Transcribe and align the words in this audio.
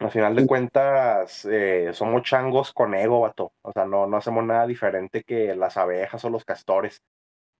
Al 0.00 0.10
final 0.10 0.34
de 0.34 0.46
cuentas, 0.46 1.44
eh, 1.44 1.90
somos 1.92 2.22
changos 2.22 2.72
con 2.72 2.94
ego, 2.94 3.20
vato. 3.20 3.52
O 3.60 3.70
sea, 3.70 3.84
no, 3.84 4.06
no 4.06 4.16
hacemos 4.16 4.42
nada 4.44 4.66
diferente 4.66 5.22
que 5.22 5.54
las 5.54 5.76
abejas 5.76 6.24
o 6.24 6.30
los 6.30 6.46
castores. 6.46 7.02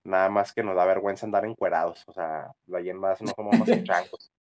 Nada 0.05 0.31
más 0.31 0.55
que 0.55 0.63
nos 0.63 0.75
da 0.75 0.87
vergüenza 0.87 1.27
andar 1.27 1.45
encuerados. 1.45 2.03
O 2.09 2.13
sea, 2.13 2.51
de 2.65 2.79
ahí 2.79 2.89
en 2.89 2.97
más 2.97 3.21
no 3.21 3.29
somos 3.37 3.59
más 3.59 3.69
que 3.69 3.85
changos. 3.85 4.33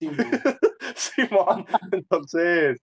Simón. 0.96 1.66
Entonces, 1.92 2.80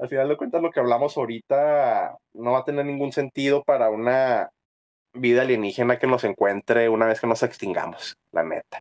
al 0.00 0.08
final 0.08 0.28
de 0.28 0.36
cuentas, 0.36 0.60
lo 0.60 0.72
que 0.72 0.80
hablamos 0.80 1.16
ahorita 1.16 2.16
no 2.34 2.52
va 2.52 2.58
a 2.58 2.64
tener 2.64 2.84
ningún 2.84 3.12
sentido 3.12 3.62
para 3.62 3.88
una 3.90 4.50
vida 5.14 5.42
alienígena 5.42 6.00
que 6.00 6.08
nos 6.08 6.24
encuentre 6.24 6.88
una 6.88 7.06
vez 7.06 7.20
que 7.20 7.28
nos 7.28 7.44
extingamos, 7.44 8.16
la 8.32 8.42
neta. 8.42 8.80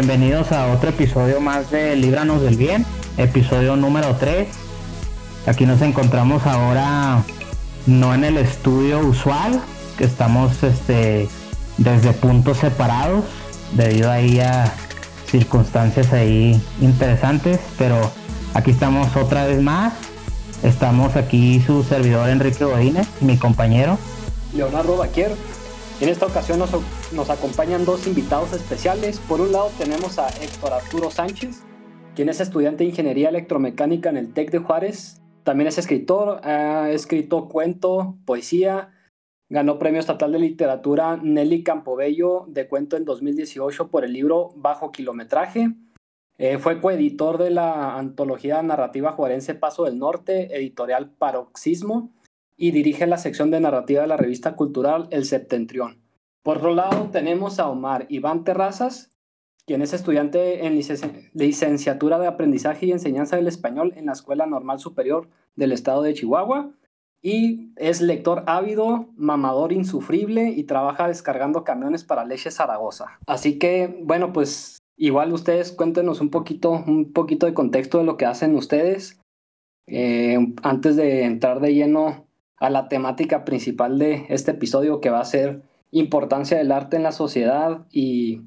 Bienvenidos 0.00 0.52
a 0.52 0.72
otro 0.72 0.90
episodio 0.90 1.40
más 1.40 1.72
de 1.72 1.96
Líbranos 1.96 2.40
del 2.40 2.56
Bien, 2.56 2.86
episodio 3.16 3.74
número 3.74 4.14
3. 4.14 4.46
Aquí 5.48 5.66
nos 5.66 5.82
encontramos 5.82 6.46
ahora 6.46 7.24
no 7.84 8.14
en 8.14 8.22
el 8.22 8.36
estudio 8.36 9.00
usual, 9.00 9.60
que 9.98 10.04
estamos 10.04 10.62
este, 10.62 11.28
desde 11.78 12.12
puntos 12.12 12.58
separados, 12.58 13.24
debido 13.72 14.08
ahí 14.12 14.38
a 14.38 14.72
circunstancias 15.26 16.12
ahí 16.12 16.62
interesantes, 16.80 17.58
pero 17.76 18.12
aquí 18.54 18.70
estamos 18.70 19.16
otra 19.16 19.46
vez 19.46 19.60
más. 19.60 19.94
Estamos 20.62 21.16
aquí 21.16 21.60
su 21.66 21.82
servidor 21.82 22.28
Enrique 22.28 22.64
Godínez, 22.64 23.08
mi 23.20 23.36
compañero. 23.36 23.98
Leonardo 24.54 24.96
Baquier. 24.96 25.34
En 26.00 26.08
esta 26.08 26.26
ocasión 26.26 26.60
nos, 26.60 26.70
nos, 27.12 27.30
acompañan 27.30 27.84
dos 27.84 28.06
invitados 28.06 28.52
especiales. 28.52 29.18
Por 29.20 29.40
un 29.40 29.52
lado 29.52 29.70
tenemos 29.78 30.18
a 30.18 30.28
Héctor 30.28 30.72
Arturo 30.72 31.10
Sánchez, 31.10 31.64
quien 32.14 32.28
es 32.28 32.40
estudiante 32.40 32.84
de 32.84 32.90
Ingeniería 32.90 33.28
Electromecánica 33.28 34.10
en 34.10 34.16
el 34.16 34.32
TEC 34.32 34.50
de 34.50 34.58
Juárez. 34.58 35.22
También 35.42 35.68
es 35.68 35.78
escritor, 35.78 36.40
ha 36.46 36.90
escrito 36.90 37.48
cuento, 37.48 38.18
poesía, 38.24 38.90
ganó 39.48 39.78
Premio 39.78 40.00
Estatal 40.00 40.32
de 40.32 40.38
Literatura 40.38 41.16
Nelly 41.16 41.62
Campobello 41.62 42.44
de 42.48 42.68
cuento 42.68 42.96
en 42.96 43.04
2018 43.04 43.88
por 43.88 44.04
el 44.04 44.12
libro 44.12 44.50
Bajo 44.56 44.92
Kilometraje. 44.92 45.74
Eh, 46.36 46.58
fue 46.58 46.80
coeditor 46.80 47.38
de 47.38 47.50
la 47.50 47.96
antología 47.96 48.62
narrativa 48.62 49.12
juarense 49.12 49.54
Paso 49.54 49.84
del 49.84 49.98
Norte, 49.98 50.56
editorial 50.56 51.10
Paroxismo 51.10 52.12
y 52.56 52.70
dirige 52.70 53.06
la 53.06 53.18
sección 53.18 53.50
de 53.50 53.60
narrativa 53.60 54.02
de 54.02 54.08
la 54.08 54.16
revista 54.16 54.54
cultural 54.54 55.08
El 55.10 55.24
Septentrión. 55.24 56.07
Por 56.48 56.56
otro 56.56 56.74
lado, 56.74 57.10
tenemos 57.12 57.60
a 57.60 57.68
Omar 57.68 58.06
Iván 58.08 58.42
Terrazas, 58.42 59.10
quien 59.66 59.82
es 59.82 59.92
estudiante 59.92 60.64
en 60.64 60.80
licenciatura 61.34 62.18
de 62.18 62.26
aprendizaje 62.26 62.86
y 62.86 62.92
enseñanza 62.92 63.36
del 63.36 63.48
español 63.48 63.92
en 63.96 64.06
la 64.06 64.12
Escuela 64.12 64.46
Normal 64.46 64.78
Superior 64.78 65.28
del 65.56 65.72
Estado 65.72 66.00
de 66.00 66.14
Chihuahua 66.14 66.70
y 67.20 67.74
es 67.76 68.00
lector 68.00 68.44
ávido, 68.46 69.10
mamador 69.14 69.74
insufrible 69.74 70.48
y 70.48 70.64
trabaja 70.64 71.06
descargando 71.06 71.64
camiones 71.64 72.02
para 72.02 72.24
Leche 72.24 72.50
Zaragoza. 72.50 73.18
Así 73.26 73.58
que, 73.58 74.00
bueno, 74.04 74.32
pues 74.32 74.78
igual 74.96 75.34
ustedes 75.34 75.70
cuéntenos 75.70 76.22
un 76.22 76.30
poquito, 76.30 76.70
un 76.70 77.12
poquito 77.12 77.44
de 77.44 77.52
contexto 77.52 77.98
de 77.98 78.04
lo 78.04 78.16
que 78.16 78.24
hacen 78.24 78.54
ustedes 78.54 79.20
eh, 79.86 80.38
antes 80.62 80.96
de 80.96 81.24
entrar 81.24 81.60
de 81.60 81.74
lleno 81.74 82.26
a 82.56 82.70
la 82.70 82.88
temática 82.88 83.44
principal 83.44 83.98
de 83.98 84.24
este 84.30 84.52
episodio 84.52 85.02
que 85.02 85.10
va 85.10 85.20
a 85.20 85.26
ser 85.26 85.67
importancia 85.90 86.56
del 86.56 86.72
arte 86.72 86.96
en 86.96 87.02
la 87.02 87.12
sociedad 87.12 87.86
y 87.90 88.42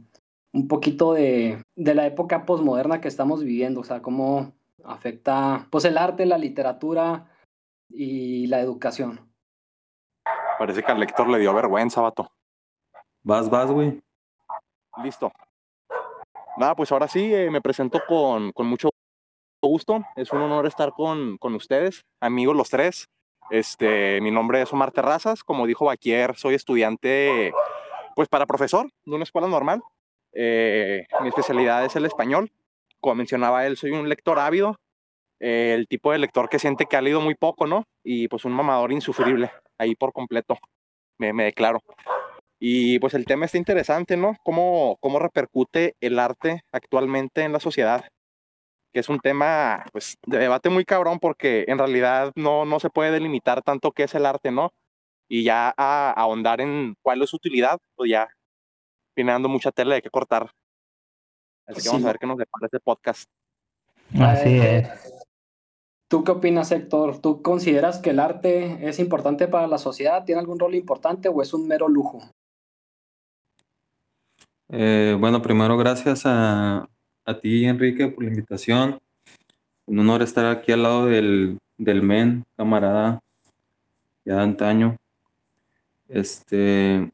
un 0.54 0.68
poquito 0.68 1.14
de, 1.14 1.64
de 1.76 1.96
la 1.96 2.06
época 2.06 2.46
posmoderna 2.46 3.02
que 3.02 3.08
estamos 3.08 3.44
viviendo, 3.44 3.82
o 3.82 3.84
sea, 3.84 4.02
cómo 4.02 4.54
afecta 4.84 5.68
pues 5.70 5.86
el 5.86 5.98
arte, 5.98 6.26
la 6.26 6.38
literatura 6.38 7.28
y 7.90 8.48
la 8.48 8.60
educación. 8.60 9.32
Parece 10.58 10.84
que 10.84 10.92
al 10.92 11.00
lector 11.00 11.28
le 11.28 11.40
dio 11.40 11.54
vergüenza, 11.54 12.02
vato. 12.02 12.32
Vas, 13.24 13.50
vas, 13.50 13.72
güey. 13.72 14.02
Listo. 15.04 15.32
Nada, 16.58 16.76
pues 16.76 16.92
ahora 16.92 17.08
sí, 17.08 17.34
eh, 17.34 17.50
me 17.50 17.62
presento 17.62 18.02
con, 18.08 18.52
con, 18.52 18.68
mucho 18.68 18.90
gusto. 19.62 20.04
Es 20.16 20.32
un 20.32 20.42
honor 20.42 20.66
estar 20.66 20.92
con, 20.92 21.38
con 21.38 21.56
ustedes, 21.56 22.04
amigos 22.20 22.56
los 22.56 22.70
tres. 22.70 23.08
Este, 23.52 24.22
mi 24.22 24.32
nombre 24.32 24.62
es 24.62 24.72
Omar 24.72 24.94
Terrazas, 24.94 25.44
como 25.44 25.68
dijo 25.68 25.86
Baquier, 25.86 26.38
soy 26.38 26.56
estudiante, 26.56 27.52
pues 28.16 28.30
para 28.30 28.46
profesor 28.46 28.90
de 29.06 29.14
una 29.14 29.26
escuela 29.26 29.50
normal. 29.50 29.82
Eh, 30.32 31.06
mi 31.22 31.28
especialidad 31.28 31.84
es 31.84 31.98
el 31.98 32.06
español. 32.06 32.50
Como 33.02 33.16
mencionaba 33.16 33.66
él, 33.66 33.76
soy 33.76 33.92
un 33.92 34.08
lector 34.08 34.40
ávido, 34.40 34.78
eh, 35.42 35.74
el 35.78 35.90
tipo 35.90 36.14
de 36.14 36.20
lector 36.20 36.48
que 36.48 36.60
siente 36.60 36.86
que 36.86 36.96
ha 36.96 37.02
leído 37.02 37.20
muy 37.20 37.36
poco, 37.36 37.68
¿no? 37.68 37.84
Y 38.06 38.30
pues 38.30 38.46
un 38.46 38.54
mamador 38.54 38.94
insufrible, 38.94 39.52
ahí 39.78 39.96
por 39.96 40.14
completo, 40.14 40.58
me, 41.18 41.34
me 41.34 41.44
declaro. 41.44 41.82
Y 42.58 43.00
pues 43.00 43.16
el 43.16 43.26
tema 43.26 43.46
está 43.46 43.58
interesante, 43.58 44.16
¿no? 44.16 44.38
¿Cómo, 44.44 44.98
¿Cómo 45.02 45.20
repercute 45.20 45.96
el 46.00 46.20
arte 46.20 46.64
actualmente 46.72 47.42
en 47.42 47.52
la 47.52 47.60
sociedad? 47.60 48.06
Que 48.92 49.00
es 49.00 49.10
un 49.10 49.20
tema 49.20 49.86
pues, 49.92 50.18
de 50.26 50.38
debate 50.38 50.70
muy 50.70 50.86
cabrón 50.86 51.20
porque 51.20 51.66
en 51.68 51.78
realidad 51.78 52.32
no, 52.36 52.66
no 52.66 52.80
se 52.80 52.90
puede 52.90 53.12
delimitar 53.12 53.62
tanto 53.62 53.92
qué 53.92 54.04
es 54.04 54.16
el 54.16 54.26
arte, 54.26 54.52
¿no? 54.52 54.74
Y 55.30 55.44
ya 55.44 55.74
a, 55.78 56.12
ahondar 56.12 56.62
en 56.62 56.96
cuál 57.02 57.22
es 57.22 57.30
su 57.30 57.38
utilidad, 57.38 57.80
pues 57.96 58.12
ya 58.12 58.28
viene 59.16 59.32
dando 59.32 59.50
mucha 59.50 59.72
tela 59.72 59.96
de 59.96 60.02
qué 60.02 60.10
cortar. 60.10 60.52
Así 61.66 61.82
que 61.82 61.90
vamos 61.90 62.04
a 62.04 62.08
ver 62.08 62.20
qué 62.20 62.28
nos 62.28 62.38
depara 62.38 62.66
este 62.66 62.80
podcast. 62.80 63.30
Así 64.20 64.58
es. 64.58 65.24
¿Tú 66.10 66.26
qué 66.26 66.32
opinas, 66.32 66.74
Héctor? 66.74 67.22
¿Tú 67.22 67.42
consideras 67.42 68.00
que 68.00 68.10
el 68.10 68.20
arte 68.20 68.86
es 68.86 69.00
importante 69.00 69.48
para 69.48 69.68
la 69.68 69.78
sociedad? 69.78 70.26
¿Tiene 70.26 70.42
algún 70.42 70.60
rol 70.60 70.76
importante 70.76 71.30
o 71.30 71.42
es 71.42 71.54
un 71.54 71.66
mero 71.66 71.88
lujo? 71.88 72.20
Eh, 74.68 75.16
bueno, 75.18 75.42
primero 75.42 75.78
gracias 75.78 76.24
a, 76.26 76.90
a 77.26 77.40
ti, 77.40 77.66
Enrique, 77.66 78.08
por 78.08 78.24
la 78.24 78.30
invitación. 78.30 79.00
Un 79.86 80.00
honor 80.00 80.22
estar 80.22 80.46
aquí 80.46 80.72
al 80.72 80.84
lado 80.84 81.06
del, 81.06 81.58
del 81.78 82.02
men, 82.02 82.46
camarada, 82.56 83.22
ya 84.26 84.36
de 84.36 84.42
antaño. 84.42 84.98
Este, 86.08 87.12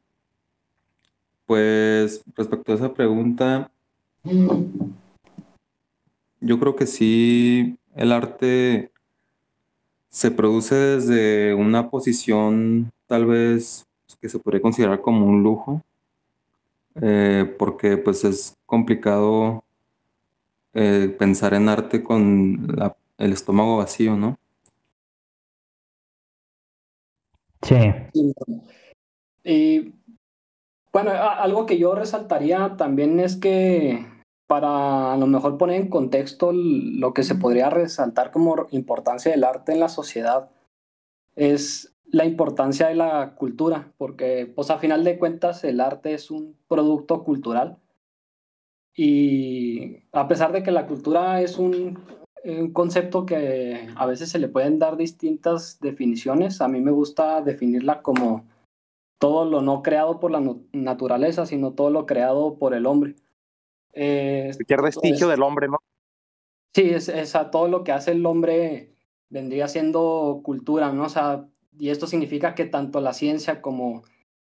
pues 1.46 2.22
respecto 2.36 2.72
a 2.72 2.74
esa 2.74 2.92
pregunta, 2.94 3.70
yo 6.40 6.58
creo 6.58 6.76
que 6.76 6.86
sí, 6.86 7.78
el 7.94 8.12
arte 8.12 8.92
se 10.08 10.30
produce 10.30 10.74
desde 10.74 11.54
una 11.54 11.90
posición 11.90 12.90
tal 13.06 13.26
vez 13.26 13.86
que 14.20 14.28
se 14.28 14.38
podría 14.38 14.60
considerar 14.60 15.00
como 15.00 15.26
un 15.26 15.42
lujo, 15.42 15.82
eh, 17.00 17.54
porque 17.58 17.96
pues 17.96 18.24
es 18.24 18.56
complicado 18.66 19.64
eh, 20.74 21.14
pensar 21.18 21.54
en 21.54 21.68
arte 21.68 22.02
con 22.02 22.68
el 23.18 23.32
estómago 23.32 23.78
vacío, 23.78 24.16
¿no? 24.16 24.36
Sí. 27.62 27.76
Y 29.44 29.94
bueno, 30.92 31.10
algo 31.10 31.66
que 31.66 31.78
yo 31.78 31.94
resaltaría 31.94 32.76
también 32.76 33.20
es 33.20 33.36
que 33.36 34.06
para 34.46 35.12
a 35.12 35.16
lo 35.16 35.26
mejor 35.26 35.58
poner 35.58 35.80
en 35.80 35.90
contexto 35.90 36.52
lo 36.52 37.12
que 37.12 37.22
se 37.22 37.34
podría 37.34 37.70
resaltar 37.70 38.30
como 38.30 38.66
importancia 38.70 39.30
del 39.30 39.44
arte 39.44 39.72
en 39.72 39.80
la 39.80 39.88
sociedad 39.88 40.50
es 41.36 41.94
la 42.10 42.24
importancia 42.24 42.88
de 42.88 42.94
la 42.94 43.34
cultura, 43.34 43.92
porque 43.98 44.50
pues 44.54 44.70
a 44.70 44.78
final 44.78 45.04
de 45.04 45.18
cuentas 45.18 45.62
el 45.64 45.80
arte 45.80 46.14
es 46.14 46.30
un 46.30 46.56
producto 46.66 47.22
cultural 47.22 47.78
y 49.00 50.02
a 50.10 50.26
pesar 50.26 50.50
de 50.50 50.64
que 50.64 50.72
la 50.72 50.88
cultura 50.88 51.40
es 51.40 51.56
un, 51.56 52.00
concepto 52.72 53.26
que 53.26 53.88
a 53.94 54.06
veces 54.06 54.28
se 54.28 54.40
le 54.40 54.48
pueden 54.48 54.80
dar 54.80 54.96
distintas 54.96 55.78
definiciones, 55.80 56.60
a 56.60 56.66
mí 56.66 56.80
me 56.80 56.90
gusta 56.90 57.40
definirla 57.40 58.02
como 58.02 58.44
todo 59.20 59.44
lo 59.44 59.62
no 59.62 59.82
creado 59.82 60.18
por 60.18 60.32
la 60.32 60.42
naturaleza, 60.72 61.46
sino 61.46 61.74
todo 61.74 61.90
lo 61.90 62.06
creado 62.06 62.58
por 62.58 62.74
el 62.74 62.86
hombre. 62.86 63.14
Eh, 63.92 64.50
Cualquier 64.54 64.82
vestigio 64.82 65.28
del 65.28 65.42
hombre, 65.42 65.68
¿no? 65.68 65.78
Sí, 66.74 66.90
es, 66.90 67.08
es, 67.08 67.36
a 67.36 67.52
todo 67.52 67.68
lo 67.68 67.84
que 67.84 67.92
hace 67.92 68.10
el 68.12 68.26
hombre 68.26 68.96
vendría 69.30 69.68
siendo 69.68 70.40
cultura, 70.42 70.92
¿no? 70.92 71.04
O 71.04 71.08
sea, 71.08 71.46
y 71.78 71.90
esto 71.90 72.08
significa 72.08 72.56
que 72.56 72.64
tanto 72.64 73.00
la 73.00 73.12
ciencia 73.12 73.62
como 73.62 74.02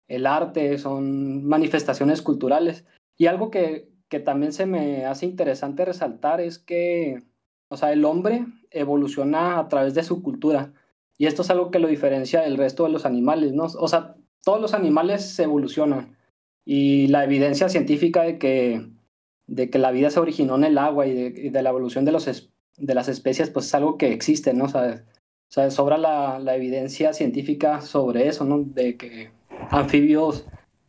el 0.08 0.26
arte 0.26 0.78
son 0.78 1.46
manifestaciones 1.46 2.22
culturales. 2.22 2.86
Y 3.18 3.26
algo 3.26 3.52
que, 3.52 3.97
que 4.10 4.20
también 4.20 4.54
se 4.54 4.66
me 4.66 5.06
hace 5.06 5.26
interesante 5.26 5.86
resaltar 5.86 6.42
es 6.42 6.60
que, 6.60 7.24
o 7.70 7.78
sea, 7.78 7.92
el 7.92 8.06
hombre 8.06 8.46
evoluciona 8.72 9.60
a 9.60 9.68
través 9.68 9.94
de 9.94 10.04
su 10.04 10.24
cultura. 10.24 10.74
Y 11.18 11.26
esto 11.26 11.42
es 11.42 11.50
algo 11.50 11.72
que 11.72 11.80
lo 11.80 11.88
diferencia 11.88 12.42
del 12.42 12.58
resto 12.58 12.84
de 12.84 12.92
los 12.92 13.06
animales, 13.06 13.54
¿no? 13.54 13.66
O 13.66 13.88
sea, 13.88 14.16
todos 14.44 14.62
los 14.62 14.74
animales 14.74 15.38
evolucionan. 15.40 16.18
Y 16.64 17.08
la 17.08 17.24
evidencia 17.24 17.70
científica 17.70 18.24
de 18.24 18.38
que, 18.38 18.88
de 19.48 19.70
que 19.70 19.80
la 19.80 19.92
vida 19.92 20.10
se 20.10 20.20
originó 20.20 20.56
en 20.56 20.66
el 20.66 20.78
agua 20.78 21.08
y 21.08 21.50
de, 21.50 21.62
la 21.62 21.70
evolución 21.70 22.06
de, 22.06 22.12
los 22.12 22.52
de 22.78 22.94
las 22.94 23.08
especies, 23.08 23.50
pues 23.50 23.68
es 23.68 23.76
algo 23.76 23.98
que 23.98 24.14
existe, 24.14 24.54
¿no? 24.54 24.66
O 24.66 24.70
sea, 24.70 25.06
o 25.50 25.52
sea 25.52 25.72
sobra 25.72 25.98
la, 25.98 26.40
la 26.40 26.56
evidencia 26.56 27.14
científica 27.14 27.82
sobre 27.82 28.28
eso, 28.28 28.46
¿no? 28.46 28.60
De 28.60 28.98
que 28.98 29.32
anfibios 29.72 30.46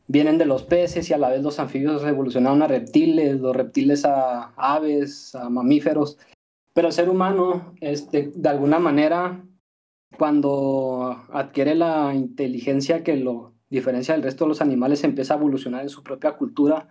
vienen 0.08 0.38
de 0.38 0.46
los 0.46 0.64
peces 0.64 1.08
y 1.08 1.12
a 1.12 1.18
la 1.18 1.28
vez 1.28 1.42
los 1.42 1.60
anfibios 1.60 2.02
evolucionaron 2.02 2.62
a 2.62 2.66
reptiles, 2.66 3.38
los 3.38 3.54
reptiles 3.54 4.04
a 4.04 4.54
aves, 4.56 5.34
a 5.34 5.48
mamíferos. 5.48 6.18
Pero 6.74 6.88
el 6.88 6.94
ser 6.94 7.08
humano, 7.10 7.74
este, 7.80 8.32
de 8.34 8.48
alguna 8.48 8.78
manera, 8.78 9.44
cuando 10.16 11.22
adquiere 11.30 11.74
la 11.74 12.14
inteligencia 12.14 13.04
que 13.04 13.16
lo 13.16 13.54
diferencia 13.70 14.14
del 14.14 14.22
resto 14.22 14.44
de 14.44 14.48
los 14.48 14.62
animales, 14.62 15.04
empieza 15.04 15.34
a 15.34 15.36
evolucionar 15.36 15.82
en 15.82 15.90
su 15.90 16.02
propia 16.02 16.32
cultura, 16.32 16.88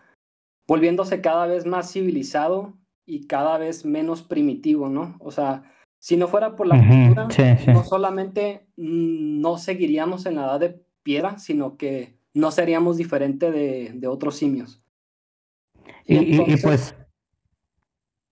volviéndose 0.68 1.22
cada 1.22 1.48
vez 1.48 1.66
más 1.66 1.92
civilizado 1.92 2.78
y 3.04 3.26
cada 3.26 3.58
vez 3.58 3.84
menos 3.84 4.22
primitivo, 4.22 4.88
¿no? 4.88 5.16
O 5.20 5.32
sea, 5.32 5.64
si 6.00 6.18
no 6.18 6.28
fuera 6.28 6.56
por 6.56 6.68
la 6.68 6.78
cultura, 6.78 7.28
no 7.74 7.84
solamente 7.84 8.68
no 8.76 9.58
seguiríamos 9.58 10.28
en 10.28 10.36
la 10.36 10.44
edad 10.44 10.60
de 10.60 10.80
piedra, 11.02 11.40
sino 11.40 11.78
que 11.78 12.17
no 12.38 12.52
seríamos 12.52 12.98
diferente 12.98 13.52
de, 13.52 14.08
otros 14.08 14.36
simios. 14.36 14.82
Y, 16.06 16.58
pues 16.62 16.96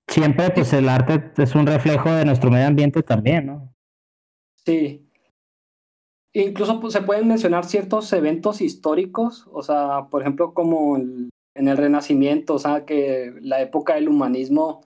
siempre 0.07 0.49
pues 0.51 0.71
el 0.71 0.87
arte 0.87 1.31
es 1.41 1.55
un 1.55 1.65
reflejo 1.65 2.11
de 2.11 2.25
nuestro 2.25 2.49
medio 2.49 2.67
ambiente 2.67 3.03
también, 3.03 3.47
¿no? 3.47 3.73
Sí. 4.65 5.05
Incluso 6.33 6.79
pues, 6.79 6.93
se 6.93 7.01
pueden 7.01 7.27
mencionar 7.27 7.65
ciertos 7.65 8.11
eventos 8.13 8.61
históricos, 8.61 9.47
o 9.51 9.61
sea, 9.61 10.07
por 10.09 10.21
ejemplo, 10.21 10.53
como 10.53 10.97
en 10.97 11.31
el 11.55 11.77
Renacimiento, 11.77 12.55
o 12.55 12.59
sea, 12.59 12.85
que 12.85 13.33
la 13.41 13.61
época 13.61 13.95
del 13.95 14.09
humanismo, 14.09 14.81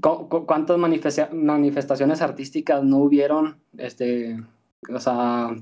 ¿cuántas 0.00 0.78
manifestaciones 0.78 2.22
artísticas 2.22 2.84
no 2.84 2.98
hubieron? 2.98 3.58
Este, 3.76 4.40
o 4.88 5.00
sea, 5.00 5.56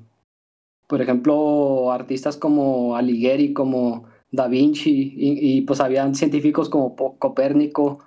por 0.93 1.01
ejemplo, 1.01 1.91
artistas 1.91 2.37
como 2.37 2.97
Alighieri, 2.97 3.55
como 3.55 4.05
Da 4.31 4.47
Vinci, 4.47 5.15
y, 5.17 5.63
pues 5.63 5.81
habían 5.81 6.15
científicos 6.15 6.69
como 6.69 6.95
Copérnico, 7.19 8.01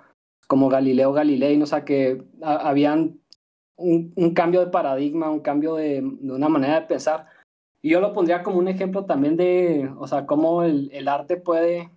como 0.46 0.68
Galileo 0.68 1.12
Galilei, 1.12 1.60
o 1.60 1.66
sea 1.66 1.84
que 1.84 2.22
habían 2.40 3.18
un, 3.74 4.14
cambio 4.34 4.60
de 4.60 4.70
paradigma, 4.70 5.32
un 5.32 5.40
cambio 5.40 5.74
de, 5.74 6.00
una 6.00 6.48
manera 6.48 6.78
de 6.78 6.86
pensar. 6.86 7.26
Y 7.82 7.88
yo 7.90 8.00
lo 8.00 8.12
pondría 8.12 8.44
como 8.44 8.60
un 8.60 8.68
ejemplo 8.68 9.04
también 9.04 9.36
de, 9.36 9.90
o 9.98 10.06
sea, 10.06 10.24
cómo 10.24 10.62
el, 10.62 10.88
el 10.92 11.08
arte 11.08 11.36
puede 11.36 11.90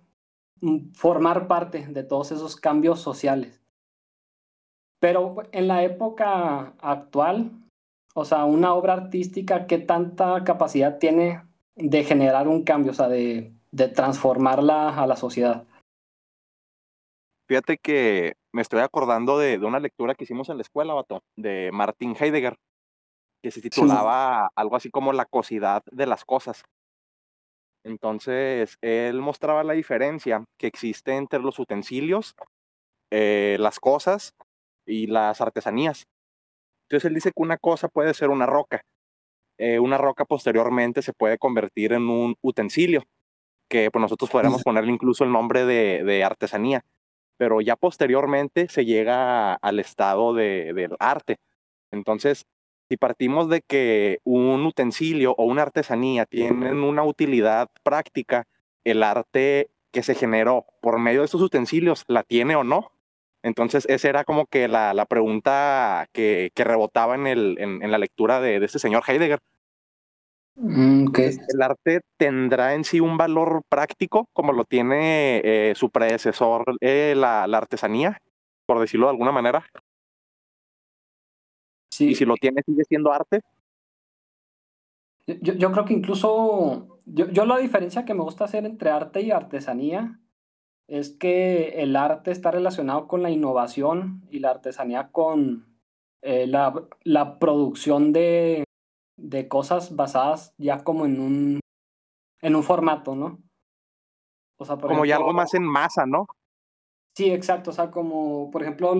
formar 0.94 1.46
parte 1.46 1.86
de 1.86 2.02
todos 2.02 2.32
esos 2.32 2.56
cambios 2.56 2.98
sociales. 2.98 3.62
Pero 4.98 5.36
en 5.52 5.68
la 5.68 5.84
época 5.84 6.74
actual, 6.80 7.52
o 8.14 8.24
sea, 8.24 8.44
una 8.44 8.74
obra 8.74 8.94
artística, 8.94 9.66
¿qué 9.66 9.78
tanta 9.78 10.42
capacidad 10.44 10.98
tiene 10.98 11.42
de 11.76 12.04
generar 12.04 12.48
un 12.48 12.64
cambio, 12.64 12.92
o 12.92 12.94
sea, 12.94 13.08
de, 13.08 13.52
de 13.70 13.88
transformarla 13.88 15.00
a 15.00 15.06
la 15.06 15.16
sociedad? 15.16 15.66
Fíjate 17.48 17.78
que 17.78 18.34
me 18.52 18.62
estoy 18.62 18.80
acordando 18.80 19.38
de, 19.38 19.58
de, 19.58 19.66
una 19.66 19.80
lectura 19.80 20.14
que 20.14 20.24
hicimos 20.24 20.48
en 20.48 20.56
la 20.56 20.62
escuela, 20.62 20.94
vato, 20.94 21.22
de 21.36 21.70
Martin 21.72 22.16
Heidegger, 22.18 22.56
que 23.42 23.50
se 23.50 23.60
titulaba 23.60 24.50
algo 24.54 24.76
así 24.76 24.90
como 24.90 25.12
La 25.12 25.24
cosidad 25.24 25.82
de 25.90 26.06
las 26.06 26.24
cosas. 26.24 26.62
Entonces, 27.84 28.76
él 28.82 29.20
mostraba 29.20 29.64
la 29.64 29.72
diferencia 29.72 30.44
que 30.58 30.66
existe 30.66 31.16
entre 31.16 31.40
los 31.40 31.58
utensilios, 31.58 32.34
eh, 33.10 33.56
las 33.58 33.80
cosas 33.80 34.34
y 34.86 35.06
las 35.06 35.40
artesanías. 35.40 36.06
Entonces 36.90 37.06
él 37.06 37.14
dice 37.14 37.30
que 37.30 37.40
una 37.40 37.56
cosa 37.56 37.86
puede 37.86 38.12
ser 38.14 38.30
una 38.30 38.46
roca. 38.46 38.82
Eh, 39.58 39.78
una 39.78 39.96
roca 39.96 40.24
posteriormente 40.24 41.02
se 41.02 41.12
puede 41.12 41.38
convertir 41.38 41.92
en 41.92 42.08
un 42.08 42.34
utensilio, 42.42 43.04
que 43.68 43.92
pues, 43.92 44.00
nosotros 44.00 44.28
podríamos 44.28 44.64
ponerle 44.64 44.90
incluso 44.90 45.22
el 45.22 45.30
nombre 45.30 45.64
de, 45.64 46.24
artesanía, 46.24 46.84
pero 47.36 47.60
ya 47.60 47.76
posteriormente 47.76 48.68
se 48.68 48.84
llega 48.84 49.54
al 49.54 49.78
estado 49.78 50.34
de, 50.34 50.72
del 50.74 50.96
arte. 50.98 51.36
Entonces, 51.92 52.44
si 52.88 52.96
partimos 52.96 53.48
de 53.48 53.60
que 53.60 54.18
un 54.24 54.66
utensilio 54.66 55.36
o 55.38 55.44
una 55.44 55.62
artesanía 55.62 56.26
tienen 56.26 56.82
una 56.82 57.04
utilidad 57.04 57.70
práctica, 57.84 58.48
el 58.82 59.04
arte 59.04 59.70
que 59.92 60.02
se 60.02 60.16
generó 60.16 60.66
por 60.82 60.98
medio 60.98 61.20
de 61.20 61.26
esos 61.26 61.40
utensilios 61.40 62.04
la 62.08 62.24
tiene 62.24 62.56
o 62.56 62.64
no. 62.64 62.90
Entonces, 63.42 63.86
esa 63.88 64.08
era 64.08 64.24
como 64.24 64.46
que 64.46 64.68
la, 64.68 64.92
la 64.92 65.06
pregunta 65.06 66.06
que, 66.12 66.50
que, 66.54 66.64
rebotaba 66.64 67.14
en, 67.14 67.26
el, 67.26 67.56
en, 67.58 67.90
la 67.90 67.98
lectura 67.98 68.40
de, 68.40 68.60
de, 68.60 68.66
este 68.66 68.78
señor 68.78 69.02
Heidegger. 69.06 69.40
Mm, 70.56 71.08
¿El 71.16 71.62
arte 71.62 72.00
tendrá 72.18 72.74
en 72.74 72.84
sí 72.84 73.00
un 73.00 73.16
valor 73.16 73.62
práctico 73.68 74.28
como 74.34 74.52
lo 74.52 74.64
tiene 74.64 75.40
eh, 75.42 75.74
su 75.74 75.90
predecesor, 75.90 76.76
eh, 76.80 77.14
la, 77.16 77.46
la, 77.46 77.58
artesanía, 77.58 78.20
por 78.66 78.78
decirlo 78.78 79.06
de 79.06 79.12
alguna 79.12 79.32
manera? 79.32 79.64
Sí. 81.90 82.10
Y 82.10 82.14
si 82.14 82.26
lo 82.26 82.34
tiene, 82.34 82.62
sigue 82.64 82.84
siendo 82.84 83.10
arte. 83.12 83.40
Yo, 85.26 85.54
yo 85.54 85.72
creo 85.72 85.84
que 85.86 85.94
incluso, 85.94 86.98
yo, 87.06 87.30
yo 87.30 87.46
la 87.46 87.56
diferencia 87.56 88.04
que 88.04 88.14
me 88.14 88.22
gusta 88.22 88.44
hacer 88.44 88.66
entre 88.66 88.90
arte 88.90 89.22
y 89.22 89.30
artesanía 89.30 90.20
es 90.90 91.10
que 91.10 91.80
el 91.82 91.94
arte 91.94 92.32
está 92.32 92.50
relacionado 92.50 93.06
con 93.06 93.22
la 93.22 93.30
innovación 93.30 94.26
y 94.28 94.40
la 94.40 94.50
artesanía 94.50 95.12
con 95.12 95.78
eh, 96.20 96.48
la, 96.48 96.74
la, 97.04 97.38
producción 97.38 98.12
de, 98.12 98.64
de, 99.16 99.46
cosas 99.46 99.94
basadas 99.94 100.52
ya 100.58 100.82
como 100.82 101.06
en 101.06 101.20
un, 101.20 101.60
en 102.42 102.56
un 102.56 102.62
formato, 102.64 103.14
¿no? 103.14 103.38
O 104.58 104.64
sea, 104.64 104.76
como 104.78 105.04
ya 105.04 105.16
algo 105.16 105.32
más 105.32 105.54
en 105.54 105.62
masa, 105.62 106.06
¿no? 106.06 106.26
Sí, 107.16 107.30
exacto. 107.30 107.70
O 107.70 107.72
sea, 107.72 107.92
como 107.92 108.50
por 108.50 108.62
ejemplo 108.62 108.92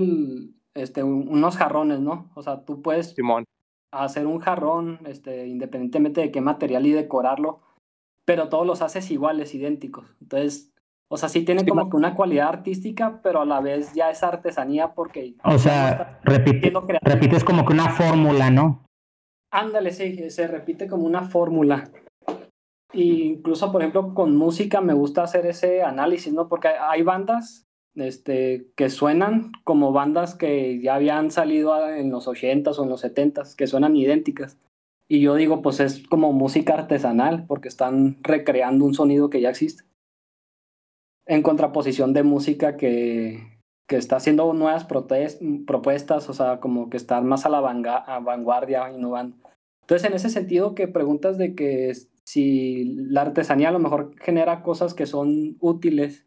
este, 0.74 1.02
unos 1.02 1.56
jarrones, 1.56 1.98
¿no? 1.98 2.30
O 2.36 2.42
sea, 2.42 2.64
tú 2.64 2.82
puedes 2.82 3.16
hacer 3.90 4.26
un 4.28 4.38
jarrón 4.38 5.00
este, 5.06 5.48
independientemente 5.48 6.20
de 6.20 6.30
qué 6.30 6.40
material 6.40 6.86
y 6.86 6.92
decorarlo, 6.92 7.62
pero 8.24 8.48
todos 8.48 8.64
los 8.64 8.80
haces 8.80 9.10
iguales, 9.10 9.56
idénticos. 9.56 10.06
Entonces, 10.20 10.69
o 11.12 11.16
sea, 11.16 11.28
sí 11.28 11.44
tiene 11.44 11.66
como 11.66 11.90
que 11.90 11.96
una 11.96 12.14
cualidad 12.14 12.48
artística, 12.48 13.18
pero 13.20 13.40
a 13.40 13.44
la 13.44 13.60
vez 13.60 13.92
ya 13.94 14.10
es 14.10 14.22
artesanía 14.22 14.94
porque... 14.94 15.34
O 15.44 15.58
sea, 15.58 16.20
repite, 16.22 16.72
repites 17.02 17.42
como 17.42 17.66
que 17.66 17.72
una 17.72 17.90
fórmula, 17.90 18.48
¿no? 18.50 18.84
Ándale, 19.50 19.90
sí, 19.90 20.30
se 20.30 20.46
repite 20.46 20.86
como 20.86 21.06
una 21.06 21.24
fórmula. 21.24 21.90
Y 22.92 23.22
incluso, 23.22 23.72
por 23.72 23.82
ejemplo, 23.82 24.14
con 24.14 24.36
música 24.36 24.80
me 24.80 24.94
gusta 24.94 25.24
hacer 25.24 25.46
ese 25.46 25.82
análisis, 25.82 26.32
¿no? 26.32 26.48
Porque 26.48 26.68
hay 26.68 27.02
bandas 27.02 27.66
este, 27.96 28.68
que 28.76 28.88
suenan 28.88 29.50
como 29.64 29.90
bandas 29.90 30.36
que 30.36 30.80
ya 30.80 30.94
habían 30.94 31.32
salido 31.32 31.90
en 31.90 32.12
los 32.12 32.28
80s 32.28 32.78
o 32.78 32.84
en 32.84 32.88
los 32.88 33.02
70s, 33.02 33.56
que 33.56 33.66
suenan 33.66 33.96
idénticas. 33.96 34.58
Y 35.08 35.20
yo 35.20 35.34
digo, 35.34 35.60
pues 35.60 35.80
es 35.80 36.06
como 36.06 36.32
música 36.32 36.74
artesanal, 36.74 37.46
porque 37.48 37.66
están 37.66 38.18
recreando 38.22 38.84
un 38.84 38.94
sonido 38.94 39.28
que 39.28 39.40
ya 39.40 39.50
existe 39.50 39.89
en 41.30 41.42
contraposición 41.42 42.12
de 42.12 42.24
música 42.24 42.76
que, 42.76 43.60
que 43.86 43.94
está 43.94 44.16
haciendo 44.16 44.52
nuevas 44.52 44.84
propuestas, 44.84 46.28
o 46.28 46.34
sea, 46.34 46.58
como 46.58 46.90
que 46.90 46.96
están 46.96 47.24
más 47.24 47.46
a 47.46 47.48
la 47.50 47.60
vanguardia, 47.60 48.90
innovando. 48.90 49.36
Entonces, 49.82 50.10
en 50.10 50.16
ese 50.16 50.28
sentido 50.28 50.74
que 50.74 50.88
preguntas 50.88 51.38
de 51.38 51.54
que 51.54 51.92
si 52.24 52.96
la 52.96 53.22
artesanía 53.22 53.68
a 53.68 53.72
lo 53.72 53.78
mejor 53.78 54.10
genera 54.20 54.64
cosas 54.64 54.92
que 54.92 55.06
son 55.06 55.56
útiles, 55.60 56.26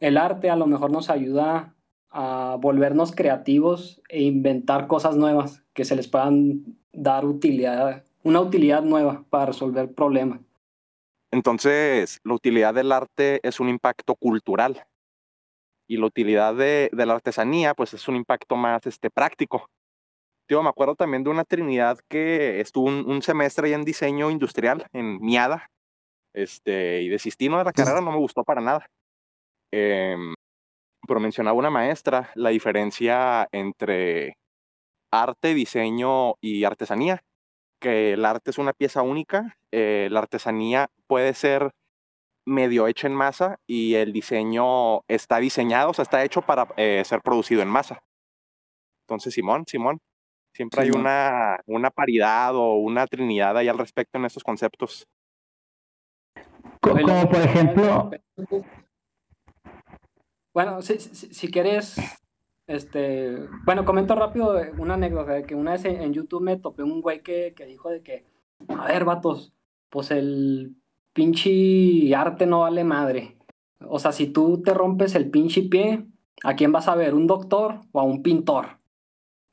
el 0.00 0.16
arte 0.16 0.50
a 0.50 0.56
lo 0.56 0.66
mejor 0.66 0.90
nos 0.90 1.08
ayuda 1.08 1.76
a 2.10 2.58
volvernos 2.60 3.14
creativos 3.14 4.02
e 4.08 4.24
inventar 4.24 4.88
cosas 4.88 5.16
nuevas 5.16 5.62
que 5.72 5.84
se 5.84 5.94
les 5.94 6.08
puedan 6.08 6.78
dar 6.92 7.26
utilidad, 7.26 8.02
una 8.24 8.40
utilidad 8.40 8.82
nueva 8.82 9.24
para 9.30 9.46
resolver 9.46 9.94
problemas. 9.94 10.40
Entonces, 11.32 12.20
la 12.24 12.34
utilidad 12.34 12.74
del 12.74 12.92
arte 12.92 13.40
es 13.42 13.58
un 13.58 13.70
impacto 13.70 14.14
cultural 14.16 14.84
y 15.88 15.96
la 15.96 16.06
utilidad 16.06 16.54
de, 16.54 16.90
la 16.92 17.14
artesanía, 17.14 17.74
pues 17.74 17.94
es 17.94 18.06
un 18.06 18.16
impacto 18.16 18.54
más 18.54 18.86
este, 18.86 19.10
práctico. 19.10 19.66
Tío, 20.46 20.62
me 20.62 20.68
acuerdo 20.68 20.94
también 20.94 21.24
de 21.24 21.30
una 21.30 21.44
Trinidad 21.44 21.98
que 22.08 22.60
estuvo 22.60 22.86
un, 22.86 23.22
semestre 23.22 23.68
ahí 23.68 23.74
en 23.74 23.84
diseño 23.84 24.30
industrial 24.30 24.86
en 24.92 25.18
Miada, 25.20 25.70
este, 26.34 27.00
y 27.02 27.08
desistí 27.08 27.48
de 27.48 27.64
la 27.64 27.72
carrera, 27.72 28.02
no 28.02 28.12
me 28.12 28.18
gustó 28.18 28.44
para 28.44 28.60
nada. 28.60 28.86
Em, 29.72 30.34
pero 31.06 31.18
mencionaba 31.20 31.56
una 31.56 31.70
maestra 31.70 32.30
la 32.34 32.50
diferencia 32.50 33.48
entre 33.52 34.36
arte, 35.10 35.54
diseño 35.54 36.34
y 36.42 36.64
artesanía, 36.64 37.22
que 37.82 38.12
el 38.12 38.24
arte 38.24 38.50
es 38.50 38.58
una 38.58 38.72
pieza 38.72 39.02
única, 39.02 39.58
eh, 39.72 40.08
la 40.10 40.20
artesanía 40.20 40.88
puede 41.08 41.34
ser 41.34 41.72
medio 42.46 42.86
hecha 42.86 43.08
en 43.08 43.14
masa 43.14 43.58
y 43.66 43.94
el 43.94 44.12
diseño 44.12 45.02
está 45.08 45.38
diseñado, 45.38 45.90
o 45.90 45.94
sea, 45.94 46.04
está 46.04 46.24
hecho 46.24 46.42
para 46.42 46.68
eh, 46.76 47.02
ser 47.04 47.20
producido 47.20 47.60
en 47.60 47.68
masa. 47.68 48.02
Entonces, 49.06 49.34
Simón, 49.34 49.64
Simón, 49.66 49.98
siempre 50.54 50.82
hay 50.82 50.90
una, 50.90 51.58
una 51.66 51.90
paridad 51.90 52.54
o 52.54 52.76
una 52.76 53.06
trinidad 53.06 53.56
ahí 53.56 53.68
al 53.68 53.78
respecto 53.78 54.16
en 54.16 54.26
estos 54.26 54.44
conceptos. 54.44 55.06
Como 56.80 57.28
por 57.28 57.40
ejemplo... 57.40 58.10
Bueno, 60.54 60.82
si, 60.82 60.98
si, 60.98 61.50
quieres, 61.50 61.96
este, 62.66 63.48
bueno, 63.64 63.84
comento 63.84 64.14
rápido 64.14 64.60
una 64.78 64.94
anécdota 64.94 65.32
de 65.32 65.44
que 65.44 65.54
una 65.54 65.72
vez 65.72 65.84
en, 65.84 66.12
YouTube 66.12 66.42
me 66.42 66.56
topé 66.56 66.82
un 66.82 67.00
güey 67.00 67.22
que, 67.22 67.54
que 67.56 67.66
dijo 67.66 67.90
de 67.90 68.02
que, 68.02 68.24
a 68.68 68.86
ver, 68.86 69.04
vatos, 69.04 69.52
pues 69.90 70.10
el 70.10 70.76
pinche 71.12 72.14
arte 72.14 72.46
no 72.46 72.60
vale 72.60 72.84
madre. 72.84 73.36
O 73.80 73.98
sea, 73.98 74.12
si 74.12 74.26
tú 74.28 74.62
te 74.62 74.74
rompes 74.74 75.14
el 75.14 75.30
pinche 75.30 75.62
pie, 75.62 76.06
¿a 76.44 76.54
quién 76.54 76.72
vas 76.72 76.88
a 76.88 76.94
ver? 76.94 77.14
¿Un 77.14 77.26
doctor 77.26 77.80
o 77.92 78.00
a 78.00 78.04
un 78.04 78.22
pintor? 78.22 78.78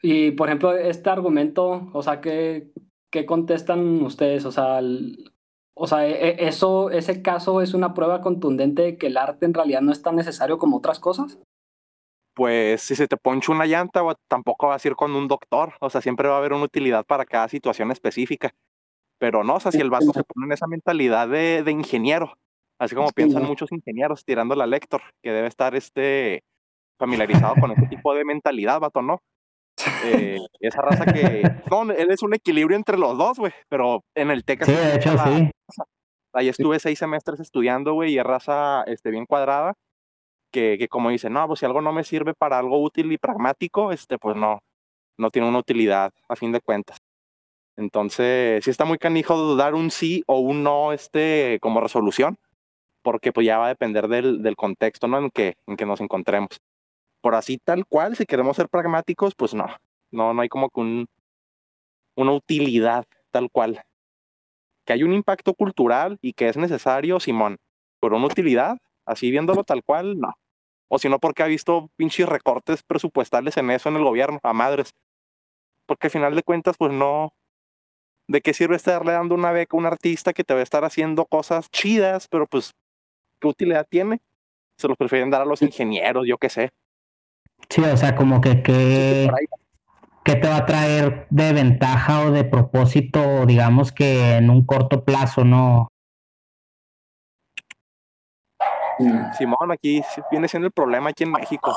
Y, 0.02 0.32
por 0.32 0.48
ejemplo, 0.48 0.74
este 0.74 1.10
argumento, 1.10 1.90
o 1.94 2.04
sea, 2.04 2.22
¿qué, 2.22 2.72
qué 3.10 3.26
contestan 3.26 4.02
ustedes? 4.02 4.46
O 4.46 4.52
sea, 4.52 4.80
o 5.74 5.88
sea, 5.88 6.08
e, 6.08 6.30
e, 6.30 6.48
eso, 6.48 6.90
ese 6.92 7.22
caso 7.22 7.62
es 7.62 7.74
una 7.74 7.94
prueba 7.94 8.22
contundente 8.22 8.82
de 8.84 8.98
que 8.98 9.08
el 9.08 9.18
arte 9.18 9.46
en 9.46 9.54
realidad 9.54 9.82
no 9.82 9.92
es 9.92 10.02
tan 10.02 10.16
necesario 10.16 10.58
como 10.58 10.78
otras 10.78 11.00
cosas. 11.00 11.40
Pues 12.40 12.84
si 12.84 12.96
se 12.96 13.10
te 13.10 13.18
poncha 13.18 13.52
una 13.52 13.66
llanta, 13.66 14.02
tampoco 14.30 14.70
vas 14.70 14.86
a 14.86 14.88
ir 14.88 14.96
con 14.96 15.14
un 15.14 15.28
doctor. 15.28 15.74
O 15.82 15.90
sea, 15.90 16.00
siempre 16.00 16.30
va 16.30 16.36
a 16.36 16.38
haber 16.38 16.54
una 16.54 16.64
utilidad 16.64 17.06
para 17.06 17.26
cada 17.26 17.50
situación 17.50 17.92
específica. 17.92 18.54
Pero 19.20 19.44
no, 19.44 19.56
o 19.56 19.60
sea, 19.60 19.74
si 19.74 19.80
el 19.82 19.90
vato 19.90 20.14
se 20.14 20.24
pone 20.24 20.46
en 20.46 20.54
esa 20.54 20.66
mentalidad 20.66 21.28
de, 21.28 21.64
de 21.64 21.72
ingeniero, 21.72 22.38
así 22.80 22.96
como 22.96 23.10
piensan 23.10 23.44
muchos 23.44 23.74
ingenieros 23.74 24.24
tirando 24.24 24.56
la 24.56 24.68
lector, 24.68 25.02
que 25.22 25.34
debe 25.34 25.50
estar 25.50 25.76
este 25.76 26.46
familiarizado 26.98 27.56
con 27.60 27.72
ese 27.72 27.88
tipo 27.88 28.16
de 28.16 28.24
mentalidad, 28.24 28.80
vato, 28.80 29.02
¿no? 29.02 29.20
Eh, 30.06 30.38
esa 30.62 30.82
raza 30.82 31.12
que. 31.12 31.42
No, 31.70 31.92
él 31.92 32.10
es 32.10 32.24
un 32.24 32.34
equilibrio 32.34 32.78
entre 32.78 32.98
los 32.98 33.18
dos, 33.18 33.38
güey. 33.38 33.52
Pero 33.68 34.06
en 34.16 34.32
el 34.32 34.46
TEC. 34.46 34.64
Sí, 34.64 34.72
de 34.72 34.96
hecho, 34.96 35.12
sí. 35.18 35.52
Ahí 36.32 36.48
estuve 36.48 36.80
seis 36.80 37.00
semestres 37.00 37.42
estudiando, 37.42 37.96
güey, 37.96 38.14
y 38.14 38.18
es 38.18 38.24
raza 38.24 38.84
este, 38.84 39.12
bien 39.12 39.26
cuadrada. 39.26 39.76
Que, 40.52 40.78
que 40.80 40.88
como 40.88 41.10
dice, 41.10 41.30
no, 41.30 41.46
pues 41.48 41.60
si 41.60 41.66
algo 41.66 41.82
no 41.82 41.94
me 41.94 42.04
sirve 42.04 42.34
para 42.34 42.58
algo 42.58 42.82
útil 42.82 43.12
y 43.12 43.18
pragmático, 43.18 43.92
este, 43.92 44.18
pues 44.18 44.36
no, 44.36 44.62
no 45.18 45.30
tiene 45.30 45.48
una 45.48 45.60
utilidad, 45.60 46.12
a 46.28 46.36
fin 46.36 46.52
de 46.52 46.62
cuentas. 46.62 46.98
Entonces, 47.78 48.64
sí 48.64 48.72
está 48.72 48.86
muy 48.86 48.98
canijo 48.98 49.56
dar 49.56 49.76
un 49.76 49.92
sí 49.92 50.24
o 50.28 50.40
un 50.40 50.64
no 50.64 50.92
este, 50.92 51.60
como 51.62 51.80
resolución, 51.80 52.38
porque 53.02 53.32
pues 53.32 53.46
ya 53.46 53.58
va 53.58 53.68
a 53.68 53.70
depender 53.70 54.08
del, 54.08 54.42
del 54.42 54.56
contexto 54.56 55.08
¿no? 55.08 55.18
en, 55.20 55.30
que, 55.30 55.56
en 55.68 55.78
que 55.78 55.86
nos 55.86 56.02
encontremos. 56.02 56.50
Por 57.22 57.36
así 57.36 57.58
tal 57.58 57.86
cual, 57.86 58.16
si 58.16 58.26
queremos 58.26 58.58
ser 58.58 58.70
pragmáticos, 58.70 59.36
pues 59.36 59.54
no, 59.54 59.68
no, 60.12 60.34
no 60.34 60.42
hay 60.42 60.50
como 60.50 60.70
que 60.70 60.80
un, 60.82 61.08
una 62.16 62.34
utilidad 62.34 63.06
tal 63.32 63.50
cual. 63.52 63.82
Que 64.86 64.94
hay 64.94 65.04
un 65.04 65.14
impacto 65.14 65.54
cultural 65.54 66.18
y 66.22 66.34
que 66.34 66.50
es 66.50 66.58
necesario, 66.58 67.20
Simón, 67.20 67.58
pero 68.02 68.18
una 68.18 68.28
utilidad, 68.28 68.78
así 69.10 69.32
viéndolo 69.32 69.64
tal 69.64 69.84
cual, 69.84 70.20
no. 70.20 70.36
O 70.88 70.98
si 71.00 71.10
no, 71.10 71.20
porque 71.20 71.44
ha 71.44 71.48
visto 71.48 71.90
pinches 71.96 72.28
recortes 72.28 72.84
presupuestales 72.84 73.58
en 73.58 73.70
eso 73.72 73.90
en 73.90 73.98
el 73.98 74.04
gobierno, 74.04 74.40
a 74.44 74.54
madres. 74.54 74.92
Porque 75.86 76.08
al 76.08 76.12
final 76.12 76.36
de 76.36 76.44
cuentas, 76.44 76.78
pues 76.78 76.92
no, 76.92 77.34
¿De 78.30 78.42
qué 78.42 78.54
sirve 78.54 78.76
estarle 78.76 79.14
dando 79.14 79.34
una 79.34 79.52
beca 79.52 79.76
a 79.76 79.80
un 79.80 79.88
artista 79.88 80.34
que 80.34 80.44
te 80.44 80.54
va 80.54 80.60
a 80.60 80.64
estar 80.64 80.86
haciendo 80.86 81.26
cosas 81.26 81.72
chidas, 81.72 82.28
pero 82.30 82.46
pues, 82.46 82.74
¿qué 83.42 83.48
utilidad 83.48 83.88
tiene? 83.90 84.22
Se 84.78 84.88
los 84.88 84.98
prefieren 84.98 85.32
dar 85.32 85.42
a 85.42 85.46
los 85.46 85.64
ingenieros, 85.64 86.28
yo 86.28 86.38
qué 86.38 86.50
sé. 86.50 86.70
Sí, 87.70 87.82
o 87.82 87.98
sea, 87.98 88.16
como 88.16 88.40
que 88.40 88.62
qué, 88.62 89.32
qué 90.24 90.36
te 90.36 90.48
va 90.48 90.58
a 90.58 90.66
traer 90.68 91.26
de 91.32 91.54
ventaja 91.54 92.28
o 92.28 92.32
de 92.32 92.44
propósito, 92.44 93.48
digamos 93.48 93.92
que 93.92 94.36
en 94.36 94.52
un 94.52 94.64
corto 94.64 95.04
plazo, 95.04 95.44
¿no? 95.44 95.88
Simón, 99.38 99.72
aquí 99.72 100.02
viene 100.32 100.48
siendo 100.48 100.68
el 100.68 100.74
problema 100.74 101.10
aquí 101.10 101.24
en 101.24 101.32
México. 101.32 101.76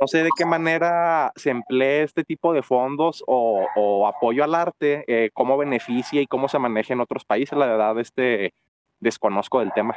No 0.00 0.06
sé 0.06 0.22
de 0.22 0.30
qué 0.36 0.44
manera 0.44 1.32
se 1.36 1.50
emplea 1.50 2.02
este 2.02 2.24
tipo 2.24 2.52
de 2.52 2.62
fondos 2.62 3.22
o, 3.26 4.06
apoyo 4.06 4.42
al 4.42 4.54
arte, 4.54 5.04
eh, 5.06 5.30
cómo 5.32 5.56
beneficia 5.56 6.20
y 6.20 6.26
cómo 6.26 6.48
se 6.48 6.58
maneja 6.58 6.94
en 6.94 7.00
otros 7.00 7.24
países. 7.24 7.58
La 7.58 7.66
verdad, 7.66 7.98
este, 8.00 8.54
desconozco 9.00 9.60
del 9.60 9.72
tema. 9.72 9.96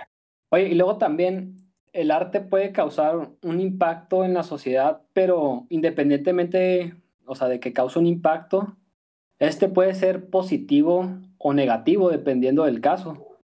Oye, 0.49 0.67
y 0.67 0.75
luego 0.75 0.97
también 0.97 1.57
el 1.93 2.11
arte 2.11 2.41
puede 2.41 2.71
causar 2.71 3.29
un 3.41 3.61
impacto 3.61 4.25
en 4.25 4.33
la 4.33 4.43
sociedad, 4.43 5.01
pero 5.13 5.65
independientemente, 5.69 6.95
o 7.25 7.35
sea, 7.35 7.47
de 7.47 7.59
que 7.59 7.73
cause 7.73 7.97
un 7.97 8.05
impacto, 8.05 8.75
este 9.39 9.69
puede 9.69 9.93
ser 9.95 10.29
positivo 10.29 11.09
o 11.37 11.53
negativo 11.53 12.09
dependiendo 12.09 12.65
del 12.65 12.81
caso. 12.81 13.37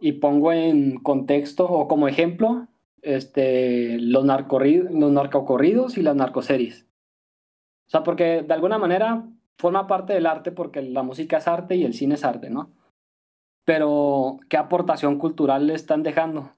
Y 0.00 0.12
pongo 0.12 0.52
en 0.52 0.96
contexto 0.96 1.64
o 1.64 1.86
como 1.86 2.08
ejemplo 2.08 2.66
este, 3.02 3.98
los, 3.98 4.24
los 4.24 5.12
narcocorridos 5.12 5.98
y 5.98 6.02
las 6.02 6.16
narcoseries. 6.16 6.86
O 7.86 7.90
sea, 7.90 8.02
porque 8.02 8.42
de 8.42 8.54
alguna 8.54 8.78
manera 8.78 9.28
forma 9.58 9.86
parte 9.86 10.14
del 10.14 10.26
arte 10.26 10.50
porque 10.52 10.80
la 10.82 11.02
música 11.02 11.38
es 11.38 11.48
arte 11.48 11.76
y 11.76 11.84
el 11.84 11.94
cine 11.94 12.14
es 12.14 12.24
arte, 12.24 12.48
¿no? 12.48 12.70
Pero, 13.64 14.38
¿qué 14.48 14.56
aportación 14.56 15.18
cultural 15.18 15.66
le 15.66 15.74
están 15.74 16.02
dejando? 16.02 16.56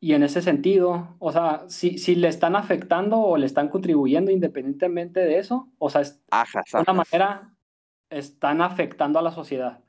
Y 0.00 0.14
en 0.14 0.22
ese 0.22 0.42
sentido, 0.42 1.16
o 1.18 1.32
sea, 1.32 1.64
si, 1.68 1.98
si 1.98 2.14
le 2.14 2.28
están 2.28 2.56
afectando 2.56 3.18
o 3.18 3.36
le 3.36 3.46
están 3.46 3.68
contribuyendo 3.68 4.30
independientemente 4.30 5.20
de 5.20 5.38
eso, 5.38 5.68
o 5.78 5.88
sea, 5.88 6.02
de 6.02 6.10
alguna 6.72 7.04
manera 7.04 7.54
están 8.10 8.60
afectando 8.60 9.18
a 9.18 9.22
la 9.22 9.30
sociedad. 9.30 9.80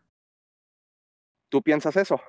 ¿Tú 1.49 1.61
piensas 1.61 1.97
eso? 1.97 2.19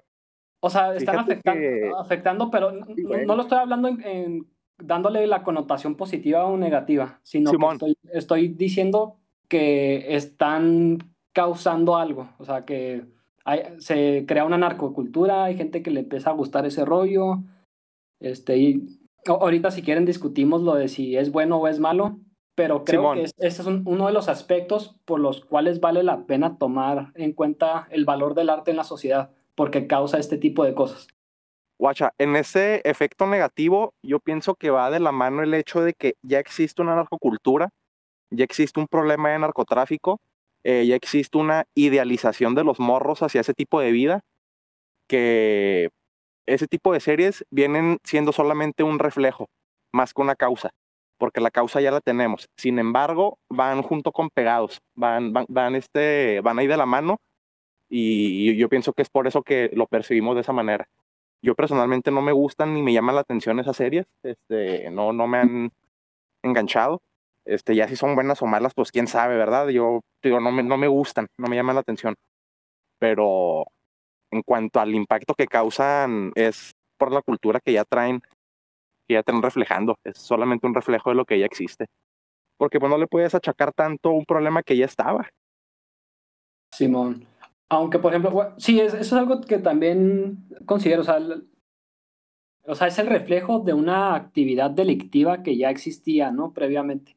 O 0.61 0.71
sea, 0.71 0.95
están 0.95 1.19
afectando, 1.21 1.99
afectando, 1.99 2.50
pero 2.50 2.73
no, 2.73 3.37
lo 3.37 3.43
estoy 3.43 3.59
hablando 3.59 3.88
en, 3.88 4.47
dándole 4.79 5.27
la 5.27 5.43
connotación 5.43 5.95
positiva 5.97 6.45
o 6.47 6.57
negativa, 6.57 7.21
sino 7.23 7.53
que 7.53 7.95
estoy, 8.12 8.49
diciendo 8.49 9.17
que 9.49 10.15
están 10.17 10.99
causando 11.33 11.97
algo. 11.97 12.31
O 12.38 12.45
sea, 12.45 12.65
que 12.65 13.05
se 13.79 14.25
crea 14.27 14.45
una 14.45 14.59
narcocultura, 14.59 15.45
hay 15.45 15.57
gente 15.57 15.83
que 15.83 15.91
le 15.91 16.00
empieza 16.00 16.31
a 16.31 16.35
gustar 16.35 16.67
ese 16.67 16.85
rollo. 16.85 17.38
Este, 18.21 18.59
y 18.59 19.00
ahorita 19.27 19.71
si 19.71 19.83
quieren 19.83 20.05
discutimos 20.05 20.62
lo 20.62 20.75
de 20.75 20.88
si 20.88 21.17
es 21.17 21.31
bueno 21.31 21.59
o 21.59 21.69
es 21.69 21.79
malo, 21.79 22.19
pero 22.57 22.83
creo 22.83 23.15
que 23.15 23.23
ese 23.23 23.62
es 23.62 23.67
uno 23.67 24.07
de 24.07 24.12
los 24.12 24.29
aspectos 24.29 24.97
por 25.05 25.21
los 25.21 25.45
cuales 25.45 25.79
vale 25.79 26.03
la 26.03 26.27
pena 26.27 26.59
tomar 26.59 27.12
en 27.15 27.33
cuenta 27.33 27.87
el 27.91 28.05
valor 28.05 28.35
del 28.35 28.50
arte 28.50 28.73
en 28.73 28.77
la 28.77 28.85
sociedad 28.85 29.31
porque 29.59 29.88
causa 29.88 30.19
este 30.19 30.38
tipo 30.38 30.65
de 30.65 30.73
cosas. 30.73 31.09
Guacha, 31.81 32.12
en 32.17 32.37
ese 32.37 32.81
efecto 32.85 33.27
negativo, 33.27 33.93
yo 34.05 34.21
pienso 34.21 34.55
que 34.55 34.71
va 34.71 34.88
de 34.88 35.00
la 35.00 35.11
mano 35.11 35.43
el 35.43 35.53
hecho 35.53 35.81
de 35.81 35.95
que 35.95 36.15
ya 36.23 36.38
existe 36.38 36.81
una 36.81 36.95
narcocultura, 36.95 37.71
ya 38.31 38.45
existe 38.45 38.79
un 38.79 38.87
problema 38.87 39.31
de 39.31 39.41
narcotráfico, 39.41 40.21
eh, 40.62 40.87
ya 40.87 40.95
existe 40.95 41.38
una 41.38 41.65
idealización 41.75 42.55
de 42.55 42.62
los 42.62 42.79
morros 42.79 43.23
hacia 43.23 43.41
ese 43.41 43.53
tipo 43.53 43.81
de 43.81 43.91
vida, 43.91 44.21
que 45.09 45.88
ese 46.47 46.69
tipo 46.69 46.93
de 46.93 47.00
series 47.00 47.45
vienen 47.50 47.99
siendo 48.05 48.31
solamente 48.31 48.85
un 48.85 49.00
reflejo, 49.00 49.47
más 49.93 50.15
que 50.15 50.23
una 50.23 50.37
causa, 50.37 50.71
porque 51.19 51.41
la 51.41 51.50
causa 51.50 51.81
ya 51.81 51.91
la 51.91 52.00
tenemos. 52.00 52.47
Sin 52.57 52.79
embargo, 52.79 53.38
van 53.50 53.83
junto 53.83 54.12
con 54.12 54.31
pegados, 54.31 54.79
van, 54.97 55.33
van, 55.33 55.47
van, 55.49 55.75
este, 55.75 56.43
van 56.43 56.61
ahí 56.61 56.69
de 56.69 56.77
la 56.77 56.87
mano 56.87 57.19
y, 57.88 58.57
yo 58.57 58.68
pienso 58.68 58.92
que 58.92 59.02
es 59.02 59.11
por 59.11 59.26
eso 59.26 59.42
que 59.42 59.71
lo 59.75 59.87
percibimos 59.87 60.35
de 60.35 60.42
esa 60.42 60.52
manera. 60.52 60.88
Yo 61.42 61.54
personalmente 61.54 62.11
no 62.11 62.21
me 62.21 62.33
gustan 62.33 62.75
ni 62.75 62.83
me 62.83 62.92
llaman 62.92 63.14
la 63.14 63.21
atención 63.23 63.61
esas 63.61 63.76
series, 63.76 64.07
este, 64.23 64.90
no, 64.90 65.12
no 65.12 65.26
me 65.26 65.38
han 65.38 65.73
enganchado. 66.42 67.00
Este, 67.45 67.75
ya 67.75 67.88
si 67.88 67.97
son 67.97 68.14
buenas 68.14 68.42
o 68.42 68.47
malas, 68.47 68.75
pues 68.75 68.92
quién 68.92 69.07
sabe, 69.07 69.37
¿verdad? 69.37 69.68
Yo 69.68 70.00
digo, 70.23 70.40
no 70.40 70.52
me, 70.52 70.62
no 70.62 70.76
me 70.76 70.88
gustan, 70.88 71.28
no 71.38 71.49
me 71.49 71.57
llaman 71.57 71.76
la 71.76 71.80
atención. 71.80 72.14
Pero 72.99 73.64
en 74.30 74.42
cuanto 74.42 74.80
al 74.80 74.95
impacto 74.95 75.35
que 75.35 75.47
causan 75.47 76.33
es 76.35 76.75
por 76.99 77.12
la 77.12 77.23
cultura 77.23 77.61
que 77.61 77.73
ya 77.73 77.85
traen, 77.85 78.21
que 79.07 79.14
ya 79.14 79.23
traen 79.23 79.42
reflejando. 79.42 79.97
Es 80.04 80.18
solamente 80.18 80.66
un 80.66 80.75
reflejo 80.75 81.11
de 81.11 81.16
lo 81.16 81.25
que 81.25 81.38
ya 81.38 81.47
existe. 81.47 81.87
Porque 82.59 82.80
pues 82.80 82.90
no 82.90 82.99
le 82.99 83.07
puedes 83.07 83.35
achacar 83.35 83.73
tanto 83.73 84.11
un 84.11 84.25
problema 84.25 84.62
que 84.62 84.76
ya 84.76 84.85
estaba. 84.85 85.28
Simón. 86.73 87.26
Aunque, 87.71 87.99
por 87.99 88.13
ejemplo, 88.13 88.55
sí, 88.57 88.81
eso 88.81 88.97
es 88.97 89.13
algo 89.13 89.43
que 89.43 89.59
también 89.59 90.49
considero, 90.65 91.03
o 91.03 91.05
sea, 91.05 91.19
o 92.65 92.75
sea, 92.75 92.87
es 92.87 92.99
el 92.99 93.07
reflejo 93.07 93.61
de 93.61 93.73
una 93.73 94.15
actividad 94.15 94.71
delictiva 94.71 95.43
que 95.43 95.57
ya 95.57 95.71
existía, 95.71 96.31
¿no? 96.31 96.53
Previamente. 96.53 97.17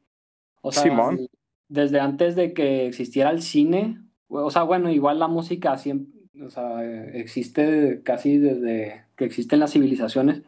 O 0.62 0.72
sea, 0.72 0.84
Simón. 0.84 1.26
desde 1.68 2.00
antes 2.00 2.36
de 2.36 2.54
que 2.54 2.86
existiera 2.86 3.30
el 3.30 3.42
cine, 3.42 4.00
o 4.28 4.50
sea, 4.50 4.62
bueno, 4.62 4.90
igual 4.90 5.18
la 5.18 5.28
música 5.28 5.76
siempre, 5.76 6.22
o 6.42 6.50
sea, 6.50 6.82
existe 7.14 8.02
casi 8.02 8.38
desde 8.38 9.04
que 9.16 9.24
existen 9.24 9.60
las 9.60 9.72
civilizaciones, 9.72 10.42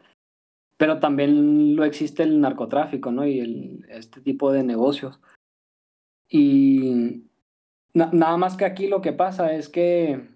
pero 0.77 0.99
también 0.99 1.75
lo 1.75 1.83
existe 1.83 2.23
el 2.23 2.41
narcotráfico, 2.41 3.11
¿no? 3.11 3.27
Y 3.27 3.39
el, 3.39 3.85
este 3.89 4.21
tipo 4.21 4.51
de 4.51 4.63
negocios. 4.63 5.19
Y 6.27 7.24
nada 7.95 8.37
más 8.37 8.57
que 8.57 8.65
aquí 8.65 8.87
lo 8.87 9.01
que 9.01 9.13
pasa 9.13 9.53
es 9.53 9.69
que 9.69 10.27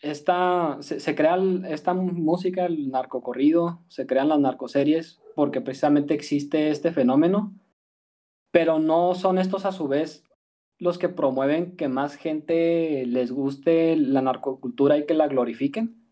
esta, 0.00 0.78
se, 0.80 1.14
crea 1.14 1.38
esta 1.68 1.94
música, 1.94 2.66
el 2.66 2.90
narcocorrido, 2.90 3.82
se 3.88 4.06
crean 4.06 4.28
las 4.28 4.40
narcoseries 4.40 5.20
porque 5.34 5.60
precisamente 5.60 6.14
existe 6.14 6.70
este 6.70 6.92
fenómeno, 6.92 7.54
pero 8.50 8.78
no 8.78 9.14
son 9.14 9.38
estos 9.38 9.64
a 9.64 9.72
su 9.72 9.88
vez 9.88 10.24
los 10.78 10.98
que 10.98 11.08
promueven 11.08 11.76
que 11.76 11.88
más 11.88 12.16
gente 12.16 13.04
les 13.06 13.30
guste 13.30 13.96
la 13.96 14.22
narcocultura 14.22 14.98
y 14.98 15.06
que 15.06 15.14
la 15.14 15.28
glorifiquen. 15.28 16.10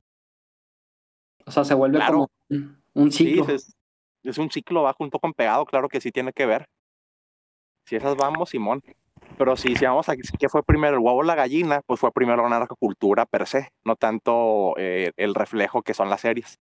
O 1.46 1.50
sea, 1.50 1.64
se 1.64 1.74
vuelve 1.74 2.00
como 2.06 2.30
un 2.94 3.10
ciclo. 3.10 3.48
es, 3.48 3.76
es, 4.22 4.38
un 4.38 4.50
ciclo, 4.50 4.82
va 4.82 4.92
junto 4.92 5.18
con 5.18 5.32
pegado, 5.32 5.64
claro 5.64 5.88
que 5.88 6.00
sí 6.00 6.12
tiene 6.12 6.32
que 6.32 6.46
ver. 6.46 6.68
Si 7.84 7.96
esas 7.96 8.16
vamos, 8.16 8.50
Simón. 8.50 8.82
Pero 9.42 9.56
si, 9.56 9.74
si 9.74 9.84
vamos 9.84 10.08
a 10.08 10.14
qué 10.16 10.48
fue 10.48 10.62
primero, 10.62 10.94
el 10.94 11.00
huevo 11.00 11.18
o 11.18 11.22
la 11.24 11.34
gallina, 11.34 11.80
pues 11.84 11.98
fue 11.98 12.12
primero 12.12 12.44
la 12.44 12.60
narcocultura 12.60 13.26
per 13.26 13.48
se, 13.48 13.72
no 13.84 13.96
tanto 13.96 14.74
eh, 14.78 15.10
el 15.16 15.34
reflejo 15.34 15.82
que 15.82 15.94
son 15.94 16.08
las 16.08 16.20
series. 16.20 16.60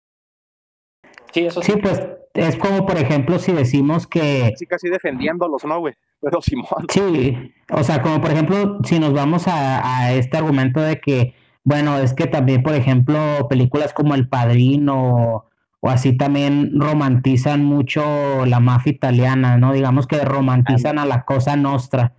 Sí, 1.31 1.45
eso 1.45 1.61
sí. 1.61 1.73
pues 1.79 2.01
es 2.33 2.57
como, 2.57 2.87
por 2.87 2.97
ejemplo, 2.97 3.37
si 3.37 3.51
decimos 3.51 4.07
que... 4.07 4.55
Sí, 4.57 4.65
casi 4.65 4.89
defendiéndolos, 4.89 5.63
¿no, 5.63 5.79
güey? 5.79 5.93
Pero 6.21 6.41
Simón. 6.41 6.87
Sí, 6.89 7.53
o 7.71 7.83
sea, 7.83 8.01
como 8.01 8.19
por 8.19 8.31
ejemplo, 8.31 8.79
si 8.83 8.97
nos 8.97 9.13
vamos 9.13 9.47
a, 9.47 9.99
a 9.99 10.13
este 10.13 10.37
argumento 10.37 10.81
de 10.81 10.99
que, 10.99 11.35
bueno, 11.63 11.99
es 11.99 12.15
que 12.15 12.25
también, 12.25 12.63
por 12.63 12.73
ejemplo, 12.73 13.47
películas 13.47 13.93
como 13.93 14.15
El 14.15 14.27
Padrino 14.27 15.45
o 15.81 15.89
así 15.89 16.17
también 16.17 16.71
romantizan 16.79 17.63
mucho 17.63 18.43
la 18.47 18.59
mafia 18.59 18.93
italiana, 18.93 19.57
¿no? 19.57 19.71
Digamos 19.71 20.07
que 20.07 20.25
romantizan 20.25 20.97
a 20.97 21.05
la 21.05 21.25
cosa 21.25 21.55
nostra. 21.55 22.13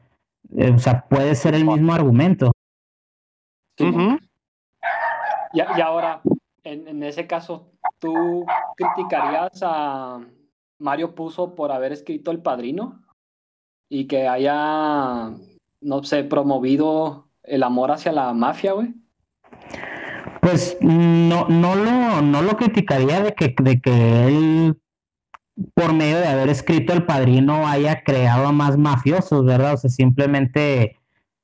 O 0.56 0.78
sea, 0.78 1.06
puede 1.08 1.34
ser 1.34 1.54
el 1.54 1.64
mismo 1.64 1.92
argumento. 1.92 2.52
y, 3.78 5.60
ahora, 5.80 6.20
en, 6.64 7.02
ese 7.02 7.26
caso, 7.26 7.72
¿tú 7.98 8.44
criticarías 8.76 9.62
a 9.62 10.20
Mario 10.78 11.14
Puzo 11.14 11.54
por 11.54 11.72
haber 11.72 11.92
escrito 11.92 12.30
El 12.30 12.42
Padrino? 12.42 13.02
Y 13.88 14.06
que 14.06 14.28
haya, 14.28 15.30
no 15.80 16.02
sé, 16.04 16.24
promovido 16.24 17.28
el 17.42 17.62
amor 17.62 17.90
hacia 17.90 18.12
la 18.12 18.32
mafia, 18.32 18.72
güey. 18.72 18.94
Pues 20.40 20.76
no, 20.80 21.46
no, 21.48 21.74
lo, 21.74 22.20
no 22.20 22.42
lo 22.42 22.56
criticaría 22.56 23.20
de 23.20 23.34
que, 23.34 23.54
de 23.62 23.80
que 23.80 24.26
él 24.26 24.82
por 25.74 25.92
medio 25.92 26.18
de 26.18 26.28
haber 26.28 26.48
escrito 26.48 26.92
El 26.92 27.04
Padrino 27.04 27.66
haya 27.66 28.02
creado 28.02 28.46
a 28.46 28.52
más 28.52 28.78
mafiosos, 28.78 29.44
¿verdad? 29.44 29.74
O 29.74 29.76
sea, 29.76 29.90
simplemente, 29.90 30.98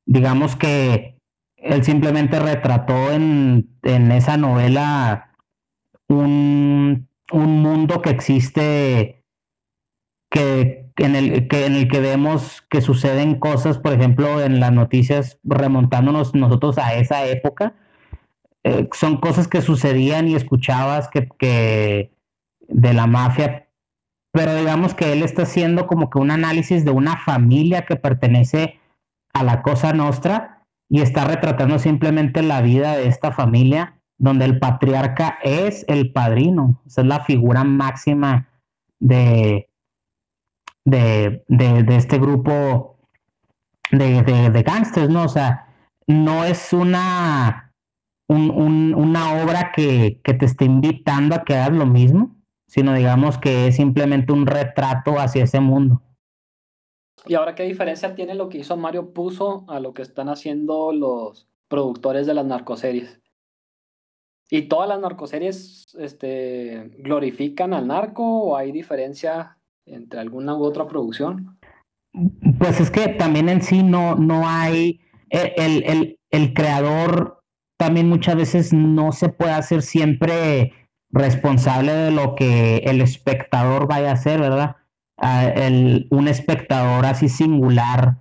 digamos 0.06 0.56
que 0.56 1.18
él 1.56 1.84
simplemente 1.84 2.38
retrató 2.38 3.12
en, 3.12 3.68
en 3.82 4.12
esa 4.12 4.36
novela 4.36 5.30
un, 6.08 7.08
un, 7.32 7.62
mundo 7.62 8.00
que 8.00 8.10
existe, 8.10 9.24
que, 10.30 10.90
en 10.96 11.16
el, 11.16 11.48
que, 11.48 11.66
en 11.66 11.74
el 11.74 11.88
que 11.88 12.00
vemos 12.00 12.62
que 12.70 12.80
suceden 12.80 13.38
cosas, 13.38 13.78
por 13.78 13.92
ejemplo, 13.92 14.42
en 14.42 14.60
las 14.60 14.72
noticias, 14.72 15.38
remontándonos 15.44 16.34
nosotros 16.34 16.78
a 16.78 16.94
esa 16.94 17.26
época, 17.26 17.74
eh, 18.64 18.88
son 18.92 19.18
cosas 19.18 19.48
que 19.48 19.62
sucedían 19.62 20.28
y 20.28 20.34
escuchabas 20.34 21.08
que, 21.08 21.28
que 21.38 22.12
de 22.68 22.92
la 22.92 23.06
mafia 23.06 23.67
pero 24.32 24.54
digamos 24.54 24.94
que 24.94 25.12
él 25.12 25.22
está 25.22 25.42
haciendo 25.42 25.86
como 25.86 26.10
que 26.10 26.18
un 26.18 26.30
análisis 26.30 26.84
de 26.84 26.90
una 26.90 27.16
familia 27.16 27.86
que 27.86 27.96
pertenece 27.96 28.78
a 29.32 29.42
la 29.42 29.62
Cosa 29.62 29.92
Nostra 29.92 30.66
y 30.88 31.00
está 31.00 31.24
retratando 31.24 31.78
simplemente 31.78 32.42
la 32.42 32.60
vida 32.60 32.96
de 32.96 33.08
esta 33.08 33.32
familia 33.32 33.98
donde 34.18 34.44
el 34.44 34.58
patriarca 34.58 35.38
es 35.42 35.84
el 35.88 36.12
padrino, 36.12 36.82
es 36.86 36.96
la 36.96 37.20
figura 37.20 37.62
máxima 37.64 38.48
de, 38.98 39.70
de, 40.84 41.44
de, 41.48 41.96
este 41.96 42.18
grupo 42.18 42.98
de, 43.92 44.22
de, 44.22 45.08
¿no? 45.08 45.22
O 45.22 45.28
sea, 45.28 45.68
no 46.06 46.44
es 46.44 46.72
una, 46.72 47.72
un, 48.26 48.94
una 48.94 49.42
obra 49.42 49.70
que, 49.72 50.20
que 50.24 50.34
te 50.34 50.46
esté 50.46 50.64
invitando 50.64 51.36
a 51.36 51.44
que 51.44 51.54
hagas 51.54 51.72
lo 51.72 51.86
mismo, 51.86 52.34
sino 52.68 52.94
digamos 52.94 53.38
que 53.38 53.66
es 53.66 53.76
simplemente 53.76 54.32
un 54.32 54.46
retrato 54.46 55.18
hacia 55.18 55.44
ese 55.44 55.58
mundo. 55.58 56.02
¿Y 57.26 57.34
ahora 57.34 57.54
qué 57.54 57.64
diferencia 57.64 58.14
tiene 58.14 58.34
lo 58.34 58.48
que 58.48 58.58
hizo 58.58 58.76
Mario 58.76 59.12
Puzo 59.12 59.64
a 59.68 59.80
lo 59.80 59.92
que 59.92 60.02
están 60.02 60.28
haciendo 60.28 60.92
los 60.92 61.48
productores 61.66 62.26
de 62.26 62.34
las 62.34 62.46
narcoseries? 62.46 63.20
¿Y 64.50 64.62
todas 64.62 64.88
las 64.88 65.00
narcoseries 65.00 65.94
este, 65.98 66.90
glorifican 66.98 67.74
al 67.74 67.86
narco 67.86 68.22
o 68.24 68.56
hay 68.56 68.70
diferencia 68.70 69.58
entre 69.84 70.20
alguna 70.20 70.56
u 70.56 70.62
otra 70.62 70.86
producción? 70.86 71.58
Pues 72.58 72.80
es 72.80 72.90
que 72.90 73.08
también 73.08 73.48
en 73.48 73.62
sí 73.62 73.82
no, 73.82 74.14
no 74.14 74.48
hay, 74.48 75.00
el, 75.30 75.84
el, 75.84 76.18
el 76.30 76.54
creador 76.54 77.42
también 77.78 78.08
muchas 78.08 78.36
veces 78.36 78.72
no 78.72 79.12
se 79.12 79.28
puede 79.28 79.52
hacer 79.52 79.82
siempre 79.82 80.72
responsable 81.10 81.92
de 81.92 82.10
lo 82.10 82.34
que 82.34 82.78
el 82.78 83.00
espectador 83.00 83.86
vaya 83.88 84.10
a 84.10 84.14
hacer, 84.14 84.40
¿verdad? 84.40 84.76
el, 85.20 86.06
un 86.10 86.28
espectador 86.28 87.04
así 87.06 87.28
singular 87.28 88.18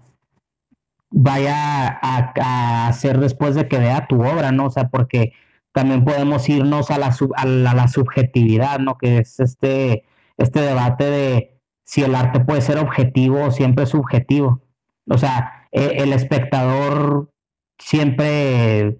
vaya 1.09 1.99
a, 2.01 2.87
hacer 2.87 3.19
después 3.19 3.55
de 3.55 3.67
que 3.67 3.79
vea 3.79 4.07
tu 4.07 4.21
obra, 4.21 4.51
¿no? 4.51 4.65
O 4.65 4.69
sea, 4.69 4.89
porque 4.89 5.33
también 5.71 6.03
podemos 6.03 6.49
irnos 6.49 6.91
a 6.91 6.97
la, 6.97 7.15
a 7.35 7.45
la, 7.45 7.87
subjetividad, 7.87 8.79
¿no? 8.79 8.97
Que 8.97 9.19
es 9.19 9.39
este, 9.39 10.03
este 10.37 10.61
debate 10.61 11.03
de 11.05 11.61
si 11.85 12.03
el 12.03 12.15
arte 12.15 12.39
puede 12.39 12.61
ser 12.61 12.79
objetivo 12.79 13.45
o 13.45 13.51
siempre 13.51 13.85
subjetivo. 13.85 14.61
O 15.09 15.17
sea, 15.17 15.67
e, 15.71 16.03
el 16.03 16.13
espectador 16.13 17.31
siempre 17.77 18.99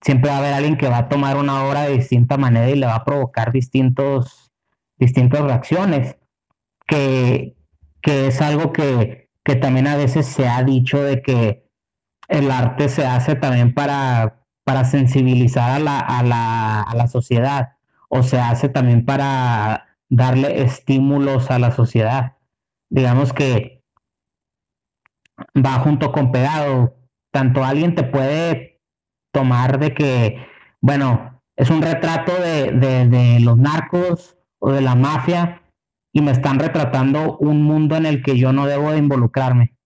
siempre 0.00 0.30
va 0.30 0.36
a 0.36 0.38
haber 0.38 0.54
alguien 0.54 0.76
que 0.76 0.88
va 0.88 0.98
a 0.98 1.08
tomar 1.08 1.36
una 1.36 1.64
obra 1.64 1.82
de 1.82 1.96
distinta 1.96 2.36
manera 2.36 2.68
y 2.70 2.76
le 2.76 2.86
va 2.86 2.96
a 2.96 3.04
provocar 3.04 3.52
distintos, 3.52 4.52
distintas 4.96 5.42
reacciones, 5.42 6.16
que, 6.86 7.56
que 8.00 8.28
es 8.28 8.40
algo 8.40 8.72
que, 8.72 9.30
que 9.44 9.56
también 9.56 9.86
a 9.86 9.96
veces 9.96 10.26
se 10.26 10.48
ha 10.48 10.62
dicho 10.62 11.00
de 11.02 11.22
que 11.22 11.68
el 12.28 12.50
arte 12.50 12.88
se 12.88 13.06
hace 13.06 13.34
también 13.34 13.74
para, 13.74 14.44
para 14.64 14.84
sensibilizar 14.84 15.70
a 15.70 15.78
la, 15.78 15.98
a, 15.98 16.22
la, 16.22 16.82
a 16.82 16.94
la 16.94 17.06
sociedad 17.08 17.76
o 18.08 18.22
se 18.22 18.38
hace 18.38 18.68
también 18.68 19.04
para 19.04 19.86
darle 20.08 20.62
estímulos 20.62 21.50
a 21.50 21.58
la 21.58 21.70
sociedad. 21.72 22.36
Digamos 22.90 23.32
que 23.32 23.82
va 25.54 25.78
junto 25.80 26.12
con 26.12 26.32
pegado. 26.32 26.96
Tanto 27.30 27.64
alguien 27.64 27.94
te 27.94 28.04
puede 28.04 28.77
tomar 29.32 29.78
de 29.78 29.94
que, 29.94 30.46
bueno, 30.80 31.40
es 31.56 31.70
un 31.70 31.82
retrato 31.82 32.32
de, 32.40 32.72
de, 32.72 33.40
los 33.40 33.56
narcos 33.56 34.36
o 34.60 34.70
de 34.70 34.80
la 34.80 34.94
mafia 34.94 35.62
y 36.12 36.20
me 36.20 36.30
están 36.30 36.58
retratando 36.58 37.36
un 37.38 37.62
mundo 37.62 37.96
en 37.96 38.06
el 38.06 38.22
que 38.22 38.38
yo 38.38 38.52
no 38.52 38.66
debo 38.66 38.92
de 38.92 38.98
involucrarme. 38.98 39.76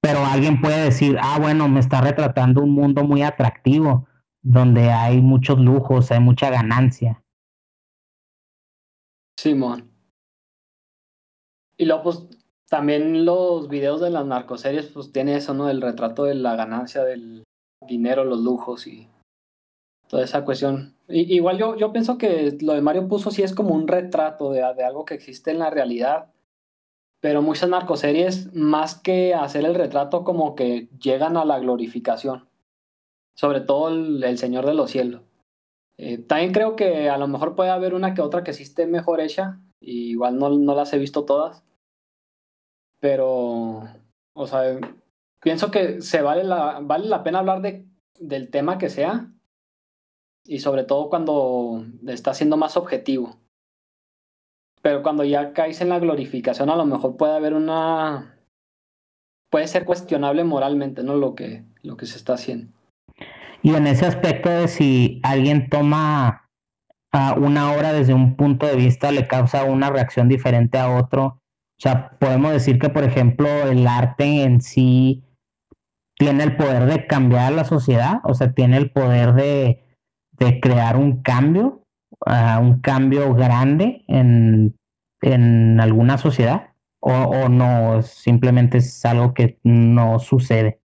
Pero 0.00 0.24
alguien 0.26 0.60
puede 0.60 0.84
decir, 0.84 1.18
ah, 1.22 1.38
bueno, 1.40 1.68
me 1.68 1.80
está 1.80 2.00
retratando 2.00 2.62
un 2.62 2.70
mundo 2.70 3.04
muy 3.04 3.22
atractivo, 3.22 4.06
donde 4.42 4.90
hay 4.90 5.20
muchos 5.20 5.58
lujos, 5.58 6.10
hay 6.10 6.20
mucha 6.20 6.50
ganancia. 6.50 7.22
Simón. 9.38 9.90
Y 11.76 11.86
luego, 11.86 12.02
pues, 12.02 12.28
también 12.68 13.24
los 13.24 13.68
videos 13.68 14.00
de 14.00 14.10
las 14.10 14.26
narcoseries, 14.26 14.86
pues, 14.86 15.12
tiene 15.12 15.36
eso, 15.36 15.54
¿no? 15.54 15.70
El 15.70 15.80
retrato 15.80 16.24
de 16.24 16.34
la 16.34 16.56
ganancia 16.56 17.04
del, 17.04 17.44
dinero, 17.86 18.24
los 18.24 18.40
lujos 18.40 18.86
y 18.86 19.08
toda 20.08 20.24
esa 20.24 20.44
cuestión. 20.44 20.94
igual 21.08 21.58
yo, 21.58 21.76
yo 21.76 21.92
pienso 21.92 22.18
que 22.18 22.58
lo 22.60 22.74
de 22.74 22.82
Mario 22.82 23.08
puso 23.08 23.30
sí 23.30 23.42
es 23.42 23.54
como 23.54 23.74
un 23.74 23.88
retrato 23.88 24.52
de, 24.52 24.60
de 24.74 24.84
algo 24.84 25.04
que 25.04 25.14
existe 25.14 25.50
en 25.50 25.58
la 25.58 25.70
realidad, 25.70 26.32
pero 27.22 27.40
muchas 27.40 27.70
narcoseries, 27.70 28.52
más 28.52 28.96
que 28.96 29.32
hacer 29.32 29.64
el 29.64 29.76
retrato, 29.76 30.24
como 30.24 30.56
que 30.56 30.88
llegan 31.00 31.36
a 31.36 31.44
la 31.44 31.60
glorificación, 31.60 32.48
sobre 33.34 33.60
todo 33.60 33.88
el, 33.88 34.36
Señor 34.38 34.66
de 34.66 34.74
los 34.74 34.90
Cielos. 34.90 35.22
Eh, 35.98 36.18
también 36.18 36.52
creo 36.52 36.74
que 36.74 37.08
a 37.08 37.16
lo 37.18 37.28
mejor 37.28 37.54
puede 37.54 37.70
haber 37.70 37.94
una 37.94 38.12
que 38.12 38.22
otra 38.22 38.42
que 38.42 38.52
sí 38.52 38.64
esté 38.64 38.86
mejor 38.86 39.20
hecha, 39.20 39.60
igual 39.80 40.36
no, 40.36 40.50
no 40.50 40.74
las 40.74 40.92
he 40.92 40.98
visto 40.98 41.24
todas, 41.24 41.64
pero, 42.98 43.84
o 44.34 44.46
sea, 44.48 44.78
pienso 45.42 45.70
que 45.70 46.00
se 46.00 46.22
vale 46.22 46.44
la, 46.44 46.80
vale 46.80 47.08
la 47.08 47.22
pena 47.22 47.40
hablar 47.40 47.60
de, 47.60 47.86
del 48.18 48.50
tema 48.50 48.78
que 48.78 48.88
sea 48.88 49.28
y 50.44 50.60
sobre 50.60 50.84
todo 50.84 51.08
cuando 51.08 51.84
está 52.06 52.32
siendo 52.32 52.56
más 52.56 52.76
objetivo. 52.76 53.36
Pero 54.80 55.02
cuando 55.02 55.24
ya 55.24 55.52
caes 55.52 55.80
en 55.80 55.90
la 55.90 55.98
glorificación, 55.98 56.70
a 56.70 56.76
lo 56.76 56.84
mejor 56.84 57.16
puede 57.16 57.36
haber 57.36 57.54
una. 57.54 58.36
puede 59.50 59.68
ser 59.68 59.84
cuestionable 59.84 60.42
moralmente, 60.42 61.04
¿no? 61.04 61.14
Lo 61.14 61.36
que, 61.36 61.64
lo 61.82 61.96
que 61.96 62.06
se 62.06 62.16
está 62.16 62.34
haciendo. 62.34 62.72
Y 63.62 63.74
en 63.74 63.86
ese 63.86 64.06
aspecto 64.06 64.48
de 64.48 64.66
si 64.66 65.20
alguien 65.22 65.70
toma 65.70 66.50
a 67.12 67.34
una 67.34 67.72
obra 67.72 67.92
desde 67.92 68.14
un 68.14 68.34
punto 68.34 68.66
de 68.66 68.74
vista, 68.74 69.12
le 69.12 69.28
causa 69.28 69.62
una 69.64 69.90
reacción 69.90 70.28
diferente 70.28 70.78
a 70.78 70.90
otro. 70.90 71.24
O 71.26 71.80
sea, 71.82 72.16
podemos 72.18 72.52
decir 72.52 72.80
que, 72.80 72.88
por 72.88 73.04
ejemplo, 73.04 73.48
el 73.48 73.86
arte 73.86 74.42
en 74.42 74.60
sí 74.60 75.22
tiene 76.22 76.44
el 76.44 76.56
poder 76.56 76.86
de 76.86 77.04
cambiar 77.08 77.52
la 77.52 77.64
sociedad, 77.64 78.20
o 78.22 78.32
sea, 78.34 78.52
tiene 78.52 78.76
el 78.76 78.92
poder 78.92 79.34
de, 79.34 79.84
de 80.30 80.60
crear 80.60 80.96
un 80.96 81.20
cambio, 81.20 81.82
uh, 82.24 82.60
un 82.60 82.80
cambio 82.80 83.34
grande 83.34 84.04
en, 84.06 84.78
en 85.20 85.80
alguna 85.80 86.18
sociedad, 86.18 86.74
o, 87.00 87.10
o, 87.10 87.48
no, 87.48 88.02
simplemente 88.02 88.78
es 88.78 89.04
algo 89.04 89.34
que 89.34 89.58
no 89.64 90.20
sucede. 90.20 90.80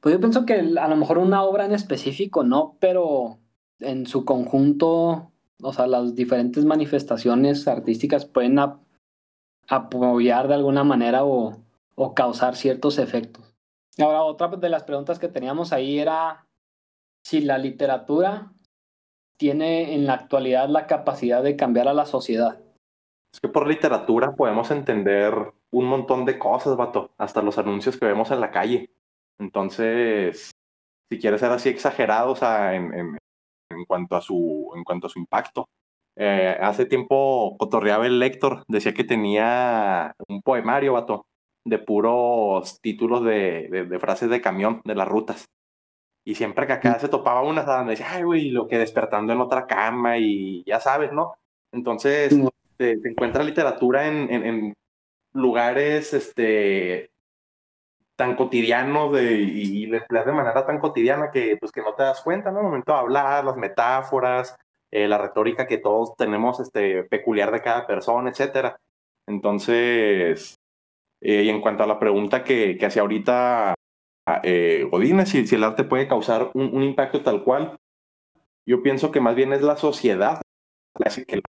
Pues 0.00 0.16
yo 0.16 0.20
pienso 0.20 0.44
que 0.44 0.54
a 0.78 0.88
lo 0.88 0.96
mejor 0.96 1.16
una 1.16 1.42
obra 1.42 1.64
en 1.64 1.72
específico 1.72 2.44
no, 2.44 2.76
pero 2.78 3.38
en 3.78 4.06
su 4.06 4.26
conjunto, 4.26 5.32
o 5.62 5.72
sea, 5.72 5.86
las 5.86 6.14
diferentes 6.14 6.66
manifestaciones 6.66 7.66
artísticas 7.66 8.26
pueden 8.26 8.58
apoyar 9.66 10.48
de 10.48 10.54
alguna 10.54 10.84
manera 10.84 11.24
o, 11.24 11.56
o 11.94 12.14
causar 12.14 12.54
ciertos 12.54 12.98
efectos. 12.98 13.51
Ahora, 13.98 14.22
otra 14.22 14.48
de 14.48 14.68
las 14.68 14.84
preguntas 14.84 15.18
que 15.18 15.28
teníamos 15.28 15.72
ahí 15.72 15.98
era 15.98 16.46
si 17.24 17.40
la 17.40 17.58
literatura 17.58 18.52
tiene 19.38 19.94
en 19.94 20.06
la 20.06 20.14
actualidad 20.14 20.68
la 20.68 20.86
capacidad 20.86 21.42
de 21.42 21.56
cambiar 21.56 21.88
a 21.88 21.94
la 21.94 22.06
sociedad. 22.06 22.60
Es 23.32 23.40
que 23.40 23.48
por 23.48 23.66
literatura 23.66 24.34
podemos 24.34 24.70
entender 24.70 25.34
un 25.72 25.86
montón 25.86 26.24
de 26.24 26.38
cosas, 26.38 26.76
vato, 26.76 27.10
hasta 27.18 27.42
los 27.42 27.58
anuncios 27.58 27.96
que 27.96 28.06
vemos 28.06 28.30
en 28.30 28.40
la 28.40 28.50
calle. 28.50 28.90
Entonces, 29.38 30.50
si 31.10 31.18
quieres 31.18 31.40
ser 31.40 31.50
así 31.50 31.68
exagerado, 31.68 32.34
en, 32.70 32.94
en, 32.94 33.18
en, 33.70 33.84
cuanto, 33.86 34.16
a 34.16 34.20
su, 34.20 34.70
en 34.76 34.84
cuanto 34.84 35.06
a 35.06 35.10
su 35.10 35.18
impacto. 35.18 35.66
Eh, 36.16 36.58
hace 36.60 36.84
tiempo 36.84 37.56
cotorreaba 37.58 38.06
el 38.06 38.18
lector, 38.18 38.64
decía 38.68 38.92
que 38.92 39.04
tenía 39.04 40.14
un 40.28 40.42
poemario, 40.42 40.92
vato, 40.92 41.24
de 41.64 41.78
puros 41.78 42.80
títulos 42.80 43.24
de, 43.24 43.68
de, 43.70 43.84
de 43.84 43.98
frases 43.98 44.28
de 44.30 44.40
camión, 44.40 44.80
de 44.84 44.94
las 44.94 45.08
rutas. 45.08 45.46
Y 46.24 46.36
siempre 46.36 46.66
que 46.66 46.74
acá 46.74 46.98
se 46.98 47.08
topaba 47.08 47.42
una, 47.42 47.62
donde 47.64 47.92
decía, 47.92 48.06
ay, 48.10 48.22
güey, 48.22 48.50
lo 48.50 48.68
que 48.68 48.78
despertando 48.78 49.32
en 49.32 49.40
otra 49.40 49.66
cama 49.66 50.18
y 50.18 50.62
ya 50.64 50.78
sabes, 50.78 51.12
¿no? 51.12 51.34
Entonces, 51.72 52.32
te, 52.76 52.98
te 52.98 53.08
encuentras 53.08 53.44
literatura 53.44 54.06
en, 54.06 54.30
en, 54.32 54.46
en, 54.46 54.74
lugares 55.34 56.12
este, 56.12 57.10
tan 58.16 58.36
cotidianos 58.36 59.12
de, 59.12 59.32
y, 59.32 59.86
le 59.86 59.98
empleas 59.98 60.26
de 60.26 60.32
manera 60.32 60.64
tan 60.66 60.78
cotidiana 60.78 61.30
que, 61.30 61.56
pues, 61.58 61.72
que 61.72 61.80
no 61.80 61.94
te 61.94 62.02
das 62.04 62.22
cuenta, 62.22 62.50
¿no? 62.52 62.60
El 62.60 62.66
momento 62.66 62.92
de 62.92 62.98
hablar, 62.98 63.44
las 63.44 63.56
metáforas, 63.56 64.56
eh, 64.90 65.08
la 65.08 65.18
retórica 65.18 65.66
que 65.66 65.78
todos 65.78 66.14
tenemos 66.16 66.60
este, 66.60 67.04
peculiar 67.04 67.50
de 67.50 67.62
cada 67.62 67.86
persona, 67.86 68.30
etcétera. 68.30 68.76
Entonces, 69.26 70.61
eh, 71.22 71.44
y 71.44 71.48
en 71.48 71.60
cuanto 71.60 71.84
a 71.84 71.86
la 71.86 71.98
pregunta 71.98 72.44
que, 72.44 72.76
que 72.76 72.86
hacía 72.86 73.02
ahorita 73.02 73.74
eh, 74.42 74.88
si, 75.26 75.46
si, 75.46 75.54
el 75.54 75.64
arte 75.64 75.84
puede 75.84 76.08
causar 76.08 76.50
un, 76.54 76.74
un, 76.74 76.82
impacto 76.82 77.22
tal 77.22 77.42
cual, 77.42 77.76
yo 78.66 78.82
pienso 78.82 79.10
que 79.10 79.20
más 79.20 79.34
bien 79.34 79.52
es 79.52 79.62
la 79.62 79.76
sociedad 79.76 80.40
la 80.98 81.10
que 81.10 81.34
el 81.34 81.42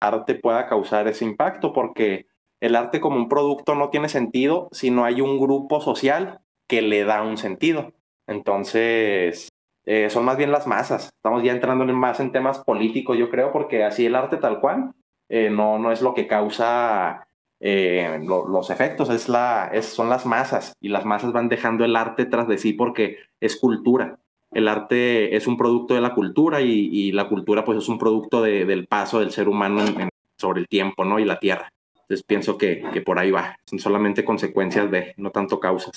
arte 0.00 0.34
pueda 0.34 0.66
causar 0.66 1.08
ese 1.08 1.24
impacto, 1.24 1.72
porque 1.72 2.26
el 2.60 2.76
arte 2.76 3.00
como 3.00 3.16
un 3.16 3.28
producto 3.28 3.74
no 3.74 3.90
tiene 3.90 4.08
sentido 4.08 4.68
si 4.72 4.90
no 4.90 5.04
hay 5.04 5.20
un 5.20 5.38
grupo 5.38 5.80
social 5.80 6.40
que 6.68 6.82
le 6.82 7.04
da 7.04 7.22
un 7.22 7.36
sentido. 7.36 7.92
Entonces, 8.26 9.48
eh, 9.84 10.08
son 10.10 10.24
más 10.24 10.36
bien 10.36 10.52
las 10.52 10.66
masas. 10.66 11.10
Estamos 11.16 11.42
ya 11.42 11.52
entrando 11.52 11.84
más 11.84 12.20
en 12.20 12.32
temas 12.32 12.60
políticos, 12.60 13.18
yo 13.18 13.30
creo, 13.30 13.52
porque 13.52 13.84
así 13.84 14.06
el 14.06 14.14
arte 14.14 14.36
tal 14.36 14.60
cual 14.60 14.92
eh, 15.28 15.50
no, 15.50 15.78
no 15.78 15.92
es 15.92 16.00
lo 16.00 16.14
que 16.14 16.26
causa 16.26 17.26
eh, 17.60 18.20
lo, 18.24 18.46
los 18.46 18.70
efectos, 18.70 19.10
es 19.10 19.28
la, 19.28 19.70
es, 19.72 19.86
son 19.86 20.08
las 20.08 20.26
masas 20.26 20.74
y 20.80 20.88
las 20.88 21.04
masas 21.04 21.32
van 21.32 21.48
dejando 21.48 21.84
el 21.84 21.96
arte 21.96 22.26
tras 22.26 22.48
de 22.48 22.58
sí 22.58 22.72
porque 22.72 23.18
es 23.40 23.56
cultura. 23.56 24.18
El 24.50 24.68
arte 24.68 25.34
es 25.34 25.46
un 25.46 25.56
producto 25.56 25.94
de 25.94 26.00
la 26.00 26.14
cultura 26.14 26.60
y, 26.60 26.88
y 26.92 27.12
la 27.12 27.28
cultura 27.28 27.64
pues 27.64 27.78
es 27.78 27.88
un 27.88 27.98
producto 27.98 28.42
de, 28.42 28.64
del 28.64 28.86
paso 28.86 29.20
del 29.20 29.32
ser 29.32 29.48
humano 29.48 29.80
en, 29.80 30.00
en, 30.00 30.08
sobre 30.36 30.60
el 30.60 30.68
tiempo 30.68 31.04
¿no? 31.04 31.18
y 31.18 31.24
la 31.24 31.38
tierra. 31.38 31.68
Entonces 31.94 32.22
pienso 32.24 32.58
que, 32.58 32.84
que, 32.92 33.00
por 33.00 33.18
ahí 33.18 33.30
va, 33.30 33.56
son 33.64 33.78
solamente 33.78 34.24
consecuencias 34.24 34.90
de, 34.90 35.14
no 35.16 35.30
tanto 35.30 35.58
causas. 35.58 35.96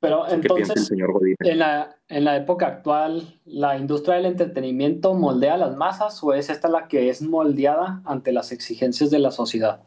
Pero 0.00 0.28
entonces, 0.28 0.70
el 0.76 0.82
señor 0.84 1.10
en, 1.40 1.58
la, 1.58 1.96
en 2.08 2.24
la 2.24 2.36
época 2.36 2.66
actual, 2.66 3.40
¿la 3.44 3.76
industria 3.76 4.16
del 4.16 4.26
entretenimiento 4.26 5.14
moldea 5.14 5.56
las 5.56 5.76
masas 5.76 6.22
o 6.22 6.34
es 6.34 6.50
esta 6.50 6.68
la 6.68 6.86
que 6.86 7.08
es 7.08 7.20
moldeada 7.22 8.00
ante 8.04 8.32
las 8.32 8.52
exigencias 8.52 9.10
de 9.10 9.18
la 9.18 9.32
sociedad? 9.32 9.80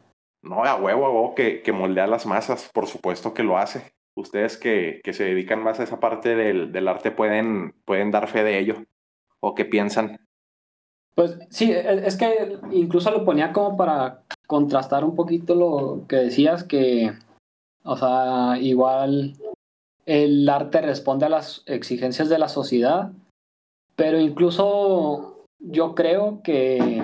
No, 0.44 0.64
a 0.64 0.76
huevo, 0.76 1.06
a 1.06 1.10
huevo, 1.10 1.36
que, 1.36 1.62
que 1.62 1.72
moldea 1.72 2.08
las 2.08 2.26
masas, 2.26 2.70
por 2.74 2.88
supuesto 2.88 3.34
que 3.34 3.44
lo 3.44 3.58
hace. 3.58 3.94
Ustedes 4.16 4.58
que, 4.58 5.00
que 5.04 5.14
se 5.14 5.24
dedican 5.24 5.64
más 5.64 5.80
a 5.80 5.84
esa 5.84 6.00
parte 6.00 6.36
del, 6.36 6.72
del, 6.72 6.88
arte 6.88 7.12
pueden, 7.12 7.74
pueden 7.86 8.12
dar 8.12 8.28
fe 8.28 8.44
de 8.44 8.60
ello. 8.60 8.76
¿O 9.40 9.56
qué 9.56 9.66
piensan? 9.66 10.18
Pues 11.16 11.38
sí, 11.50 11.72
e, 11.72 12.08
es 12.08 12.18
que 12.18 12.58
incluso 12.72 13.12
lo 13.12 13.24
ponía 13.24 13.54
como 13.54 13.78
para 13.78 14.24
contrastar 14.48 15.04
un 15.06 15.16
poquito 15.16 15.56
lo 15.56 16.06
que 16.08 16.18
decías, 16.18 16.64
que, 16.64 17.14
o 17.84 17.96
sea, 17.96 18.58
igual 18.60 19.34
el 20.06 20.50
arte 20.50 20.82
responde 20.82 21.26
a 21.26 21.30
las 21.30 21.64
exigencias 21.68 22.28
de 22.30 22.40
la 22.40 22.50
sociedad, 22.50 23.12
pero 23.96 24.20
incluso 24.20 25.46
yo 25.60 25.96
creo 25.96 26.42
que 26.44 27.04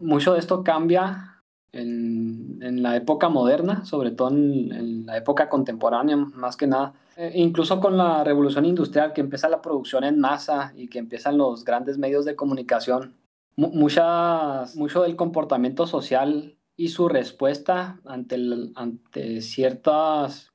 mucho 0.00 0.32
de 0.32 0.38
esto 0.38 0.62
cambia 0.62 1.35
en, 1.78 2.82
la 2.82 2.96
época 2.96 3.28
moderna, 3.28 3.84
sobre 3.84 4.10
todo 4.10 4.28
en, 4.30 5.06
la 5.06 5.16
época 5.16 5.48
contemporánea, 5.48 6.16
más 6.16 6.56
que 6.56 6.66
nada. 6.66 6.94
Eh, 7.16 7.32
incluso 7.34 7.80
con 7.80 7.96
la 7.96 8.24
revolución 8.24 8.64
industrial, 8.64 9.12
que 9.12 9.20
empieza 9.20 9.48
la 9.48 9.62
producción 9.62 10.04
en 10.04 10.18
masa 10.18 10.72
y 10.76 10.88
que 10.88 10.98
empiezan 10.98 11.38
los 11.38 11.64
grandes 11.64 11.98
medios 11.98 12.24
de 12.24 12.36
comunicación, 12.36 13.14
muchas, 13.56 14.76
mucho 14.76 15.02
del 15.02 15.16
comportamiento 15.16 15.86
social 15.86 16.56
y 16.76 16.88
su 16.88 17.08
respuesta 17.08 18.00
ante, 18.04 18.36
ante 18.74 19.40
ciertas 19.40 20.52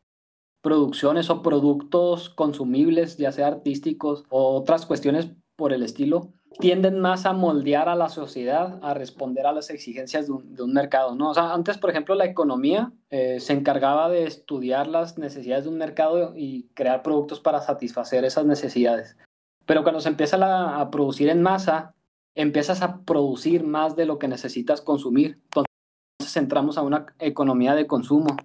producciones 0.62 1.30
o 1.30 1.42
productos 1.42 2.30
consumibles, 2.30 3.18
ya 3.18 3.32
sea 3.32 3.48
artísticos 3.48 4.26
o 4.30 4.56
otras 4.56 4.86
cuestiones 4.86 5.30
por 5.56 5.74
el 5.74 5.84
estilo, 5.84 6.34
tienden 6.62 7.02
más 7.02 7.26
a 7.26 7.34
moldear 7.34 7.90
a 7.90 7.96
la 7.96 8.08
sociedad, 8.08 8.80
a 8.82 8.94
responder 8.94 9.46
a 9.46 9.52
las 9.52 9.70
exigencias 9.70 10.28
de 10.28 10.64
un, 10.64 10.74
mercado, 10.74 11.14
¿no? 11.16 11.32
O 11.32 11.34
sea, 11.34 11.54
antes, 11.54 11.78
por 11.78 11.90
ejemplo, 11.90 12.16
la 12.16 12.24
economía 12.24 12.94
eh, 13.10 13.42
se 13.42 13.52
encargaba 13.52 14.08
de 14.08 14.24
estudiar 14.24 14.88
las 14.88 15.18
necesidades 15.18 15.66
de 15.66 15.70
un 15.72 15.78
mercado 15.78 16.34
y 16.38 16.70
crear 16.74 17.04
productos 17.04 17.42
para 17.42 17.60
satisfacer 17.60 18.24
esas 18.24 18.46
necesidades. 18.46 19.18
Pero 19.66 19.84
cuando 19.84 20.00
se 20.00 20.08
empieza 20.08 20.38
a 20.80 20.90
producir 20.90 21.28
en 21.28 21.42
masa, 21.42 21.94
empiezas 22.36 22.82
a 22.82 23.02
producir 23.02 23.66
más 23.66 23.98
de 23.98 24.06
lo 24.06 24.18
que 24.18 24.30
necesitas 24.30 24.82
consumir. 24.82 25.40
Entonces 25.44 26.38
entramos 26.38 26.78
a 26.78 26.82
una 26.82 27.08
economía 27.20 27.76
de 27.76 27.88
consumo. 27.88 28.38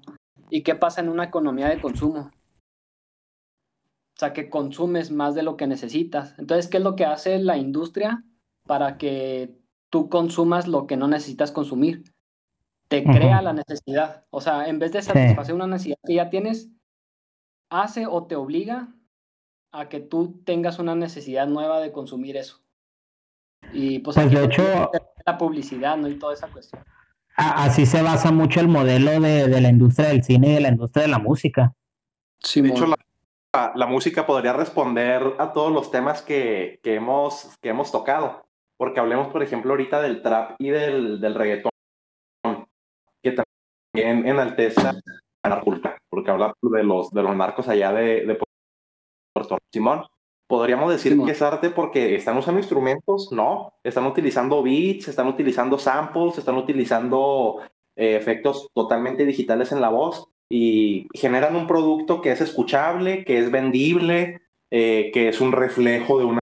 ¿Y 0.50 0.62
qué 0.62 0.74
pasa 0.74 1.00
en 1.00 1.08
una 1.08 1.24
economía 1.24 1.68
de 1.68 1.80
consumo? 1.80 2.30
O 4.16 4.18
sea, 4.18 4.32
que 4.32 4.48
consumes 4.48 5.10
más 5.10 5.34
de 5.34 5.42
lo 5.42 5.58
que 5.58 5.66
necesitas. 5.66 6.38
Entonces, 6.38 6.68
¿qué 6.68 6.78
es 6.78 6.82
lo 6.82 6.96
que 6.96 7.04
hace 7.04 7.38
la 7.38 7.58
industria 7.58 8.24
para 8.66 8.96
que 8.96 9.54
tú 9.90 10.08
consumas 10.08 10.66
lo 10.66 10.86
que 10.86 10.96
no 10.96 11.06
necesitas 11.06 11.52
consumir? 11.52 12.02
Te 12.88 13.02
uh 13.02 13.04
-huh. 13.04 13.14
crea 13.14 13.42
la 13.42 13.52
necesidad. 13.52 14.24
O 14.30 14.40
sea, 14.40 14.68
en 14.68 14.78
vez 14.78 14.92
de 14.92 15.02
satisfacer 15.02 15.46
sí. 15.46 15.52
una 15.52 15.66
necesidad 15.66 15.98
que 16.02 16.14
ya 16.14 16.30
tienes, 16.30 16.70
hace 17.68 18.06
o 18.06 18.26
te 18.26 18.36
obliga 18.36 18.88
a 19.70 19.90
que 19.90 20.00
tú 20.00 20.40
tengas 20.46 20.78
una 20.78 20.94
necesidad 20.94 21.46
nueva 21.46 21.80
de 21.80 21.92
consumir 21.92 22.38
eso. 22.38 22.62
Y 23.74 23.98
pues, 23.98 24.16
Pues 24.16 24.30
de 24.30 24.44
hecho, 24.44 24.90
la 25.26 25.36
publicidad, 25.36 25.98
¿no? 25.98 26.08
Y 26.08 26.18
toda 26.18 26.32
esa 26.32 26.48
cuestión. 26.48 26.82
así 27.36 27.84
se 27.84 28.00
basa 28.00 28.32
mucho 28.32 28.60
el 28.60 28.68
modelo 28.68 29.20
de, 29.20 29.46
de 29.46 29.60
la 29.60 29.68
industria 29.68 30.08
del 30.08 30.24
cine 30.24 30.52
y 30.52 30.54
de 30.54 30.60
la 30.60 30.68
industria 30.68 31.02
de 31.02 31.10
la 31.10 31.18
música. 31.18 31.74
Sí, 32.38 32.62
De 32.62 32.70
hecho, 32.70 32.86
la, 32.86 32.96
la- 33.56 33.72
la 33.74 33.86
música 33.86 34.26
podría 34.26 34.52
responder 34.52 35.34
a 35.38 35.52
todos 35.52 35.72
los 35.72 35.90
temas 35.90 36.22
que, 36.22 36.78
que 36.82 36.94
hemos, 36.94 37.56
que 37.62 37.70
hemos 37.70 37.90
tocado. 37.90 38.44
Porque 38.78 39.00
hablemos, 39.00 39.28
por 39.28 39.42
ejemplo, 39.42 39.72
ahorita 39.72 40.02
del 40.02 40.20
trap 40.22 40.56
y 40.58 40.68
del, 40.68 41.18
del 41.20 41.34
reggaetón, 41.34 41.70
que 43.22 43.32
también 43.32 44.26
enaltece 44.28 44.82
la 45.44 45.60
culpa, 45.62 45.96
porque 46.10 46.30
habla 46.30 46.52
de 46.60 46.82
los, 46.84 47.10
de 47.10 47.22
los 47.22 47.34
narcos 47.34 47.68
allá 47.68 47.92
de, 47.92 48.26
de 48.26 48.38
Puerto. 49.32 49.56
Simón, 49.72 50.04
¿podríamos 50.46 50.90
decir 50.90 51.12
Simón. 51.12 51.26
que 51.26 51.32
es 51.32 51.40
arte 51.42 51.70
porque 51.70 52.14
están 52.16 52.36
usando 52.36 52.60
instrumentos? 52.60 53.30
No, 53.32 53.72
están 53.82 54.04
utilizando 54.06 54.62
beats, 54.62 55.08
están 55.08 55.28
utilizando 55.28 55.78
samples, 55.78 56.36
están 56.36 56.56
utilizando 56.56 57.62
eh, 57.96 58.16
efectos 58.16 58.68
totalmente 58.74 59.24
digitales 59.24 59.72
en 59.72 59.80
la 59.80 59.88
voz 59.88 60.28
y 60.48 61.08
generan 61.14 61.56
un 61.56 61.66
producto 61.66 62.20
que 62.20 62.30
es 62.32 62.40
escuchable, 62.40 63.24
que 63.24 63.38
es 63.38 63.50
vendible, 63.50 64.42
eh, 64.70 65.10
que 65.12 65.28
es 65.28 65.40
un 65.40 65.52
reflejo 65.52 66.18
de 66.18 66.24
una, 66.24 66.40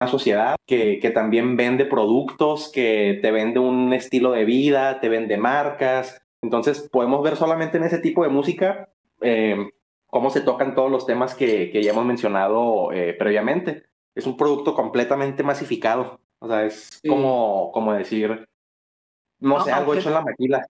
una 0.00 0.10
sociedad, 0.10 0.56
que, 0.66 1.00
que 1.00 1.10
también 1.10 1.56
vende 1.56 1.84
productos, 1.84 2.70
que 2.72 3.18
te 3.20 3.30
vende 3.32 3.58
un 3.58 3.92
estilo 3.92 4.30
de 4.32 4.44
vida, 4.44 5.00
te 5.00 5.08
vende 5.08 5.36
marcas. 5.36 6.22
Entonces 6.42 6.88
podemos 6.92 7.22
ver 7.22 7.36
solamente 7.36 7.78
en 7.78 7.84
ese 7.84 7.98
tipo 7.98 8.22
de 8.22 8.28
música 8.28 8.90
eh, 9.22 9.56
cómo 10.06 10.30
se 10.30 10.40
tocan 10.40 10.74
todos 10.76 10.90
los 10.90 11.04
temas 11.04 11.34
que, 11.34 11.70
que 11.72 11.82
ya 11.82 11.90
hemos 11.90 12.06
mencionado 12.06 12.92
eh, 12.92 13.12
previamente. 13.18 13.86
Es 14.14 14.26
un 14.26 14.36
producto 14.36 14.74
completamente 14.74 15.42
masificado. 15.42 16.20
O 16.38 16.46
sea, 16.46 16.64
es 16.64 17.00
Sí. 17.02 17.08
como, 17.08 17.72
como 17.72 17.92
decir, 17.92 18.48
no 19.40 19.58
Ah, 19.58 19.64
sé, 19.64 19.72
algo 19.72 19.86
aunque- 19.92 19.98
hecho 20.00 20.08
en 20.10 20.14
la 20.14 20.22
maquila. 20.22 20.66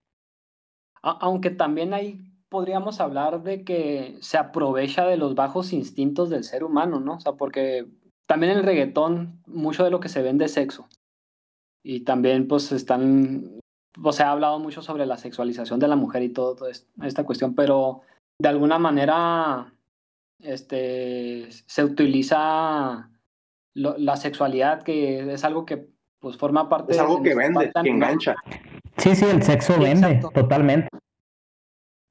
A- 1.02 1.18
Aunque 1.20 1.50
también 1.50 1.94
ahí 1.94 2.20
podríamos 2.48 3.00
hablar 3.00 3.42
de 3.42 3.62
que 3.64 4.16
se 4.20 4.38
aprovecha 4.38 5.06
de 5.06 5.16
los 5.18 5.34
bajos 5.34 5.72
instintos 5.72 6.30
del 6.30 6.44
ser 6.44 6.64
humano, 6.64 6.98
¿no? 7.00 7.14
O 7.16 7.20
sea, 7.20 7.32
porque 7.32 7.86
también 8.26 8.52
en 8.52 8.58
el 8.58 8.64
reggaetón 8.64 9.42
mucho 9.46 9.84
de 9.84 9.90
lo 9.90 10.00
que 10.00 10.08
se 10.08 10.22
vende 10.22 10.46
es 10.46 10.52
sexo. 10.52 10.88
Y 11.84 12.00
también 12.00 12.48
pues 12.48 12.72
están, 12.72 13.60
o 14.02 14.12
sea, 14.12 14.28
ha 14.28 14.32
hablado 14.32 14.58
mucho 14.58 14.82
sobre 14.82 15.06
la 15.06 15.16
sexualización 15.16 15.78
de 15.78 15.88
la 15.88 15.96
mujer 15.96 16.22
y 16.22 16.30
todo, 16.30 16.54
toda 16.56 16.70
es- 16.70 16.86
esta 17.02 17.24
cuestión, 17.24 17.54
pero 17.54 18.00
de 18.40 18.48
alguna 18.48 18.78
manera 18.78 19.72
este, 20.40 21.48
se 21.66 21.84
utiliza 21.84 23.10
lo- 23.74 23.98
la 23.98 24.16
sexualidad, 24.16 24.82
que 24.82 25.32
es 25.32 25.44
algo 25.44 25.66
que 25.66 25.88
pues 26.20 26.36
forma 26.36 26.68
parte 26.68 26.92
Es 26.92 26.98
algo 26.98 27.16
de 27.18 27.22
que 27.28 27.34
vende, 27.34 27.72
que 27.82 27.88
engancha. 27.90 28.36
Sí, 28.98 29.14
sí, 29.16 29.24
el 29.24 29.42
sexo 29.42 29.74
Sí, 29.74 29.80
vende, 29.80 30.06
exacto. 30.08 30.30
totalmente. 30.40 30.88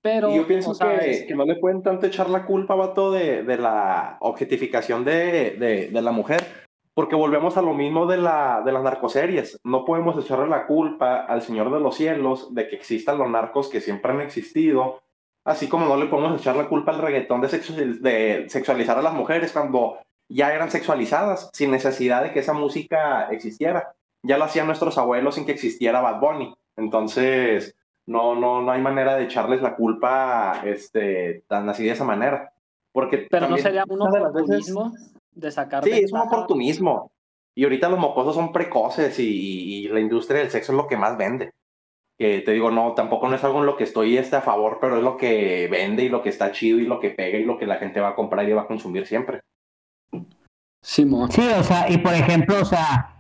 Pero, 0.02 0.32
Y 0.32 0.38
yo 0.38 0.48
pienso 0.48 0.72
o 0.72 0.74
sea, 0.74 1.00
que, 1.00 1.12
es- 1.12 1.24
que 1.26 1.36
no 1.36 1.46
le 1.46 1.56
pueden 1.56 1.84
tanto 1.84 2.06
echar 2.06 2.30
la 2.30 2.46
culpa, 2.46 2.76
vato, 2.76 3.12
de, 3.12 3.44
de 3.44 3.58
la 3.58 4.18
objetificación 4.22 5.04
de, 5.04 5.52
de, 5.60 5.88
de 5.90 6.02
la 6.02 6.12
mujer, 6.12 6.46
porque 6.94 7.16
volvemos 7.16 7.58
a 7.58 7.62
lo 7.62 7.74
mismo 7.74 8.06
de, 8.06 8.18
la, 8.18 8.62
de 8.66 8.72
las 8.72 8.84
narcoseries. 8.84 9.60
No 9.64 9.84
podemos 9.86 10.24
echarle 10.24 10.48
la 10.48 10.66
culpa 10.66 11.26
al 11.26 11.42
Señor 11.42 11.72
de 11.74 11.80
los 11.80 11.96
Cielos 11.96 12.54
de 12.54 12.68
que 12.70 12.76
existan 12.76 13.18
los 13.18 13.30
narcos 13.30 13.70
que 13.70 13.82
siempre 13.82 14.12
han 14.14 14.22
existido, 14.22 15.02
así 15.46 15.68
como 15.68 15.86
no 15.88 15.98
le 15.98 16.06
podemos 16.08 16.40
echar 16.40 16.56
la 16.56 16.68
culpa 16.70 16.92
al 16.92 17.00
reggaetón 17.02 17.42
de, 17.42 17.50
sexual- 17.50 18.02
de 18.02 18.46
sexualizar 18.50 18.98
a 18.98 19.02
las 19.02 19.14
mujeres 19.14 19.52
cuando 19.52 20.00
ya 20.30 20.54
eran 20.54 20.72
sexualizadas, 20.72 21.50
sin 21.54 21.72
necesidad 21.72 22.24
de 22.24 22.32
que 22.32 22.40
esa 22.40 22.54
música 22.54 23.28
existiera. 23.32 23.94
Ya 24.24 24.38
lo 24.38 24.46
hacían 24.46 24.68
nuestros 24.68 24.98
abuelos 24.98 25.36
sin 25.36 25.46
que 25.46 25.52
existiera 25.52 26.02
Bad 26.02 26.20
Bunny. 26.20 26.54
Entonces, 26.78 27.76
no, 28.06 28.36
no, 28.36 28.62
no 28.62 28.72
hay 28.72 28.82
manera 28.82 29.16
de 29.16 29.26
echarles 29.26 29.62
la 29.62 29.76
culpa 29.76 30.62
este, 30.66 31.44
tan 31.48 31.68
así 31.70 31.84
de 31.86 31.92
esa 31.92 32.04
manera. 32.06 32.54
Porque 32.94 33.28
Pero 33.30 33.50
no 33.50 33.58
sería 33.58 33.84
un 33.88 34.02
una 34.02 34.12
de 34.12 34.20
veces- 34.20 34.30
oportunismo 34.30 34.94
de 35.32 35.52
sacar 35.52 35.84
Sí, 35.84 35.92
es 35.92 36.12
un 36.14 36.20
oportunismo. 36.20 37.12
Y 37.56 37.64
ahorita 37.64 37.90
los 37.90 38.00
mocosos 38.00 38.36
son 38.36 38.52
precoces 38.52 39.20
y, 39.20 39.24
y- 39.28 39.86
y 39.86 39.88
la 39.90 40.00
industria 40.00 40.40
del 40.40 40.52
sexo 40.52 40.72
es 40.72 40.78
lo 40.78 40.88
que 40.88 40.98
más 40.98 41.18
vende. 41.18 41.52
Que 42.20 42.42
te 42.42 42.52
digo, 42.52 42.72
no, 42.72 42.94
tampoco 42.94 43.28
no 43.28 43.36
es 43.36 43.44
algo 43.44 43.60
en 43.60 43.66
lo 43.68 43.78
que 43.78 43.84
estoy 43.84 44.18
este, 44.18 44.36
a 44.38 44.42
favor, 44.42 44.78
pero 44.82 44.98
es 44.98 45.04
lo 45.04 45.18
que 45.18 45.68
vende 45.70 46.04
y 46.04 46.10
lo 46.10 46.22
que 46.24 46.30
está 46.30 46.52
chido 46.52 46.80
y 46.80 46.86
lo 46.88 47.00
que 47.00 47.10
pega 47.12 47.38
y 47.38 47.44
lo 47.46 47.58
que 47.60 47.68
la 47.68 47.76
gente 47.78 48.00
va 48.00 48.10
a 48.10 48.16
comprar 48.16 48.48
y 48.50 48.54
va 48.54 48.64
a 48.64 48.68
consumir 48.68 49.06
siempre. 49.06 49.42
Simón. 50.82 51.32
Sí, 51.32 51.42
o 51.60 51.64
sea, 51.64 51.90
y 51.90 51.98
por 51.98 52.14
ejemplo, 52.14 52.56
o 52.62 52.66
sea, 52.66 53.16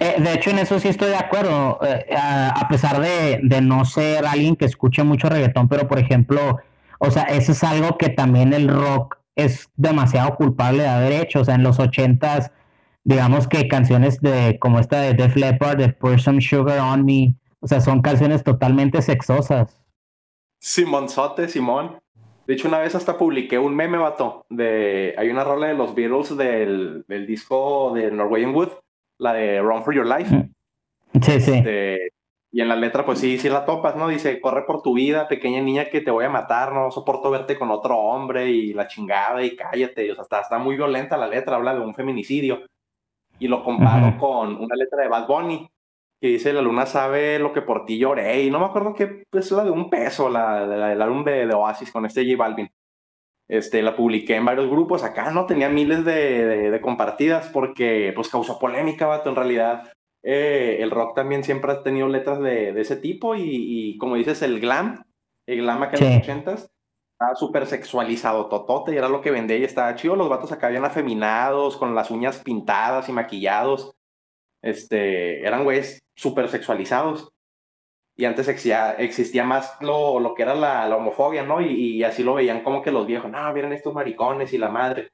eh, 0.00 0.16
de 0.18 0.34
hecho 0.34 0.50
en 0.50 0.58
eso 0.58 0.78
sí 0.78 0.88
estoy 0.88 1.08
de 1.08 1.16
acuerdo, 1.16 1.78
eh, 1.82 2.06
a, 2.16 2.66
pesar 2.68 3.00
de, 3.00 3.40
de 3.42 3.60
no 3.60 3.84
ser 3.84 4.26
alguien 4.26 4.56
que 4.56 4.66
escuche 4.66 5.02
mucho 5.02 5.28
reggaetón, 5.28 5.68
pero 5.68 5.88
por 5.88 5.98
ejemplo, 5.98 6.58
o 6.98 7.10
sea, 7.10 7.24
eso 7.24 7.52
es 7.52 7.64
algo 7.64 7.96
que 7.96 8.10
también 8.10 8.52
el 8.52 8.68
rock 8.68 9.16
es 9.36 9.70
demasiado 9.76 10.34
culpable 10.36 10.82
de 10.82 10.88
haber 10.88 11.12
hecho, 11.12 11.40
o 11.40 11.44
sea, 11.44 11.54
en 11.54 11.62
los 11.62 11.78
ochentas, 11.78 12.52
digamos 13.04 13.46
que 13.46 13.68
canciones 13.68 14.20
de 14.20 14.58
como 14.58 14.80
esta 14.80 15.00
de 15.00 15.14
Def 15.14 15.36
Leppard, 15.36 15.78
de 15.78 15.90
Pour 15.90 16.20
Some 16.20 16.40
Sugar 16.40 16.80
On 16.80 17.04
Me, 17.04 17.34
o 17.60 17.66
sea, 17.66 17.80
son 17.80 18.02
canciones 18.02 18.44
totalmente 18.44 19.00
sexosas. 19.02 19.80
Simonzote, 20.60 21.48
Simón. 21.48 21.98
De 22.46 22.54
hecho, 22.54 22.68
una 22.68 22.78
vez 22.78 22.94
hasta 22.94 23.18
publiqué 23.18 23.58
un 23.58 23.74
meme, 23.74 23.98
vato, 23.98 24.46
de... 24.50 25.14
Hay 25.18 25.30
una 25.30 25.42
rola 25.42 25.66
de 25.68 25.74
los 25.74 25.94
Beatles 25.94 26.36
del, 26.36 27.04
del 27.08 27.26
disco 27.26 27.92
de 27.94 28.10
Norwegian 28.10 28.54
Wood, 28.54 28.70
la 29.18 29.32
de 29.32 29.60
Run 29.60 29.82
For 29.82 29.94
Your 29.94 30.06
Life. 30.06 30.50
Sí, 31.22 31.40
sí. 31.40 31.52
Este, 31.52 32.08
y 32.52 32.60
en 32.60 32.68
la 32.68 32.76
letra, 32.76 33.04
pues 33.04 33.18
sí, 33.18 33.38
sí 33.38 33.48
la 33.48 33.64
topas, 33.64 33.96
¿no? 33.96 34.08
Dice, 34.08 34.40
corre 34.40 34.64
por 34.64 34.82
tu 34.82 34.94
vida, 34.94 35.28
pequeña 35.28 35.60
niña, 35.60 35.86
que 35.86 36.00
te 36.00 36.10
voy 36.10 36.24
a 36.24 36.30
matar, 36.30 36.72
no 36.72 36.90
soporto 36.90 37.30
verte 37.30 37.58
con 37.58 37.70
otro 37.70 37.96
hombre 37.98 38.48
y 38.48 38.72
la 38.72 38.86
chingada 38.86 39.42
y 39.42 39.54
cállate. 39.56 40.10
O 40.12 40.14
sea, 40.14 40.22
está, 40.22 40.40
está 40.40 40.58
muy 40.58 40.76
violenta 40.76 41.16
la 41.16 41.26
letra, 41.26 41.56
habla 41.56 41.74
de 41.74 41.80
un 41.80 41.94
feminicidio. 41.94 42.64
Y 43.38 43.48
lo 43.48 43.62
comparo 43.62 44.16
con 44.18 44.56
una 44.56 44.74
letra 44.74 45.02
de 45.02 45.08
Bad 45.08 45.26
Bunny, 45.26 45.68
que 46.18 46.28
dice, 46.28 46.54
la 46.54 46.62
luna 46.62 46.86
sabe 46.86 47.38
lo 47.38 47.52
que 47.52 47.60
por 47.60 47.84
ti 47.84 47.98
lloré. 47.98 48.42
Y 48.42 48.50
no 48.50 48.58
me 48.58 48.64
acuerdo 48.64 48.94
qué 48.94 49.24
es 49.30 49.50
la 49.52 49.64
de 49.64 49.70
un 49.70 49.90
peso, 49.90 50.30
la- 50.30 50.66
del 50.66 51.02
álbum 51.02 51.22
de, 51.24 51.46
de 51.46 51.54
Oasis 51.54 51.92
con 51.92 52.06
este 52.06 52.24
J 52.24 52.42
Balvin. 52.42 52.70
Este, 53.48 53.80
la 53.82 53.94
publiqué 53.94 54.34
en 54.36 54.44
varios 54.44 54.68
grupos, 54.68 55.04
acá 55.04 55.30
no 55.30 55.46
tenía 55.46 55.68
miles 55.68 56.04
de, 56.04 56.44
de- 56.46 56.70
de 56.70 56.80
compartidas 56.80 57.48
porque 57.52 58.12
pues 58.14 58.28
causó 58.28 58.58
polémica, 58.58 59.06
vato, 59.06 59.28
en 59.30 59.36
realidad 59.36 59.92
eh, 60.24 60.78
el 60.80 60.90
rock 60.90 61.14
también 61.14 61.44
siempre 61.44 61.70
ha 61.70 61.82
tenido 61.84 62.08
letras 62.08 62.40
de, 62.40 62.72
de 62.72 62.80
ese 62.80 62.96
tipo 62.96 63.36
y, 63.36 63.42
y 63.46 63.98
como 63.98 64.16
dices, 64.16 64.42
el 64.42 64.58
glam, 64.58 65.04
el 65.46 65.58
glam 65.62 65.82
acá 65.84 65.96
en 65.96 66.04
los 66.04 66.22
ochentas, 66.22 66.68
estaba 67.12 67.34
súper 67.36 67.66
sexualizado, 67.66 68.48
totote, 68.48 68.92
y 68.92 68.96
era 68.96 69.08
lo 69.08 69.20
que 69.22 69.30
vendía 69.30 69.56
y 69.56 69.64
estaba 69.64 69.94
chido. 69.94 70.16
Los 70.16 70.28
vatos 70.28 70.50
acá 70.52 70.68
bien 70.68 70.84
afeminados, 70.84 71.76
con 71.76 71.94
las 71.94 72.10
uñas 72.10 72.42
pintadas 72.42 73.08
y 73.08 73.12
maquillados. 73.12 73.94
Este, 74.62 75.40
eran 75.46 75.64
güeyes 75.64 76.00
súper 76.16 76.48
sexualizados. 76.48 77.30
Y 78.16 78.24
antes 78.24 78.48
existía, 78.48 78.92
existía 78.92 79.44
más 79.44 79.76
lo, 79.80 80.18
lo 80.20 80.34
que 80.34 80.42
era 80.42 80.54
la, 80.54 80.88
la 80.88 80.96
homofobia, 80.96 81.42
¿no? 81.42 81.60
Y, 81.60 81.96
y 81.96 82.04
así 82.04 82.22
lo 82.22 82.34
veían 82.34 82.62
como 82.62 82.80
que 82.80 82.90
los 82.90 83.06
viejos, 83.06 83.30
no, 83.30 83.52
miren 83.52 83.72
estos 83.72 83.92
maricones 83.92 84.52
y 84.52 84.58
la 84.58 84.70
madre. 84.70 85.10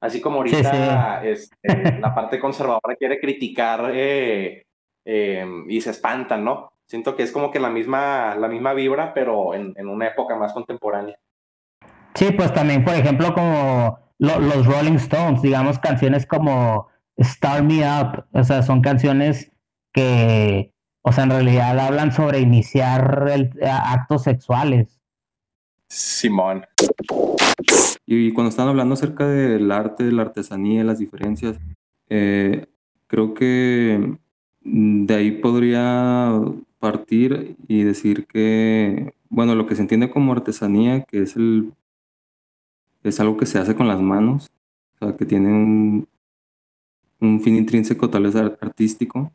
Así 0.00 0.20
como 0.20 0.44
Sí, 0.46 0.56
ahorita 0.56 1.24
este, 1.24 1.98
la 2.00 2.14
parte 2.14 2.38
conservadora 2.38 2.96
quiere 2.98 3.18
criticar 3.20 3.90
eh, 3.94 4.64
eh, 5.04 5.46
y 5.68 5.80
se 5.80 5.90
espantan, 5.90 6.44
¿no? 6.44 6.72
Siento 6.86 7.16
que 7.16 7.24
es 7.24 7.32
como 7.32 7.50
que 7.50 7.58
la 7.60 7.68
misma, 7.70 8.34
la 8.36 8.48
misma 8.48 8.72
vibra, 8.72 9.12
pero 9.12 9.54
en, 9.54 9.74
en 9.76 9.88
una 9.88 10.06
época 10.08 10.36
más 10.36 10.52
contemporánea. 10.52 11.18
Sí, 12.14 12.30
pues 12.32 12.52
también, 12.54 12.84
por 12.84 12.94
ejemplo, 12.94 13.34
como 13.34 13.98
lo- 14.18 14.38
los 14.38 14.66
Rolling 14.66 14.96
Stones, 14.96 15.42
digamos, 15.42 15.78
canciones 15.78 16.24
como 16.26 16.88
Start 17.20 17.64
Me 17.64 17.80
Up, 17.80 18.24
o 18.32 18.44
sea, 18.44 18.62
son 18.62 18.80
canciones 18.80 19.52
que, 19.92 20.72
o 21.08 21.12
sea, 21.12 21.22
en 21.22 21.30
realidad 21.30 21.78
hablan 21.78 22.10
sobre 22.10 22.40
iniciar 22.40 23.28
el- 23.32 23.50
actos 23.64 24.24
sexuales. 24.24 24.98
Simón. 25.88 26.66
Y 28.04 28.32
cuando 28.32 28.48
están 28.50 28.66
hablando 28.66 28.94
acerca 28.94 29.24
del 29.28 29.70
arte, 29.70 30.02
de 30.02 30.10
la 30.10 30.22
artesanía, 30.22 30.82
las 30.82 30.98
diferencias, 30.98 31.60
eh, 32.08 32.66
creo 33.06 33.34
que 33.34 34.16
mm, 34.64 35.06
de 35.06 35.14
ahí 35.14 35.30
podría 35.30 36.32
partir 36.80 37.56
y 37.68 37.84
decir 37.84 38.26
que, 38.26 39.14
bueno, 39.28 39.54
lo 39.54 39.66
que 39.68 39.76
se 39.76 39.82
entiende 39.82 40.10
como 40.10 40.32
artesanía, 40.32 41.04
que 41.04 41.22
es 41.22 41.36
el 41.36 41.72
es 43.04 43.20
algo 43.20 43.36
que 43.36 43.46
se 43.46 43.60
hace 43.60 43.76
con 43.76 43.86
las 43.86 44.00
manos, 44.00 44.50
o 45.00 45.06
sea, 45.06 45.16
que 45.16 45.24
tiene 45.24 45.50
un, 45.50 46.08
un 47.20 47.40
fin 47.40 47.54
intrínseco 47.54 48.10
tal 48.10 48.24
vez 48.24 48.34
ar- 48.34 48.58
artístico, 48.60 49.30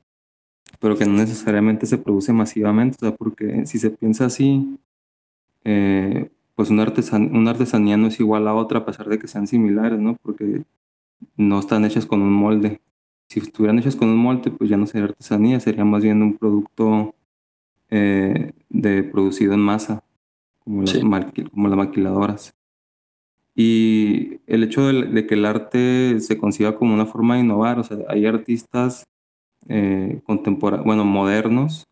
pero 0.82 0.98
que 0.98 1.06
no 1.06 1.14
necesariamente 1.14 1.86
se 1.86 2.00
produce 2.00 2.34
masivamente, 2.34 2.98
o 3.00 3.10
sea, 3.10 3.16
porque 3.16 3.68
si 3.68 3.78
se 3.78 3.92
piensa 3.92 4.26
así, 4.26 4.80
eh, 5.64 6.32
pues 6.56 6.72
una, 6.72 6.92
una 7.32 7.52
artesanía 7.52 7.98
no 7.98 8.08
es 8.08 8.20
igual 8.20 8.48
a 8.48 8.56
otra 8.56 8.80
a 8.80 8.86
pesar 8.86 9.08
de 9.08 9.20
que 9.20 9.28
sean 9.28 9.46
similares, 9.46 10.00
¿no? 10.00 10.18
Porque 10.24 10.64
no 11.38 11.60
están 11.60 11.86
hechas 11.86 12.08
con 12.08 12.24
un 12.24 12.34
molde. 12.34 12.82
Si 13.30 13.40
estuvieran 13.40 13.78
hechas 13.78 13.96
con 13.96 14.10
un 14.10 14.18
molde, 14.18 14.50
pues 14.50 14.72
ya 14.72 14.78
no 14.78 14.88
sería 14.88 15.06
artesanía, 15.06 15.60
sería 15.60 15.86
más 15.86 16.02
bien 16.02 16.24
un 16.24 16.36
producto 16.36 17.14
eh, 17.92 18.52
de 18.70 19.04
producido 19.04 19.54
en 19.54 19.60
masa, 19.60 20.04
como, 20.64 20.82
las, 20.82 20.98
como 21.52 21.68
las 21.68 21.78
maquiladoras. 21.78 22.56
Y 23.54 24.40
el 24.48 24.64
hecho 24.64 24.88
de, 24.88 25.28
que 25.28 25.36
el 25.36 25.46
arte 25.46 26.20
se 26.22 26.40
conciba 26.40 26.76
como 26.76 26.96
una 26.96 27.06
forma 27.06 27.36
de 27.36 27.42
innovar, 27.42 27.78
o 27.78 27.84
sea, 27.84 27.98
hay 28.10 28.26
artistas 28.26 29.06
eh, 29.68 30.22
contemporáneos, 30.26 31.06
modernos, 31.06 31.88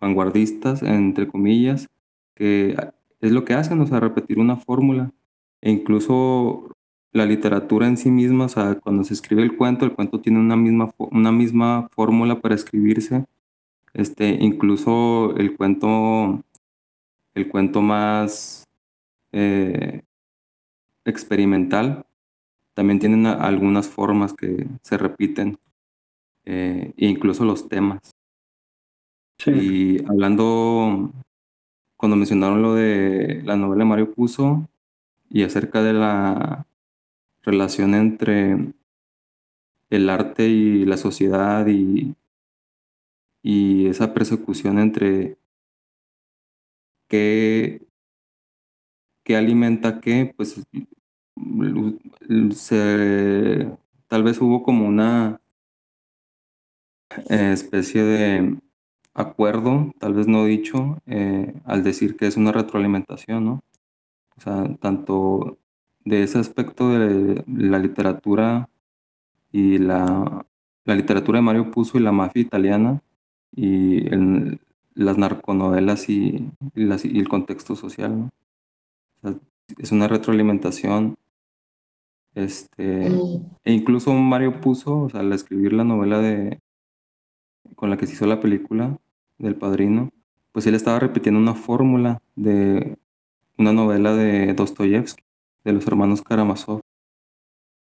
vanguardistas, 0.00 0.82
entre 0.82 1.28
comillas, 1.28 1.88
que 2.34 2.76
es 3.20 3.32
lo 3.32 3.44
que 3.44 3.54
hacen, 3.54 3.80
o 3.80 3.86
sea, 3.86 4.00
repetir 4.00 4.38
una 4.38 4.56
fórmula. 4.56 5.12
E 5.62 5.70
incluso 5.70 6.74
la 7.12 7.26
literatura 7.26 7.86
en 7.86 7.96
sí 7.96 8.10
misma, 8.10 8.46
o 8.46 8.48
sea, 8.48 8.74
cuando 8.74 9.04
se 9.04 9.14
escribe 9.14 9.42
el 9.42 9.56
cuento, 9.56 9.84
el 9.84 9.92
cuento 9.92 10.20
tiene 10.20 10.38
una 10.40 10.56
misma, 10.56 10.92
una 10.98 11.32
misma 11.32 11.88
fórmula 11.92 12.40
para 12.40 12.54
escribirse. 12.54 13.24
Este, 13.94 14.28
incluso 14.28 15.36
el 15.36 15.56
cuento, 15.56 16.42
el 17.34 17.48
cuento 17.48 17.80
más 17.80 18.64
eh, 19.32 20.02
experimental, 21.04 22.04
también 22.74 22.98
tienen 22.98 23.26
algunas 23.26 23.88
formas 23.88 24.32
que 24.32 24.66
se 24.82 24.98
repiten, 24.98 25.58
eh, 26.46 26.92
incluso 26.96 27.44
los 27.44 27.68
temas. 27.68 28.00
Y 29.46 30.04
hablando, 30.06 31.12
cuando 31.96 32.16
mencionaron 32.16 32.62
lo 32.62 32.74
de 32.74 33.42
la 33.44 33.56
novela 33.56 33.84
de 33.84 33.88
Mario 33.88 34.12
Puzo 34.12 34.68
y 35.30 35.42
acerca 35.42 35.82
de 35.82 35.92
la 35.92 36.66
relación 37.42 37.94
entre 37.94 38.72
el 39.90 40.10
arte 40.10 40.48
y 40.48 40.84
la 40.84 40.96
sociedad 40.96 41.66
y, 41.66 42.14
y 43.42 43.86
esa 43.86 44.14
persecución 44.14 44.78
entre 44.78 45.36
qué, 47.08 47.86
qué 49.24 49.36
alimenta 49.36 50.00
qué, 50.00 50.32
pues 50.36 50.60
se, 52.52 53.76
tal 54.08 54.22
vez 54.22 54.40
hubo 54.40 54.62
como 54.62 54.86
una 54.86 55.40
eh, 57.28 57.52
especie 57.52 58.02
de 58.02 58.56
acuerdo, 59.14 59.92
tal 59.98 60.14
vez 60.14 60.26
no 60.28 60.44
dicho, 60.44 60.98
eh, 61.06 61.54
al 61.64 61.84
decir 61.84 62.16
que 62.16 62.26
es 62.26 62.36
una 62.36 62.52
retroalimentación, 62.52 63.44
¿no? 63.44 63.62
O 64.36 64.40
sea, 64.40 64.74
tanto 64.80 65.58
de 66.04 66.22
ese 66.22 66.38
aspecto 66.38 66.90
de 66.90 67.44
la 67.46 67.78
literatura 67.78 68.68
y 69.52 69.78
la, 69.78 70.46
la 70.84 70.94
literatura 70.94 71.38
de 71.38 71.42
Mario 71.42 71.70
Puzo 71.70 71.98
y 71.98 72.02
la 72.02 72.12
mafia 72.12 72.42
italiana 72.42 73.02
y 73.52 74.08
las 74.94 75.18
narconovelas 75.18 76.08
y, 76.08 76.50
y, 76.74 77.18
el 77.20 77.28
contexto 77.28 77.76
social, 77.76 78.18
¿no? 78.18 78.30
O 79.22 79.30
sea, 79.30 79.38
es 79.78 79.92
una 79.92 80.08
retroalimentación 80.08 81.16
este, 82.34 83.10
mm. 83.10 83.56
e 83.64 83.72
incluso 83.72 84.12
Mario 84.12 84.60
puso, 84.60 85.02
o 85.02 85.08
sea, 85.08 85.20
al 85.20 85.32
escribir 85.32 85.72
la 85.72 85.84
novela 85.84 86.18
de 86.18 86.60
con 87.84 87.90
la 87.90 87.98
que 87.98 88.06
se 88.06 88.14
hizo 88.14 88.24
la 88.24 88.40
película 88.40 88.98
del 89.36 89.56
Padrino, 89.56 90.08
pues 90.52 90.66
él 90.66 90.74
estaba 90.74 90.98
repitiendo 90.98 91.38
una 91.38 91.54
fórmula 91.54 92.22
de 92.34 92.96
una 93.58 93.74
novela 93.74 94.14
de 94.14 94.54
Dostoyevsky, 94.54 95.22
de 95.64 95.72
los 95.74 95.86
hermanos 95.86 96.22
Karamazov. 96.22 96.80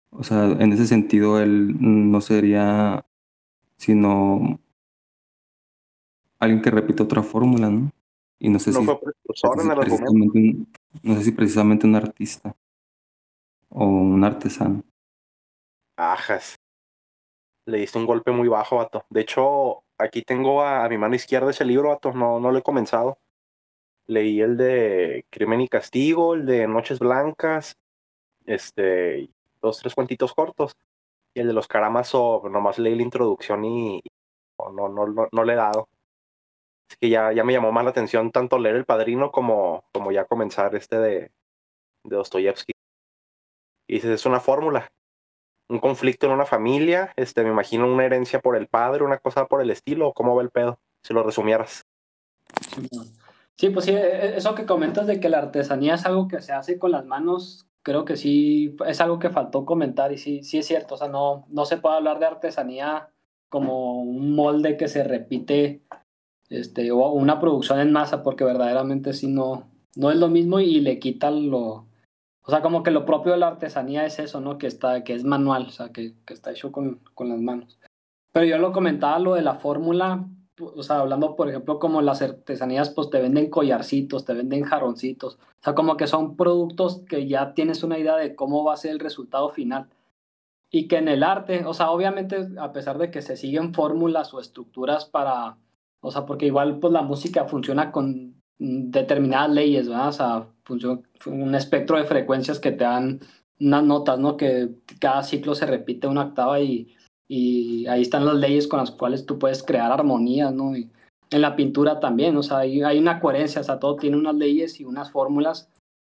O 0.09 0.25
sea, 0.25 0.43
en 0.43 0.73
ese 0.73 0.87
sentido 0.87 1.39
él 1.39 1.77
no 1.79 2.19
sería 2.19 3.05
sino 3.77 4.59
alguien 6.37 6.61
que 6.61 6.69
repite 6.69 7.01
otra 7.01 7.23
fórmula, 7.23 7.69
¿no? 7.69 7.93
Y 8.39 8.49
no 8.49 8.59
sé 8.59 8.73
si, 8.73 8.79
no 11.01 11.15
sé 11.15 11.23
si 11.23 11.31
precisamente 11.31 11.87
un 11.87 11.95
artista 11.95 12.53
o 13.69 13.85
un 13.85 14.21
artesano. 14.21 14.83
Ajas. 15.95 16.57
Le 17.65 17.77
diste 17.77 17.97
un 17.97 18.05
golpe 18.05 18.31
muy 18.31 18.49
bajo, 18.49 18.75
vato. 18.75 19.05
De 19.09 19.21
hecho, 19.21 19.82
aquí 19.97 20.21
tengo 20.23 20.63
a, 20.63 20.87
mi 20.89 20.97
mano 20.97 21.15
izquierda 21.15 21.51
ese 21.51 21.65
libro, 21.65 21.89
vato. 21.89 22.13
No, 22.13 22.39
no 22.39 22.51
lo 22.51 22.57
he 22.57 22.63
comenzado. 22.63 23.19
Leí 24.07 24.41
el 24.41 24.57
de 24.57 25.25
Crimen 25.29 25.61
y 25.61 25.69
Castigo, 25.69 26.33
el 26.35 26.45
de 26.45 26.67
Noches 26.67 26.99
Blancas, 26.99 27.77
este, 28.45 29.29
dos, 29.61 29.79
tres 29.79 29.95
cuentitos 29.95 30.33
cortos. 30.33 30.75
Y 31.33 31.39
el 31.41 31.47
de 31.47 31.53
los 31.53 31.67
Karamazov, 31.67 32.49
nomás 32.49 32.79
leí 32.79 32.95
la 32.95 33.03
introducción 33.03 33.65
y, 33.65 34.03
no, 34.59 34.89
no, 34.89 35.07
no, 35.07 35.29
no, 35.31 35.43
le 35.43 35.53
he 35.53 35.55
dado. 35.55 35.89
Así 36.89 36.97
que 36.99 37.09
ya, 37.09 37.31
ya 37.33 37.43
me 37.43 37.53
llamó 37.53 37.71
más 37.71 37.83
la 37.83 37.91
atención 37.91 38.31
tanto 38.31 38.59
leer 38.59 38.75
El 38.75 38.85
Padrino 38.85 39.31
como, 39.31 39.85
como 39.93 40.11
ya 40.11 40.25
comenzar 40.25 40.75
este 40.75 40.97
de, 40.99 41.31
de 42.03 42.15
Dostoyevsky. 42.15 42.73
Y 43.87 43.95
dices, 43.95 44.11
es 44.11 44.25
una 44.25 44.39
fórmula. 44.39 44.91
Un 45.69 45.79
conflicto 45.79 46.27
en 46.27 46.33
una 46.33 46.45
familia, 46.45 47.13
este, 47.15 47.43
me 47.43 47.49
imagino 47.49 47.91
una 47.91 48.05
herencia 48.05 48.39
por 48.39 48.55
el 48.55 48.67
padre, 48.67 49.03
una 49.03 49.17
cosa 49.17 49.47
por 49.47 49.61
el 49.61 49.71
estilo, 49.71 50.13
¿cómo 50.13 50.35
va 50.35 50.41
el 50.41 50.49
pedo? 50.49 50.79
Si 51.03 51.13
lo 51.13 51.23
resumieras. 51.23 51.85
Sí, 53.57 53.69
pues 53.69 53.85
sí, 53.85 53.91
e, 53.91 53.95
e, 53.97 54.37
eso 54.37 54.55
que 54.55 54.65
comentas 54.65 55.07
de 55.07 55.19
que 55.19 55.29
la 55.29 55.39
artesanía 55.39 55.95
es 55.95 56.05
algo 56.05 56.27
que 56.27 56.41
se 56.41 56.53
hace 56.53 56.77
con 56.79 56.91
las 56.91 57.05
manos, 57.05 57.67
creo 57.81 58.05
que 58.05 58.17
sí, 58.17 58.75
es 58.87 59.01
algo 59.01 59.19
que 59.19 59.29
faltó 59.29 59.65
comentar 59.65 60.11
y 60.11 60.17
sí, 60.17 60.43
sí 60.43 60.57
es 60.57 60.65
cierto, 60.65 60.95
o 60.95 60.97
sea, 60.97 61.07
no, 61.07 61.45
no 61.49 61.65
se 61.65 61.77
puede 61.77 61.95
hablar 61.95 62.19
de 62.19 62.25
artesanía 62.25 63.09
como 63.49 64.01
un 64.01 64.33
molde 64.35 64.77
que 64.77 64.87
se 64.87 65.03
repite 65.03 65.83
este, 66.49 66.91
o 66.91 67.11
una 67.11 67.39
producción 67.39 67.79
en 67.79 67.91
masa, 67.91 68.23
porque 68.23 68.43
verdaderamente 68.43 69.13
sí 69.13 69.27
no, 69.27 69.69
no 69.95 70.11
es 70.11 70.17
lo 70.17 70.27
mismo 70.27 70.59
y 70.59 70.79
le 70.79 70.99
quita 70.99 71.29
lo, 71.29 71.87
o 72.45 72.51
sea, 72.51 72.61
como 72.61 72.83
que 72.83 72.91
lo 72.91 73.05
propio 73.05 73.31
de 73.31 73.37
la 73.37 73.47
artesanía 73.47 74.05
es 74.05 74.19
eso, 74.19 74.41
¿no? 74.41 74.57
Que, 74.57 74.67
está, 74.67 75.03
que 75.03 75.13
es 75.13 75.23
manual, 75.23 75.67
o 75.67 75.71
sea, 75.71 75.89
que, 75.89 76.13
está 76.27 76.51
hecho 76.51 76.71
con, 76.71 76.99
con, 77.13 77.29
las 77.29 77.39
manos. 77.39 77.79
Pero 78.33 78.45
yo 78.45 78.57
lo 78.57 78.73
comentaba, 78.73 79.17
lo 79.19 79.35
de 79.35 79.41
la 79.41 79.55
fórmula, 79.55 80.27
o 80.59 80.83
sea, 80.83 80.99
hablando, 80.99 81.35
por 81.37 81.49
ejemplo, 81.49 81.79
como 81.79 82.01
las 82.01 82.21
artesanías, 82.21 82.89
pues 82.89 83.09
te 83.09 83.21
venden 83.21 83.49
collarcitos, 83.49 84.25
te 84.25 84.33
venden 84.33 84.63
jarroncitos. 84.63 85.35
O 85.35 85.63
sea, 85.63 85.73
como 85.73 85.95
que 85.95 86.05
son 86.05 86.35
productos 86.35 87.01
que 87.07 87.27
ya 87.27 87.53
tienes 87.53 87.81
una 87.81 87.97
idea 87.97 88.17
de 88.17 88.35
cómo 88.35 88.63
va 88.65 88.73
a 88.73 88.77
ser 88.77 88.91
el 88.91 88.99
resultado 88.99 89.49
final. 89.49 89.87
Y 90.69 90.87
que 90.87 90.97
en 90.97 91.07
el 91.07 91.23
arte, 91.23 91.65
o 91.65 91.73
sea, 91.73 91.91
obviamente, 91.91 92.47
a 92.59 92.73
pesar 92.73 92.97
de 92.97 93.09
que 93.09 93.21
se 93.21 93.37
siguen 93.37 93.73
fórmulas 93.73 94.33
o 94.33 94.39
estructuras 94.41 95.05
para, 95.05 95.57
o 96.01 96.11
sea, 96.11 96.25
porque 96.25 96.47
igual 96.47 96.79
pues 96.79 96.91
la 96.91 97.03
música 97.03 97.45
funciona 97.45 97.91
con 97.91 98.42
determinadas 98.59 99.51
leyes, 99.51 99.87
¿verdad? 99.87 100.07
O 100.09 100.11
sea, 100.11 100.47
funciona 100.63 101.01
un 101.25 101.55
espectro 101.55 101.97
de 101.97 102.05
frecuencias 102.05 102.59
que 102.59 102.71
te 102.71 102.83
dan 102.83 103.19
unas 103.59 103.83
notas, 103.83 104.19
¿no? 104.19 104.37
Que 104.37 104.69
cada 104.99 105.23
ciclo 105.23 105.55
se 105.55 105.65
repite 105.65 106.07
una 106.07 106.23
octava 106.23 106.59
y, 106.59 106.95
y 107.27 107.87
ahí 107.87 108.01
están 108.01 108.25
las 108.25 108.35
leyes 108.35 108.67
con 108.67 108.79
las 108.79 108.91
cuales 108.91 109.25
tú 109.25 109.39
puedes 109.39 109.63
crear 109.63 109.91
armonías, 109.91 110.53
¿no? 110.53 110.75
Y 110.75 110.89
en 111.31 111.41
la 111.41 111.55
pintura 111.55 111.99
también, 111.99 112.37
o 112.37 112.43
sea, 112.43 112.59
hay, 112.59 112.81
hay 112.83 112.99
una 112.99 113.19
coherencia, 113.19 113.61
o 113.61 113.63
sea, 113.63 113.79
todo 113.79 113.95
tiene 113.95 114.17
unas 114.17 114.35
leyes 114.35 114.79
y 114.79 114.85
unas 114.85 115.11
fórmulas 115.11 115.69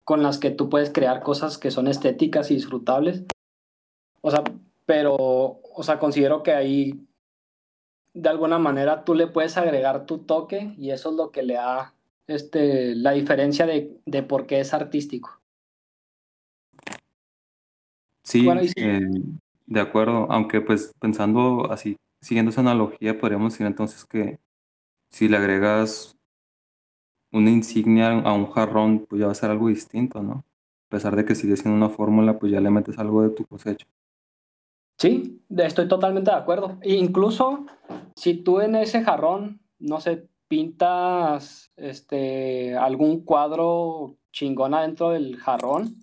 con 0.05 0.23
las 0.23 0.39
que 0.39 0.51
tú 0.51 0.71
puedes 0.71 0.91
crear 0.91 1.23
cosas 1.23 1.59
que 1.59 1.71
son 1.71 1.89
estéticas 1.89 2.51
y 2.51 2.55
disfrutables. 2.55 3.25
O 4.23 4.31
sea, 4.31 4.43
pero, 4.87 5.17
o 5.17 5.83
sea, 5.83 5.99
considero 5.99 6.43
que 6.43 6.53
ahí 6.53 7.07
de 8.15 8.29
alguna 8.29 8.59
manera 8.59 9.05
tú 9.05 9.15
le 9.15 9.27
puedes 9.27 9.57
agregar 9.57 10.07
tu 10.07 10.19
toque 10.19 10.75
y 10.79 10.91
eso 10.91 11.11
es 11.11 11.17
lo 11.17 11.31
que 11.31 11.43
le 11.43 11.55
da 11.55 11.95
este, 12.29 12.95
la 12.95 13.13
diferencia 13.13 13.67
de, 13.67 13.99
de 14.07 14.23
por 14.23 14.47
qué 14.47 14.61
es 14.61 14.73
artístico. 14.73 15.41
Sí, 18.23 18.47
eh, 18.77 19.01
de 19.67 19.81
acuerdo, 19.81 20.27
aunque 20.31 20.61
pues 20.61 20.93
pensando 21.01 21.73
así, 21.73 21.97
siguiendo 22.21 22.51
esa 22.51 22.61
analogía, 22.61 23.19
podríamos 23.19 23.53
decir 23.53 23.67
entonces 23.67 24.05
que 24.05 24.39
si 25.11 25.29
le 25.29 25.39
agregas 25.39 26.17
una 27.33 27.51
insignia 27.51 28.11
a 28.21 28.33
un 28.35 28.51
jarrón, 28.51 29.07
pues 29.07 29.21
ya 29.21 29.27
va 29.27 29.33
a 29.33 29.35
ser 29.35 29.51
algo 29.51 29.69
distinto, 29.69 30.23
¿no? 30.23 30.45
A 30.89 30.91
pesar 30.91 31.17
de 31.17 31.25
que 31.25 31.35
sigue 31.35 31.57
siendo 31.57 31.77
una 31.77 31.95
fórmula, 31.95 32.39
pues 32.39 32.53
ya 32.53 32.61
le 32.61 32.71
metes 32.71 32.99
algo 32.99 33.23
de 33.23 33.31
tu 33.31 33.45
cosecha. 33.47 33.87
Sí, 34.99 35.43
estoy 35.57 35.89
totalmente 35.89 36.31
de 36.31 36.37
acuerdo. 36.37 36.79
E 36.83 36.95
incluso 36.95 37.67
si 38.17 38.35
tú 38.35 38.61
en 38.61 38.75
ese 38.75 39.03
jarrón, 39.03 39.61
no 39.79 40.01
sé, 40.01 40.29
pintas 40.49 41.71
este, 41.77 42.77
algún 42.77 43.25
cuadro 43.25 44.17
chingón 44.33 44.75
adentro 44.75 45.11
del 45.11 45.37
jarrón, 45.37 45.95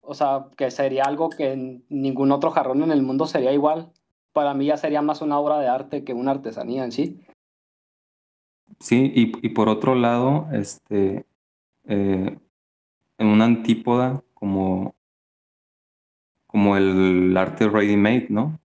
o 0.00 0.14
sea, 0.14 0.46
que 0.56 0.70
sería 0.70 1.04
algo 1.04 1.30
que 1.30 1.82
ningún 1.88 2.32
otro 2.32 2.50
jarrón 2.50 2.82
en 2.82 2.90
el 2.90 3.02
mundo 3.02 3.26
sería 3.26 3.52
igual. 3.52 3.92
Para 4.32 4.52
mí 4.54 4.66
ya 4.66 4.76
sería 4.76 5.02
más 5.02 5.22
una 5.22 5.38
obra 5.38 5.58
de 5.60 5.68
arte 5.68 6.04
que 6.04 6.12
una 6.12 6.32
artesanía 6.32 6.84
en 6.84 6.92
sí. 6.92 7.20
Sí, 8.80 9.12
y, 9.14 9.48
por 9.50 9.68
otro 9.68 9.94
lado, 9.94 10.48
este, 10.52 11.26
eh, 11.84 12.38
en 13.18 13.26
una 13.26 13.44
antípoda 13.44 14.22
como, 14.34 14.94
como 16.46 16.76
el 16.76 17.34
arte 17.36 17.68
ready-made, 17.68 18.26
¿no? 18.30 18.60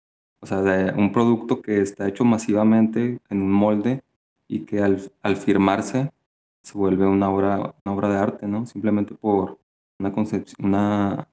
O 0.41 0.45
sea, 0.45 0.61
de 0.61 0.93
un 0.93 1.11
producto 1.11 1.61
que 1.61 1.81
está 1.81 2.07
hecho 2.07 2.23
masivamente 2.23 3.19
en 3.29 3.41
un 3.41 3.51
molde 3.51 4.04
y 4.47 4.65
que 4.65 4.81
al, 4.81 5.11
al 5.21 5.35
firmarse 5.37 6.11
se 6.61 6.77
vuelve 6.77 7.05
una 7.05 7.29
obra, 7.29 7.75
una 7.85 7.95
obra 7.95 8.09
de 8.09 8.17
arte, 8.17 8.47
¿no? 8.47 8.65
Simplemente 8.65 9.13
por 9.13 9.59
una, 9.99 10.13
una, 10.59 11.27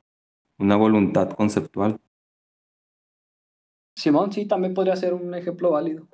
una 0.59 0.77
voluntad 0.77 1.31
conceptual. 1.31 1.99
Simón, 3.97 4.33
sí, 4.33 4.47
también 4.47 4.75
podría 4.75 4.97
ser 4.97 5.15
un 5.15 5.35
ejemplo 5.35 5.71
válido. 5.71 6.07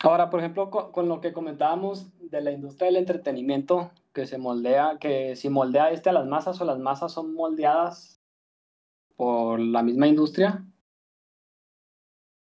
Ahora, 0.00 0.30
por 0.30 0.40
ejemplo, 0.40 0.70
con, 0.70 1.08
lo 1.08 1.20
que 1.20 1.32
comentábamos 1.32 2.08
de 2.30 2.40
la 2.40 2.52
industria 2.52 2.86
del 2.86 2.96
entretenimiento, 2.96 3.90
que 4.12 4.26
se 4.26 4.38
moldea, 4.38 4.98
que 5.00 5.34
si 5.34 5.48
moldea 5.48 5.90
este 5.90 6.10
a 6.10 6.12
las 6.12 6.26
masas 6.26 6.60
o 6.60 6.64
las 6.64 6.78
masas 6.78 7.12
son 7.12 7.34
moldeadas 7.34 8.20
por 9.16 9.58
la 9.58 9.82
misma 9.82 10.06
industria. 10.06 10.64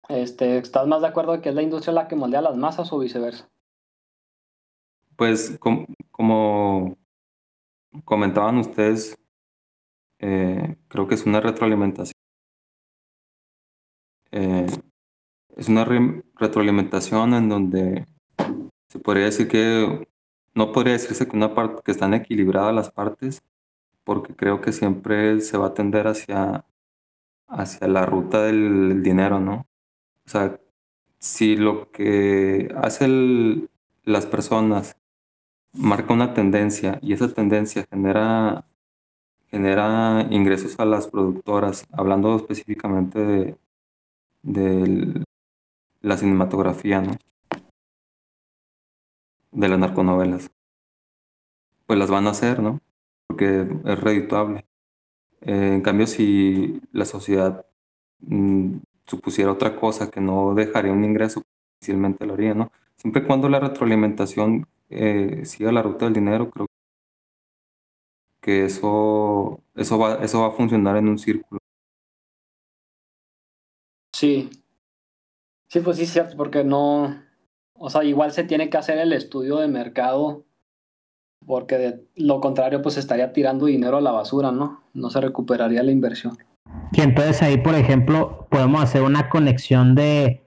Este, 0.10 0.57
¿Estás 0.57 0.88
más 0.88 1.01
de 1.01 1.07
acuerdo 1.07 1.34
de 1.34 1.41
que 1.41 1.49
es 1.49 1.55
la 1.55 1.62
industria 1.62 1.93
la 1.93 2.07
que 2.07 2.16
moldea 2.16 2.41
las 2.41 2.57
masas 2.57 2.91
o 2.91 2.97
viceversa? 2.97 3.47
Pues 5.16 5.60
como, 5.60 6.97
comentaban 8.05 8.57
ustedes, 8.57 9.16
eh, 10.18 10.78
creo 10.88 11.07
que 11.07 11.14
es 11.14 11.28
una 11.28 11.41
retroalimentación. 11.41 12.16
Eh, 14.32 14.66
es 15.55 15.70
una 15.70 15.86
retroalimentación 16.36 17.36
en 17.36 17.49
donde 17.49 18.07
se 18.88 18.99
podría 18.99 19.26
decir 19.26 19.47
que 19.47 20.07
no 20.55 20.72
podría 20.72 20.93
decirse 20.93 21.28
que 21.28 21.36
una 21.36 21.53
parte 21.53 21.84
que 21.86 21.91
están 21.91 22.16
equilibradas 22.16 22.74
las 22.74 22.91
partes, 22.91 23.43
porque 24.03 24.36
creo 24.36 24.60
que 24.60 24.72
siempre 24.72 25.39
se 25.41 25.57
va 25.57 25.68
a 25.68 25.74
tender 25.76 26.07
hacia, 26.07 26.66
hacia 27.47 27.88
la 27.88 28.07
ruta 28.07 28.41
del 28.41 29.03
dinero, 29.03 29.39
¿no? 29.39 29.68
O 30.30 30.32
sea, 30.32 30.59
si 31.17 31.55
lo 31.55 31.89
que 31.89 32.71
hacen 32.77 33.67
las 34.03 34.27
personas 34.27 34.95
marca 35.73 36.13
una 36.13 36.36
tendencia 36.36 36.99
y 37.01 37.13
esa 37.13 37.34
tendencia 37.34 37.88
genera, 37.89 38.63
genera 39.47 40.27
ingresos 40.30 40.80
a 40.80 40.86
las 40.86 41.07
productoras, 41.07 41.88
hablando 41.91 42.36
específicamente 42.36 43.19
de, 43.19 43.57
de 44.43 45.23
la 46.01 46.15
cinematografía, 46.15 47.01
¿no? 47.01 47.13
De 49.51 49.67
las 49.67 49.80
narconovelas. 49.80 50.51
Pues 51.88 51.97
las 51.97 52.11
van 52.11 52.27
a 52.27 52.32
hacer, 52.32 52.59
¿no? 52.59 52.82
Porque 53.25 53.61
es 53.61 53.99
redituable. 53.99 54.67
Eh, 55.41 55.73
en 55.73 55.82
cambio, 55.82 56.05
si 56.05 56.80
la 56.91 57.05
sociedad 57.05 57.65
mm, 58.19 58.77
supusiera 59.10 59.51
otra 59.51 59.76
cosa 59.76 60.10
que 60.12 60.22
no 60.22 60.53
dejaría 60.53 60.93
un 60.93 61.03
ingreso, 61.03 61.43
difícilmente 61.80 62.26
lo 62.26 62.34
haría, 62.36 62.53
¿no? 62.53 62.72
Siempre 62.97 63.24
y 63.24 63.26
cuando 63.26 63.49
la 63.49 63.60
retroalimentación 63.60 64.68
eh, 64.89 65.45
siga 65.45 65.72
la 65.72 65.82
ruta 65.82 66.05
del 66.05 66.14
dinero, 66.14 66.49
creo 66.51 66.68
que 68.41 68.66
eso, 68.66 69.62
eso, 69.76 69.97
va, 69.99 70.16
eso 70.24 70.41
va 70.41 70.47
a 70.47 70.51
funcionar 70.51 70.97
en 70.97 71.10
un 71.10 71.18
círculo. 71.20 71.60
Sí. 74.14 74.49
Sí, 75.68 75.80
pues 75.82 75.97
sí, 75.97 76.03
es 76.03 76.12
cierto, 76.12 76.36
porque 76.36 76.64
no. 76.64 77.24
O 77.74 77.89
sea, 77.89 78.03
igual 78.03 78.32
se 78.32 78.43
tiene 78.43 78.70
que 78.70 78.78
hacer 78.78 78.97
el 78.97 79.14
estudio 79.14 79.57
de 79.57 79.68
mercado, 79.68 80.45
porque 81.45 81.78
de 81.78 82.07
lo 82.16 82.41
contrario, 82.41 82.82
pues 82.82 82.97
estaría 82.97 83.34
tirando 83.34 83.66
dinero 83.68 83.97
a 83.97 84.01
la 84.01 84.12
basura, 84.12 84.51
¿no? 84.51 84.84
No 84.93 85.10
se 85.10 85.22
recuperaría 85.22 85.84
la 85.84 85.91
inversión. 85.91 86.38
Y 86.92 87.02
entonces 87.02 87.42
ahí, 87.42 87.58
por 87.58 87.76
ejemplo, 87.76 88.48
podemos 88.50 88.84
hacer 88.84 89.04
una 89.04 89.30
conexión 89.30 89.96
de 89.96 90.44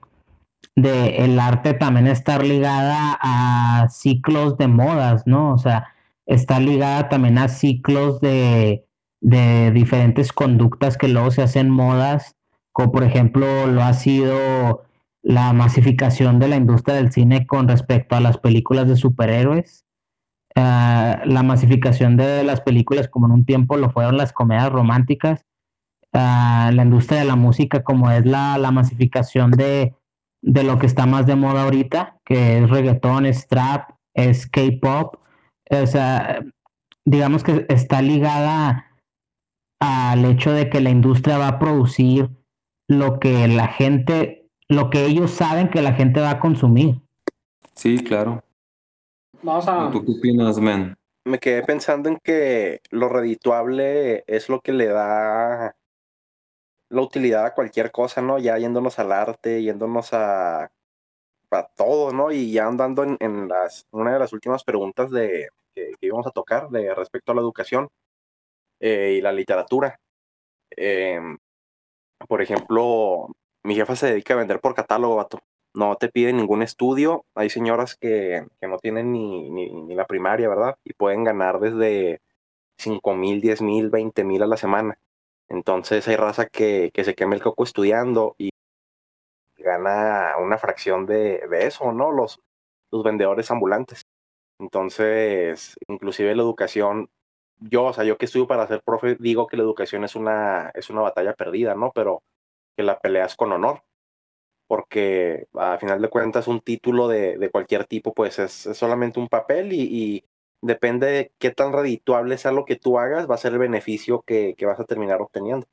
de 0.76 1.16
el 1.16 1.38
arte 1.38 1.74
también 1.74 2.06
estar 2.06 2.44
ligada 2.44 3.18
a 3.20 3.88
ciclos 3.90 4.56
de 4.56 4.68
modas, 4.68 5.26
¿no? 5.26 5.52
O 5.52 5.58
sea, 5.58 5.88
está 6.26 6.60
ligada 6.60 7.08
también 7.08 7.38
a 7.38 7.48
ciclos 7.48 8.20
de, 8.20 8.86
de 9.20 9.70
diferentes 9.72 10.32
conductas 10.32 10.96
que 10.96 11.08
luego 11.08 11.30
se 11.30 11.42
hacen 11.42 11.70
modas, 11.70 12.36
como 12.72 12.92
por 12.92 13.04
ejemplo 13.04 13.66
lo 13.66 13.82
ha 13.82 13.92
sido 13.92 14.84
la 15.22 15.52
masificación 15.52 16.38
de 16.38 16.48
la 16.48 16.56
industria 16.56 16.96
del 16.96 17.12
cine 17.12 17.46
con 17.46 17.68
respecto 17.68 18.16
a 18.16 18.20
las 18.20 18.38
películas 18.38 18.88
de 18.88 18.96
superhéroes, 18.96 19.84
uh, 20.56 21.22
la 21.24 21.42
masificación 21.44 22.16
de 22.16 22.42
las 22.44 22.60
películas 22.62 23.08
como 23.08 23.26
en 23.26 23.32
un 23.32 23.44
tiempo 23.44 23.76
lo 23.76 23.90
fueron 23.90 24.16
las 24.16 24.32
comedias 24.32 24.70
románticas, 24.70 25.44
uh, 26.14 26.72
la 26.72 26.82
industria 26.82 27.20
de 27.20 27.26
la 27.26 27.36
música 27.36 27.82
como 27.82 28.10
es 28.10 28.24
la, 28.26 28.58
la 28.58 28.70
masificación 28.70 29.50
de 29.50 29.94
de 30.42 30.64
lo 30.64 30.78
que 30.78 30.86
está 30.86 31.06
más 31.06 31.26
de 31.26 31.36
moda 31.36 31.62
ahorita, 31.62 32.18
que 32.24 32.58
es 32.58 32.68
reggaetón, 32.68 33.26
es 33.26 33.46
trap, 33.46 33.90
es 34.12 34.46
K-pop. 34.48 35.16
O 35.70 35.86
sea, 35.86 36.44
digamos 37.04 37.44
que 37.44 37.64
está 37.68 38.02
ligada 38.02 38.86
al 39.80 40.24
hecho 40.24 40.52
de 40.52 40.68
que 40.68 40.80
la 40.80 40.90
industria 40.90 41.38
va 41.38 41.48
a 41.48 41.58
producir 41.58 42.28
lo 42.88 43.20
que 43.20 43.48
la 43.48 43.68
gente, 43.68 44.50
lo 44.68 44.90
que 44.90 45.06
ellos 45.06 45.30
saben 45.30 45.70
que 45.70 45.80
la 45.80 45.94
gente 45.94 46.20
va 46.20 46.30
a 46.30 46.40
consumir. 46.40 47.00
Sí, 47.74 48.02
claro. 48.02 48.44
Vamos 49.42 49.66
a... 49.66 49.90
¿Tú 49.90 50.04
qué 50.04 50.12
opinas, 50.12 50.58
man? 50.58 50.94
Me 51.24 51.38
quedé 51.38 51.62
pensando 51.62 52.08
en 52.08 52.18
que 52.22 52.80
lo 52.90 53.08
redituable 53.08 54.24
es 54.26 54.48
lo 54.48 54.60
que 54.60 54.72
le 54.72 54.86
da 54.86 55.76
la 56.92 57.02
utilidad 57.02 57.46
a 57.46 57.54
cualquier 57.54 57.90
cosa, 57.90 58.22
¿no? 58.22 58.38
Ya 58.38 58.58
yéndonos 58.58 58.98
al 58.98 59.12
arte, 59.12 59.62
yéndonos 59.62 60.12
a, 60.12 60.70
a 61.50 61.68
todo, 61.76 62.12
¿no? 62.12 62.32
Y 62.32 62.52
ya 62.52 62.66
andando 62.66 63.04
en, 63.04 63.48
las, 63.48 63.86
una 63.92 64.12
de 64.14 64.18
las 64.18 64.32
últimas 64.32 64.64
preguntas 64.64 65.10
de, 65.10 65.48
que, 65.74 65.92
íbamos 66.00 66.26
a 66.26 66.30
tocar 66.32 66.68
de 66.70 66.94
respecto 66.94 67.32
a 67.32 67.34
la 67.34 67.40
educación 67.40 67.88
eh, 68.80 69.14
y 69.18 69.20
la 69.22 69.32
literatura. 69.32 70.00
Em, 70.70 71.38
por 72.28 72.42
ejemplo, 72.42 73.28
mi 73.64 73.74
jefa 73.74 73.96
se 73.96 74.08
dedica 74.08 74.34
a 74.34 74.38
vender 74.38 74.60
por 74.60 74.74
catálogo, 74.74 75.16
vato. 75.16 75.40
No 75.74 75.96
te 75.96 76.08
pide 76.10 76.32
ningún 76.32 76.62
estudio. 76.62 77.24
Hay 77.34 77.50
señoras 77.50 77.96
que, 77.96 78.46
que 78.60 78.68
no 78.68 78.78
tienen 78.78 79.12
ni, 79.12 79.50
ni, 79.50 79.70
ni, 79.72 79.94
la 79.94 80.06
primaria, 80.06 80.48
¿verdad? 80.48 80.76
Y 80.84 80.92
pueden 80.94 81.24
ganar 81.24 81.60
desde 81.60 82.20
5 82.78 83.14
mil, 83.14 83.40
10 83.40 83.62
mil, 83.62 83.90
20 83.90 84.24
mil 84.24 84.42
a 84.42 84.46
la 84.46 84.56
semana. 84.56 84.98
Entonces 85.52 86.08
hay 86.08 86.16
raza 86.16 86.46
que, 86.46 86.90
que 86.94 87.04
se 87.04 87.14
quema 87.14 87.34
el 87.34 87.42
coco 87.42 87.62
estudiando 87.64 88.34
y 88.38 88.50
gana 89.58 90.36
una 90.38 90.56
fracción 90.56 91.04
de, 91.04 91.46
de 91.46 91.66
eso, 91.66 91.92
¿no? 91.92 92.10
Los, 92.10 92.40
los 92.90 93.02
vendedores 93.02 93.50
ambulantes. 93.50 94.02
Entonces, 94.58 95.76
inclusive 95.88 96.34
la 96.34 96.42
educación, 96.42 97.10
yo, 97.58 97.84
o 97.84 97.92
sea, 97.92 98.04
yo 98.04 98.16
que 98.16 98.24
estudio 98.24 98.46
para 98.46 98.66
ser 98.66 98.82
profe, 98.82 99.16
digo 99.20 99.46
que 99.46 99.58
la 99.58 99.62
educación 99.64 100.04
es 100.04 100.16
una, 100.16 100.70
es 100.74 100.88
una 100.88 101.02
batalla 101.02 101.34
perdida, 101.34 101.74
¿no? 101.74 101.92
Pero 101.94 102.22
que 102.74 102.82
la 102.82 102.98
peleas 102.98 103.36
con 103.36 103.52
honor, 103.52 103.82
porque 104.66 105.48
a 105.52 105.76
final 105.76 106.00
de 106.00 106.08
cuentas 106.08 106.48
un 106.48 106.60
título 106.60 107.08
de, 107.08 107.36
de 107.36 107.50
cualquier 107.50 107.84
tipo, 107.84 108.14
pues 108.14 108.38
es, 108.38 108.52
solamente 108.52 109.20
un 109.20 109.28
papel 109.28 109.74
y, 109.74 110.24
depende 110.62 111.06
de 111.08 111.32
qué 111.38 111.50
tan 111.50 111.72
redituable 111.72 112.38
sea 112.38 112.52
lo 112.52 112.64
que 112.64 112.76
tú 112.76 112.98
hagas, 112.98 113.28
va 113.28 113.34
a 113.34 113.38
ser 113.38 113.52
el 113.52 113.58
beneficio 113.58 114.22
que, 114.22 114.54
que 114.56 114.66
vas 114.66 114.80
a 114.80 114.84
terminar 114.84 115.20
obteniendo. 115.20 115.66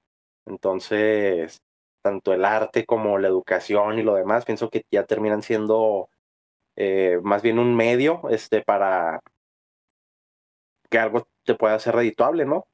Entonces, 0.45 1.61
tanto 2.01 2.33
el 2.33 2.43
arte 2.43 2.85
como 2.85 3.17
la 3.17 3.27
educación 3.27 3.99
y 3.99 4.03
lo 4.03 4.15
demás, 4.15 4.45
pienso 4.45 4.69
que 4.69 4.85
ya 4.91 5.05
terminan 5.05 5.43
siendo 5.43 6.09
eh, 6.75 7.19
más 7.21 7.41
bien 7.41 7.59
un 7.59 7.75
medio 7.75 8.21
este, 8.29 8.61
para 8.61 9.21
que 10.89 10.97
algo 10.97 11.27
te 11.43 11.55
pueda 11.55 11.77
ser 11.79 11.95
redituable, 11.95 12.45
¿no? 12.45 12.65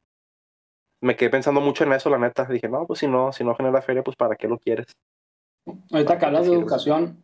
Me 1.01 1.15
quedé 1.15 1.29
pensando 1.29 1.59
mucho 1.59 1.83
en 1.83 1.93
eso, 1.93 2.09
la 2.09 2.17
neta. 2.17 2.45
Dije, 2.45 2.69
no, 2.69 2.87
pues 2.87 2.99
si 2.99 3.07
no, 3.07 3.33
si 3.33 3.43
no 3.43 3.55
genera 3.55 3.81
feria, 3.81 4.03
pues 4.03 4.15
¿para 4.15 4.35
qué 4.35 4.47
lo 4.47 4.57
quieres? 4.57 4.85
Ahorita 5.91 6.17
que 6.17 6.25
hablas 6.25 6.45
de 6.45 6.53
educación, 6.53 7.23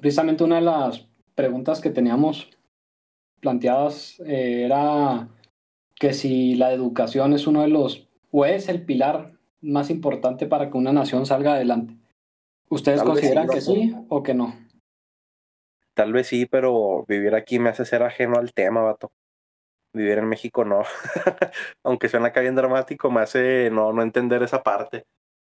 precisamente 0.00 0.44
una 0.44 0.56
de 0.56 0.62
las 0.62 1.08
preguntas 1.34 1.80
que 1.80 1.90
teníamos 1.90 2.50
planteadas 3.42 4.20
eh, 4.20 4.62
era 4.64 5.28
que 5.96 6.14
si 6.14 6.54
la 6.54 6.72
educación 6.72 7.34
es 7.34 7.46
uno 7.46 7.62
de 7.62 7.68
los, 7.68 8.08
o 8.30 8.46
es 8.46 8.68
el 8.68 8.84
pilar 8.84 9.32
más 9.60 9.90
importante 9.90 10.46
para 10.46 10.70
que 10.70 10.78
una 10.78 10.92
nación 10.92 11.26
salga 11.26 11.54
adelante. 11.54 11.96
¿Ustedes 12.70 13.02
consideran 13.02 13.48
que 13.48 13.60
sí 13.60 13.94
o 14.08 14.22
que 14.22 14.32
no? 14.32 14.56
Tal 15.94 16.12
vez 16.12 16.28
sí, 16.28 16.46
pero 16.46 17.04
vivir 17.06 17.34
aquí 17.34 17.58
me 17.58 17.68
hace 17.68 17.84
ser 17.84 18.02
ajeno 18.02 18.38
al 18.38 18.54
tema, 18.54 18.80
vato. 18.80 19.12
Vivir 19.92 20.18
en 20.18 20.28
México 20.28 20.64
no. 20.64 20.82
Aunque 21.84 22.08
suena 22.08 22.28
acá 22.28 22.40
bien 22.40 22.54
dramático, 22.54 23.10
me 23.10 23.20
hace 23.20 23.68
no, 23.70 23.92
no 23.92 24.02
entender 24.02 24.42
esa 24.42 24.62
parte. 24.62 25.04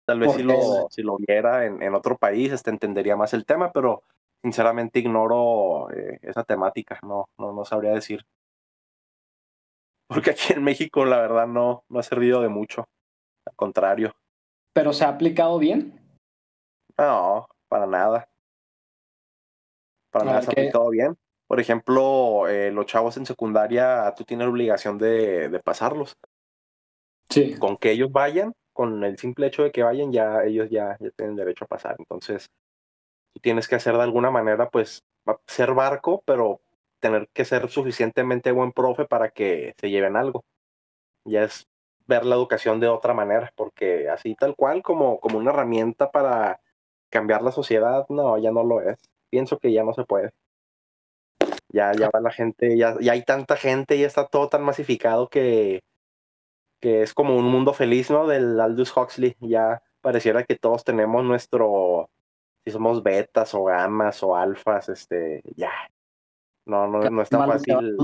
Tal 0.04 0.18
vez 0.18 0.32
si 0.32 0.42
lo, 0.42 0.88
si 0.90 1.02
lo 1.02 1.16
viera 1.16 1.64
en, 1.64 1.80
en 1.80 1.94
otro 1.94 2.18
país, 2.18 2.50
este, 2.50 2.70
entendería 2.70 3.16
más 3.16 3.34
el 3.34 3.46
tema, 3.46 3.70
pero 3.70 4.02
sinceramente 4.42 4.98
ignoro 4.98 5.90
eh, 5.92 6.18
esa 6.22 6.44
temática, 6.44 6.98
no, 7.02 7.28
no, 7.38 7.52
no 7.52 7.64
sabría 7.64 7.92
decir. 7.92 8.24
porque 10.08 10.30
aquí 10.30 10.52
en 10.52 10.62
México 10.62 11.04
la 11.04 11.20
verdad 11.20 11.46
no, 11.46 11.84
no 11.88 11.98
ha 11.98 12.02
servido 12.02 12.42
de 12.42 12.48
mucho, 12.48 12.88
al 13.46 13.54
contrario. 13.56 14.14
¿Pero 14.74 14.92
se 14.92 15.04
ha 15.04 15.08
aplicado 15.08 15.58
bien? 15.58 15.98
No, 16.98 17.46
para 17.68 17.86
nada. 17.86 18.28
Para 20.10 20.24
nada 20.26 20.42
se 20.42 20.50
ha 20.50 20.52
aplicado 20.52 20.90
bien. 20.90 21.16
Por 21.46 21.60
ejemplo, 21.60 22.48
eh, 22.48 22.70
los 22.70 22.86
chavos 22.86 23.16
en 23.16 23.26
secundaria, 23.26 24.12
tú 24.16 24.24
tienes 24.24 24.46
la 24.46 24.50
obligación 24.50 24.98
de, 24.98 25.48
de 25.48 25.60
pasarlos. 25.60 26.16
Sí. 27.28 27.58
Con 27.58 27.76
que 27.76 27.92
ellos 27.92 28.10
vayan, 28.10 28.52
con 28.72 29.04
el 29.04 29.18
simple 29.18 29.46
hecho 29.46 29.62
de 29.62 29.70
que 29.70 29.82
vayan, 29.82 30.12
ya 30.12 30.44
ellos 30.44 30.70
ya, 30.70 30.96
ya 30.98 31.10
tienen 31.10 31.36
derecho 31.36 31.64
a 31.64 31.68
pasar. 31.68 31.96
Entonces, 31.98 32.50
tú 33.32 33.40
tienes 33.40 33.68
que 33.68 33.76
hacer 33.76 33.94
de 33.94 34.02
alguna 34.02 34.30
manera, 34.30 34.70
pues, 34.70 35.04
ser 35.46 35.74
barco, 35.74 36.22
pero 36.26 36.60
tener 37.00 37.28
que 37.32 37.44
ser 37.44 37.68
suficientemente 37.68 38.52
buen 38.52 38.72
profe 38.72 39.04
para 39.04 39.30
que 39.30 39.74
se 39.78 39.90
lleven 39.90 40.16
algo. 40.16 40.44
Ya 41.24 41.44
es 41.44 41.68
ver 42.06 42.24
la 42.24 42.36
educación 42.36 42.80
de 42.80 42.88
otra 42.88 43.14
manera, 43.14 43.52
porque 43.56 44.08
así 44.08 44.34
tal 44.34 44.56
cual 44.56 44.82
como, 44.82 45.20
como 45.20 45.38
una 45.38 45.50
herramienta 45.50 46.10
para 46.10 46.60
cambiar 47.10 47.42
la 47.42 47.52
sociedad, 47.52 48.06
no, 48.08 48.38
ya 48.38 48.50
no 48.52 48.64
lo 48.64 48.80
es. 48.80 48.98
Pienso 49.30 49.58
que 49.58 49.72
ya 49.72 49.84
no 49.84 49.94
se 49.94 50.04
puede. 50.04 50.32
Ya, 51.72 51.92
ya 51.92 52.10
va 52.10 52.20
la 52.20 52.30
gente, 52.32 52.76
ya, 52.76 52.96
ya 53.00 53.12
hay 53.12 53.24
tanta 53.24 53.56
gente, 53.56 53.96
y 53.96 54.04
está 54.04 54.26
todo 54.26 54.48
tan 54.48 54.62
masificado 54.62 55.28
que, 55.28 55.82
que 56.80 57.02
es 57.02 57.14
como 57.14 57.36
un 57.36 57.46
mundo 57.46 57.72
feliz, 57.72 58.10
¿no? 58.10 58.26
Del 58.26 58.60
Aldous 58.60 58.94
Huxley. 58.96 59.36
Ya 59.40 59.82
pareciera 60.02 60.44
que 60.44 60.56
todos 60.56 60.84
tenemos 60.84 61.24
nuestro, 61.24 62.10
si 62.64 62.70
somos 62.70 63.02
betas 63.02 63.54
o 63.54 63.64
gamas 63.64 64.22
o 64.22 64.36
alfas, 64.36 64.88
este, 64.88 65.42
ya. 65.56 65.72
No, 66.64 66.86
no, 66.86 67.00
no 67.10 67.22
es 67.22 67.28
tan 67.28 67.48
fácil 67.48 67.96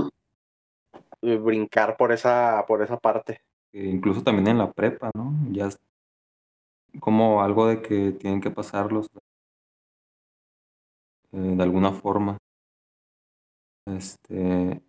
brincar 1.21 1.97
por 1.97 2.11
esa, 2.11 2.65
por 2.67 2.81
esa 2.81 2.97
parte. 2.97 3.41
Incluso 3.71 4.23
también 4.23 4.47
en 4.47 4.57
la 4.57 4.71
prepa, 4.71 5.11
¿no? 5.13 5.33
Ya 5.51 5.67
es 5.67 5.79
como 6.99 7.43
algo 7.43 7.67
de 7.67 7.81
que 7.81 8.11
tienen 8.13 8.41
que 8.41 8.51
pasarlos 8.51 9.09
eh, 11.31 11.37
de 11.37 11.63
alguna 11.63 11.91
forma. 11.91 12.37
Este, 13.85 14.81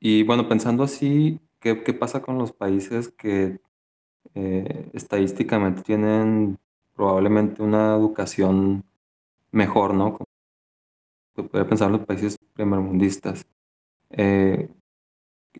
y 0.00 0.22
bueno, 0.24 0.48
pensando 0.48 0.82
así, 0.82 1.40
¿qué, 1.60 1.74
pasa 1.94 2.22
con 2.22 2.38
los 2.38 2.52
países 2.52 3.10
que 3.10 3.60
eh, 4.34 4.90
estadísticamente 4.94 5.82
tienen 5.82 6.58
probablemente 6.94 7.62
una 7.62 7.94
educación 7.96 8.84
mejor, 9.52 9.94
¿no? 9.94 10.18
Se 11.36 11.42
puede 11.44 11.64
pensar 11.64 11.86
en 11.88 11.92
los 11.98 12.06
países 12.06 12.36
primermundistas. 12.54 13.46
Eh, 14.10 14.68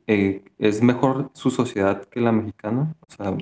eh, 0.06 0.44
¿Es 0.58 0.82
mejor 0.82 1.30
su 1.34 1.50
sociedad 1.50 2.04
que 2.06 2.20
la 2.20 2.32
mexicana? 2.32 2.94
O 3.08 3.10
sea, 3.10 3.36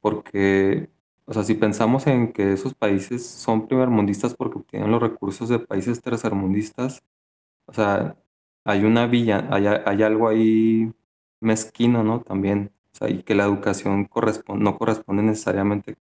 porque, 0.00 0.90
o 1.26 1.32
sea, 1.34 1.44
si 1.44 1.54
pensamos 1.54 2.06
en 2.06 2.32
que 2.32 2.52
esos 2.54 2.74
países 2.74 3.26
son 3.26 3.68
primermundistas 3.68 4.34
porque 4.34 4.58
obtienen 4.58 4.90
los 4.90 5.02
recursos 5.02 5.48
de 5.48 5.58
países 5.60 6.00
tercermundistas, 6.02 7.02
o 7.66 7.74
sea, 7.74 8.16
hay 8.64 8.84
una 8.84 9.06
villa, 9.06 9.48
hay, 9.50 9.66
hay 9.66 10.02
algo 10.02 10.28
ahí 10.28 10.92
mezquino, 11.40 12.04
¿no? 12.04 12.22
También, 12.22 12.72
o 12.94 12.96
sea, 12.98 13.10
y 13.10 13.22
que 13.24 13.34
la 13.34 13.44
educación 13.44 14.06
corresponde, 14.06 14.64
no 14.64 14.78
corresponde 14.78 15.22
necesariamente 15.22 15.96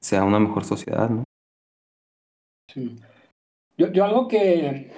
sea 0.00 0.24
una 0.24 0.38
mejor 0.38 0.64
sociedad, 0.64 1.08
¿no? 1.10 1.24
Yo, 3.76 3.92
yo 3.92 4.04
algo 4.04 4.28
que 4.28 4.92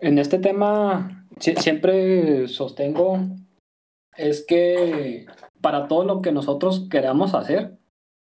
en 0.00 0.18
este 0.18 0.38
tema 0.38 1.26
siempre 1.38 2.48
sostengo 2.48 3.18
es 4.16 4.44
que 4.46 5.26
para 5.60 5.88
todo 5.88 6.04
lo 6.04 6.20
que 6.20 6.32
nosotros 6.32 6.88
queramos 6.90 7.34
hacer, 7.34 7.78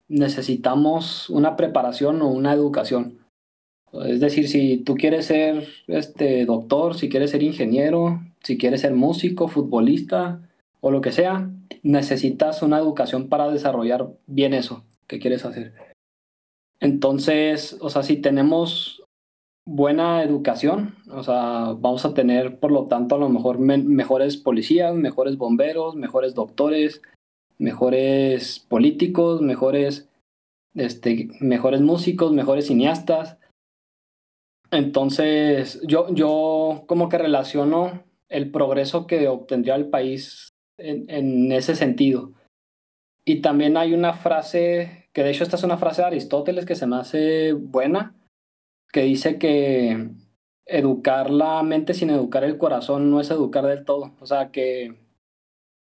necesitamos 0.09 1.31
una 1.31 1.57
preparación 1.57 2.21
o 2.23 2.29
una 2.29 2.53
educación. 2.53 3.19
Es 4.05 4.21
decir, 4.21 4.49
si 4.49 4.79
tú 4.79 4.95
quieres 4.95 5.27
ser 5.27 5.67
este 5.87 6.45
doctor, 6.47 6.97
si 6.97 7.09
quieres 7.09 7.31
ser 7.31 7.43
ingeniero, 7.43 8.21
si 8.43 8.57
quieres 8.57 8.81
ser 8.81 8.95
músico, 8.95 9.49
futbolista 9.49 10.41
o 10.81 10.91
lo 10.91 11.01
que 11.01 11.13
sea, 11.13 11.51
necesitas 11.83 12.63
una 12.63 12.79
educación 12.79 13.29
para 13.29 13.51
desarrollar 13.51 14.09
bien 14.27 14.55
eso 14.55 14.85
que 15.07 15.19
quieres 15.19 15.45
hacer. 15.45 15.92
Entonces, 16.83 17.79
o 17.81 17.91
sea, 17.91 18.03
si 18.03 18.17
tenemos 18.17 19.05
buena 19.65 20.25
educación, 20.25 20.97
o 21.13 21.23
sea, 21.23 21.75
vamos 21.79 22.05
a 22.05 22.13
tener, 22.13 22.59
por 22.59 22.73
lo 22.73 22.89
tanto, 22.89 23.15
a 23.15 23.19
lo 23.19 23.29
mejor 23.29 23.61
mejores 23.61 24.37
policías, 24.37 24.93
mejores 24.97 25.39
bomberos, 25.39 25.95
mejores 25.95 26.35
doctores, 26.35 27.01
mejores 27.57 28.59
políticos, 28.59 29.41
mejores, 29.41 30.09
este, 30.75 31.29
mejores 31.41 31.83
músicos, 31.83 32.33
mejores 32.33 32.67
cineastas. 32.67 33.39
Entonces, 34.73 35.81
yo, 35.87 36.13
yo 36.13 36.83
como 36.89 37.09
que 37.09 37.19
relaciono 37.19 38.03
el 38.29 38.51
progreso 38.51 39.07
que 39.07 39.29
obtendría 39.29 39.77
el 39.77 39.89
país 39.89 40.49
en, 40.79 41.09
en, 41.09 41.53
ese 41.53 41.77
sentido. 41.77 42.33
Y 43.25 43.41
también 43.41 43.77
hay 43.77 43.95
una 43.95 44.15
frase, 44.15 45.02
que 45.13 45.23
de 45.23 45.31
hecho 45.31 45.45
esta 45.45 45.57
es 45.57 45.65
una 45.65 45.77
frase 45.77 46.03
de 46.03 46.09
Aristóteles 46.09 46.67
que 46.67 46.75
se 46.75 46.87
me 46.87 46.97
hace 46.97 47.53
buena, 47.53 48.15
que 48.93 49.03
dice 49.03 49.39
que 49.39 50.11
educar 50.67 51.31
la 51.31 51.63
mente 51.63 51.95
sin 51.95 52.11
educar 52.11 52.45
el 52.45 52.59
corazón 52.59 53.11
no 53.11 53.21
es 53.21 53.31
educar 53.31 53.67
del 53.67 53.85
todo. 53.85 54.15
O 54.21 54.27
sea, 54.27 54.51
que 54.51 54.95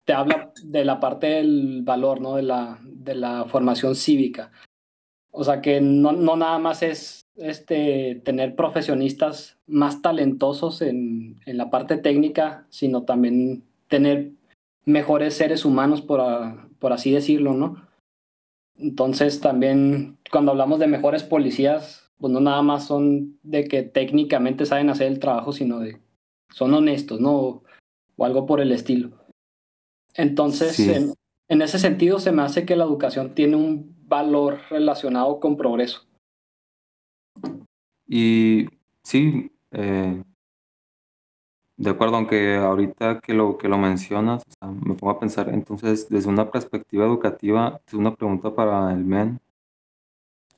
te 0.04 0.12
habla 0.12 0.52
de 0.64 0.84
la 0.84 1.00
parte 1.00 1.28
del 1.28 1.82
valor, 1.82 2.20
¿no? 2.20 2.36
De 2.36 2.42
la, 2.42 2.78
de 2.82 3.14
la 3.14 3.44
formación 3.46 3.94
cívica. 3.94 4.50
O 5.30 5.44
sea, 5.44 5.60
que 5.60 5.80
no, 5.80 6.12
no 6.12 6.36
nada 6.36 6.58
más 6.58 6.82
es 6.82 7.26
este, 7.36 8.20
tener 8.24 8.54
profesionistas 8.54 9.58
más 9.66 10.02
talentosos 10.02 10.82
en, 10.82 11.40
en, 11.46 11.56
la 11.56 11.70
parte 11.70 11.96
técnica, 11.96 12.66
sino 12.68 13.04
también 13.04 13.64
tener 13.88 14.32
mejores 14.84 15.34
seres 15.34 15.64
humanos, 15.64 16.02
por, 16.02 16.20
por 16.78 16.92
así 16.92 17.12
decirlo, 17.12 17.54
¿no? 17.54 17.91
Entonces 18.82 19.40
también 19.40 20.18
cuando 20.30 20.50
hablamos 20.50 20.78
de 20.78 20.88
mejores 20.88 21.22
policías, 21.22 22.12
pues 22.18 22.32
no 22.32 22.40
nada 22.40 22.62
más 22.62 22.86
son 22.86 23.38
de 23.42 23.64
que 23.64 23.82
técnicamente 23.82 24.66
saben 24.66 24.90
hacer 24.90 25.06
el 25.06 25.18
trabajo, 25.18 25.52
sino 25.52 25.80
de 25.80 26.00
son 26.50 26.74
honestos, 26.74 27.20
¿no? 27.20 27.34
O, 27.36 27.62
algo 28.18 28.46
por 28.46 28.60
el 28.60 28.70
estilo. 28.70 29.10
Entonces, 30.14 30.78
en, 30.78 31.12
en 31.48 31.62
ese 31.62 31.80
sentido, 31.80 32.20
se 32.20 32.30
me 32.30 32.42
hace 32.42 32.64
que 32.64 32.76
la 32.76 32.84
educación 32.84 33.34
tiene 33.34 33.56
un 33.56 33.96
valor 34.06 34.60
relacionado 34.70 35.40
con 35.40 35.56
progreso. 35.56 36.06
Y 38.06 38.66
sí, 39.02 39.50
eh, 39.72 40.22
de 41.82 41.90
acuerdo, 41.90 42.16
aunque 42.16 42.54
ahorita 42.56 43.18
que 43.20 43.34
lo, 43.34 43.58
que 43.58 43.66
lo 43.68 43.76
mencionas, 43.76 44.44
me 44.60 44.94
pongo 44.94 45.10
a 45.10 45.18
pensar, 45.18 45.48
entonces, 45.48 46.08
desde 46.08 46.28
una 46.28 46.48
perspectiva 46.52 47.04
educativa, 47.04 47.80
es 47.88 47.94
una 47.94 48.14
pregunta 48.14 48.54
para 48.54 48.92
el 48.92 49.04
MEN. 49.04 49.40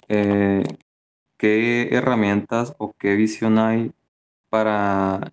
Eh, 0.08 0.64
¿Qué 1.38 1.88
herramientas 1.94 2.74
o 2.78 2.92
qué 2.98 3.14
visión 3.16 3.58
hay 3.58 3.92
para 4.50 5.32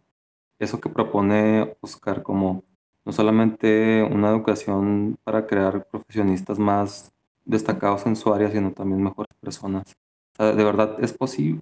eso 0.59 0.79
que 0.79 0.89
propone 0.89 1.75
Oscar 1.81 2.23
como 2.23 2.63
no 3.05 3.11
solamente 3.11 4.03
una 4.03 4.29
educación 4.29 5.17
para 5.25 5.45
crear 5.45 5.85
profesionistas 5.89 6.57
más 6.57 7.11
destacados 7.43 8.05
en 8.05 8.15
su 8.15 8.33
área, 8.33 8.49
sino 8.49 8.71
también 8.71 9.03
mejores 9.03 9.35
personas? 9.41 9.95
de 10.37 10.63
verdad 10.63 10.95
es 10.99 11.13
posible, 11.13 11.59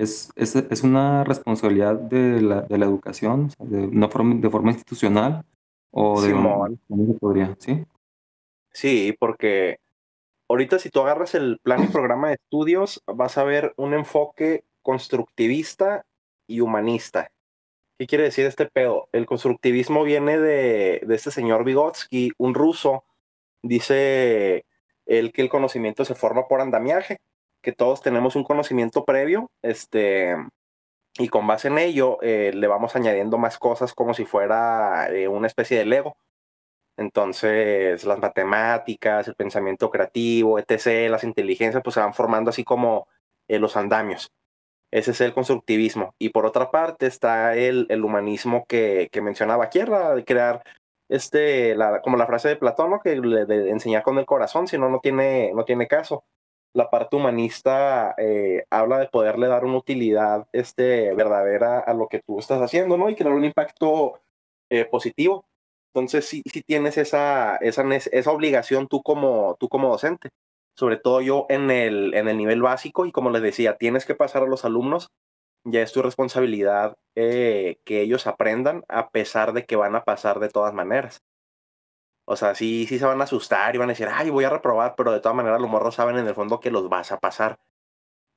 es, 0.00 0.32
es, 0.34 0.56
es 0.56 0.82
una 0.82 1.24
responsabilidad 1.24 1.94
de 1.94 2.40
la, 2.40 2.62
de 2.62 2.78
la 2.78 2.86
educación, 2.86 3.50
de, 3.58 3.84
una 3.84 4.08
forma, 4.08 4.34
de 4.36 4.50
forma 4.50 4.70
institucional 4.70 5.44
o 5.90 6.20
de 6.22 6.32
cómo 6.32 7.18
podría, 7.18 7.54
¿sí? 7.58 7.84
Sí, 8.72 9.14
porque 9.18 9.78
ahorita 10.48 10.78
si 10.78 10.88
tú 10.88 11.00
agarras 11.00 11.34
el 11.34 11.58
plan 11.62 11.84
y 11.84 11.86
programa 11.92 12.28
de 12.28 12.34
estudios, 12.34 13.02
vas 13.06 13.36
a 13.36 13.44
ver 13.44 13.74
un 13.76 13.92
enfoque 13.92 14.64
constructivista 14.82 16.06
y 16.46 16.60
humanista. 16.60 17.30
¿Qué 17.98 18.06
quiere 18.06 18.24
decir 18.24 18.46
este 18.46 18.64
pedo? 18.66 19.08
El 19.12 19.26
constructivismo 19.26 20.02
viene 20.04 20.38
de, 20.38 21.02
de 21.06 21.14
este 21.14 21.30
señor 21.30 21.64
Vygotsky, 21.64 22.32
un 22.38 22.54
ruso. 22.54 23.04
Dice 23.62 24.64
él 25.04 25.32
que 25.32 25.42
el 25.42 25.50
conocimiento 25.50 26.06
se 26.06 26.14
forma 26.14 26.48
por 26.48 26.62
andamiaje 26.62 27.20
que 27.62 27.72
todos 27.72 28.02
tenemos 28.02 28.36
un 28.36 28.44
conocimiento 28.44 29.04
previo, 29.04 29.50
este, 29.62 30.36
y 31.18 31.28
con 31.28 31.46
base 31.46 31.68
en 31.68 31.78
ello 31.78 32.18
eh, 32.22 32.52
le 32.54 32.66
vamos 32.66 32.96
añadiendo 32.96 33.38
más 33.38 33.58
cosas 33.58 33.94
como 33.94 34.14
si 34.14 34.24
fuera 34.24 35.08
eh, 35.10 35.28
una 35.28 35.46
especie 35.46 35.78
de 35.78 35.84
Lego. 35.84 36.16
Entonces, 36.96 38.04
las 38.04 38.18
matemáticas, 38.18 39.26
el 39.28 39.34
pensamiento 39.34 39.90
creativo, 39.90 40.58
etc., 40.58 41.10
las 41.10 41.24
inteligencias, 41.24 41.82
pues 41.82 41.94
se 41.94 42.00
van 42.00 42.14
formando 42.14 42.50
así 42.50 42.64
como 42.64 43.08
eh, 43.48 43.58
los 43.58 43.76
andamios. 43.76 44.30
Ese 44.90 45.12
es 45.12 45.20
el 45.20 45.32
constructivismo. 45.32 46.14
Y 46.18 46.30
por 46.30 46.46
otra 46.46 46.70
parte 46.70 47.06
está 47.06 47.56
el, 47.56 47.86
humanismo 48.04 48.64
que, 48.66 49.08
que 49.12 49.22
mencionaba 49.22 49.64
aquí, 49.64 49.80
de 49.80 50.24
crear 50.24 50.62
este, 51.08 51.74
la, 51.74 52.00
como 52.02 52.16
la 52.16 52.26
frase 52.26 52.48
de 52.48 52.56
Platón, 52.56 52.90
¿no? 52.90 53.00
que 53.00 53.16
le, 53.16 53.46
de 53.46 53.70
enseñar 53.70 54.02
con 54.02 54.18
el 54.18 54.26
corazón, 54.26 54.68
si 54.68 54.78
no, 54.78 54.88
no 54.88 55.00
tiene, 55.00 55.52
no 55.54 55.64
tiene 55.64 55.86
caso. 55.88 56.24
La 56.72 56.90
parte 56.90 57.16
humanista 57.16 58.14
eh, 58.18 58.64
habla 58.70 58.98
de 58.98 59.08
poderle 59.08 59.48
dar 59.48 59.64
una 59.64 59.78
utilidad 59.78 60.46
este, 60.52 61.12
verdadera 61.14 61.80
a 61.80 61.94
lo 61.94 62.08
que 62.08 62.20
tú 62.20 62.38
estás 62.38 62.60
haciendo, 62.62 62.96
¿no? 62.96 63.10
Y 63.10 63.16
crear 63.16 63.34
un 63.34 63.44
impacto 63.44 64.20
eh, 64.70 64.84
positivo. 64.84 65.46
Entonces, 65.94 66.26
sí, 66.26 66.42
sí 66.52 66.62
tienes 66.62 66.96
esa, 66.98 67.56
esa, 67.56 67.82
esa 67.94 68.30
obligación 68.30 68.86
tú 68.86 69.02
como, 69.02 69.56
tú 69.58 69.68
como 69.68 69.88
docente. 69.88 70.30
Sobre 70.76 70.96
todo 70.96 71.20
yo 71.20 71.46
en 71.48 71.70
el, 71.70 72.14
en 72.14 72.28
el 72.28 72.36
nivel 72.36 72.62
básico 72.62 73.06
y 73.06 73.12
como 73.12 73.30
les 73.30 73.42
decía, 73.42 73.76
tienes 73.76 74.06
que 74.06 74.14
pasar 74.14 74.44
a 74.44 74.46
los 74.46 74.64
alumnos 74.64 75.10
ya 75.64 75.82
es 75.82 75.92
tu 75.92 76.02
responsabilidad 76.02 76.96
eh, 77.14 77.80
que 77.84 78.00
ellos 78.00 78.26
aprendan 78.26 78.84
a 78.88 79.10
pesar 79.10 79.52
de 79.52 79.66
que 79.66 79.76
van 79.76 79.94
a 79.94 80.04
pasar 80.04 80.40
de 80.40 80.48
todas 80.48 80.74
maneras. 80.74 81.22
O 82.30 82.36
sea, 82.36 82.54
sí, 82.54 82.86
sí 82.86 83.00
se 83.00 83.04
van 83.04 83.20
a 83.20 83.24
asustar 83.24 83.74
y 83.74 83.78
van 83.78 83.88
a 83.88 83.92
decir, 83.92 84.06
ay, 84.08 84.30
voy 84.30 84.44
a 84.44 84.50
reprobar, 84.50 84.94
pero 84.96 85.10
de 85.10 85.18
todas 85.18 85.34
maneras 85.34 85.60
los 85.60 85.68
morros 85.68 85.96
saben 85.96 86.16
en 86.16 86.28
el 86.28 86.34
fondo 86.36 86.60
que 86.60 86.70
los 86.70 86.88
vas 86.88 87.10
a 87.10 87.18
pasar. 87.18 87.58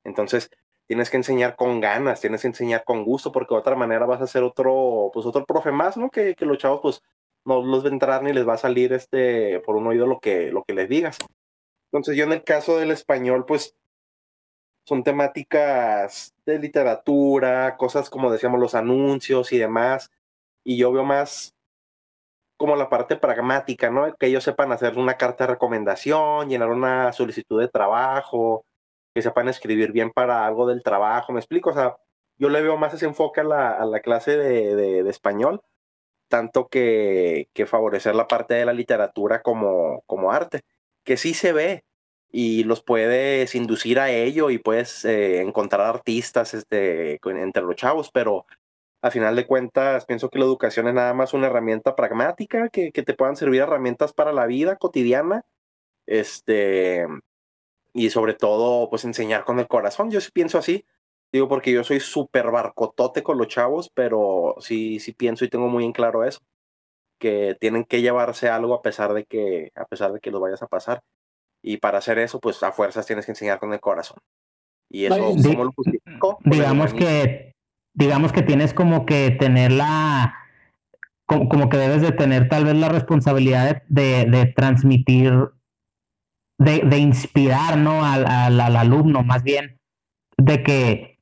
Entonces, 0.03 0.49
tienes 0.87 1.11
que 1.11 1.17
enseñar 1.17 1.55
con 1.55 1.79
ganas, 1.79 2.19
tienes 2.19 2.41
que 2.41 2.47
enseñar 2.47 2.85
con 2.85 3.03
gusto, 3.03 3.31
porque 3.31 3.53
de 3.53 3.59
otra 3.59 3.75
manera 3.75 4.07
vas 4.07 4.19
a 4.19 4.25
ser 4.25 4.41
otro, 4.41 5.11
pues 5.13 5.27
otro 5.27 5.45
profe 5.45 5.71
más, 5.71 5.95
¿no? 5.95 6.09
Que, 6.09 6.33
que 6.33 6.47
los 6.47 6.57
chavos, 6.57 6.81
pues, 6.81 7.03
no 7.45 7.61
los 7.61 7.85
va 7.85 7.89
a 7.89 7.91
entrar 7.91 8.23
ni 8.23 8.33
les 8.33 8.47
va 8.47 8.55
a 8.55 8.57
salir 8.57 8.93
este, 8.93 9.59
por 9.59 9.75
un 9.75 9.85
oído 9.85 10.07
lo 10.07 10.19
que, 10.19 10.51
lo 10.51 10.63
que 10.63 10.73
les 10.73 10.89
digas. 10.89 11.19
Entonces, 11.91 12.17
yo 12.17 12.23
en 12.23 12.31
el 12.31 12.43
caso 12.43 12.77
del 12.77 12.89
español, 12.89 13.45
pues, 13.45 13.75
son 14.87 15.03
temáticas 15.03 16.33
de 16.47 16.57
literatura, 16.57 17.77
cosas 17.77 18.09
como 18.09 18.31
decíamos 18.31 18.59
los 18.59 18.73
anuncios 18.73 19.53
y 19.53 19.59
demás, 19.59 20.09
y 20.63 20.77
yo 20.77 20.91
veo 20.91 21.03
más 21.03 21.53
como 22.63 22.77
la 22.77 22.87
parte 22.87 23.17
pragmática, 23.17 23.89
¿no? 23.89 24.15
Que 24.15 24.27
ellos 24.27 24.41
sepan 24.45 24.71
hacer 24.71 24.97
una 24.97 25.17
carta 25.17 25.43
de 25.45 25.51
recomendación, 25.51 26.47
llenar 26.47 26.69
una 26.69 27.11
solicitud 27.11 27.59
de 27.59 27.67
trabajo, 27.67 28.65
que 29.13 29.21
sepan 29.21 29.49
escribir 29.49 29.91
bien 29.91 30.11
para 30.11 30.45
algo 30.45 30.65
del 30.65 30.81
trabajo, 30.81 31.33
¿me 31.33 31.41
explico? 31.41 31.71
O 31.71 31.73
sea, 31.73 31.97
yo 32.37 32.47
le 32.47 32.61
veo 32.61 32.77
más 32.77 32.93
ese 32.93 33.05
enfoque 33.05 33.41
a 33.41 33.43
la, 33.43 33.71
a 33.71 33.85
la 33.85 33.99
clase 33.99 34.37
de, 34.37 34.75
de, 34.77 35.09
español, 35.09 35.61
tanto 36.29 36.69
que, 36.69 37.49
que, 37.53 37.65
favorecer 37.65 38.15
la 38.15 38.29
parte 38.29 38.53
de 38.53 38.65
la 38.65 38.71
literatura 38.71 39.41
como, 39.41 40.01
como 40.05 40.31
arte, 40.31 40.61
que 41.03 41.17
sí 41.17 41.33
se 41.33 41.51
ve, 41.51 41.83
y 42.31 42.63
los 42.63 42.81
puedes 42.81 43.55
inducir 43.55 43.99
a 43.99 44.09
ello 44.09 44.51
y 44.51 44.57
puedes 44.57 45.03
eh, 45.03 45.41
encontrar 45.41 45.81
artistas 45.81 46.53
este, 46.53 47.19
entre 47.25 47.63
los 47.63 47.75
chavos, 47.75 48.09
pero 48.13 48.45
a 49.03 49.11
final 49.11 49.35
de 49.35 49.45
cuentas 49.45 50.05
pienso 50.05 50.29
que 50.29 50.39
la 50.39 50.45
educación 50.45 50.87
es 50.87 50.93
nada 50.93 51.13
más 51.13 51.33
una 51.33 51.47
herramienta 51.47 51.93
pragmática 51.93 52.69
que, 52.69 52.93
que 52.93 53.03
te 53.03 53.13
puedan 53.13 53.35
servir 53.35 53.61
herramientas 53.61 54.13
para 54.13 54.31
la 54.31 54.45
vida 54.45 54.77
cotidiana, 54.77 55.45
este, 56.07 57.05
y 57.93 58.09
sobre 58.09 58.33
todo 58.33 58.89
pues 58.89 59.03
enseñar 59.03 59.43
con 59.43 59.59
el 59.59 59.67
corazón, 59.67 60.09
yo 60.09 60.21
sí 60.21 60.31
pienso 60.33 60.57
así, 60.57 60.85
digo 61.33 61.49
porque 61.49 61.73
yo 61.73 61.83
soy 61.83 61.99
súper 61.99 62.49
barcotote 62.49 63.23
con 63.23 63.37
los 63.37 63.49
chavos, 63.49 63.91
pero 63.93 64.55
sí, 64.59 65.01
sí 65.01 65.11
pienso 65.11 65.43
y 65.43 65.49
tengo 65.49 65.67
muy 65.67 65.83
en 65.83 65.91
claro 65.91 66.23
eso, 66.23 66.39
que 67.19 67.57
tienen 67.59 67.83
que 67.83 68.01
llevarse 68.01 68.47
algo 68.47 68.73
a 68.73 68.81
pesar 68.81 69.13
de 69.13 69.25
que, 69.25 69.73
a 69.75 69.83
pesar 69.83 70.13
de 70.13 70.21
que 70.21 70.31
los 70.31 70.39
vayas 70.39 70.63
a 70.63 70.67
pasar. 70.67 71.03
Y 71.61 71.77
para 71.77 71.97
hacer 71.97 72.19
eso, 72.19 72.39
pues 72.39 72.63
a 72.63 72.71
fuerzas 72.71 73.05
tienes 73.05 73.25
que 73.25 73.33
enseñar 73.33 73.59
con 73.59 73.73
el 73.73 73.79
corazón. 73.81 74.19
Y 74.89 75.05
eso, 75.05 75.17
¿cómo 75.17 75.65
lo 75.65 75.71
justifico? 75.73 76.37
Digamos 76.45 76.93
que, 76.93 77.52
digamos 77.93 78.31
que 78.31 78.41
tienes 78.41 78.73
como 78.73 79.05
que 79.05 79.31
tener 79.31 79.71
la, 79.71 80.35
como, 81.25 81.47
como, 81.47 81.69
que 81.69 81.77
debes 81.77 82.01
de 82.01 82.11
tener 82.11 82.49
tal 82.49 82.65
vez 82.65 82.75
la 82.75 82.89
responsabilidad 82.89 83.83
de, 83.87 84.25
de 84.25 84.45
transmitir, 84.47 85.33
de, 86.57 86.79
de, 86.79 86.97
inspirar, 86.97 87.77
¿no? 87.77 88.03
Al, 88.03 88.25
al, 88.25 88.59
al, 88.59 88.75
alumno, 88.75 89.23
más 89.23 89.43
bien, 89.43 89.79
de 90.37 90.63
que 90.63 91.19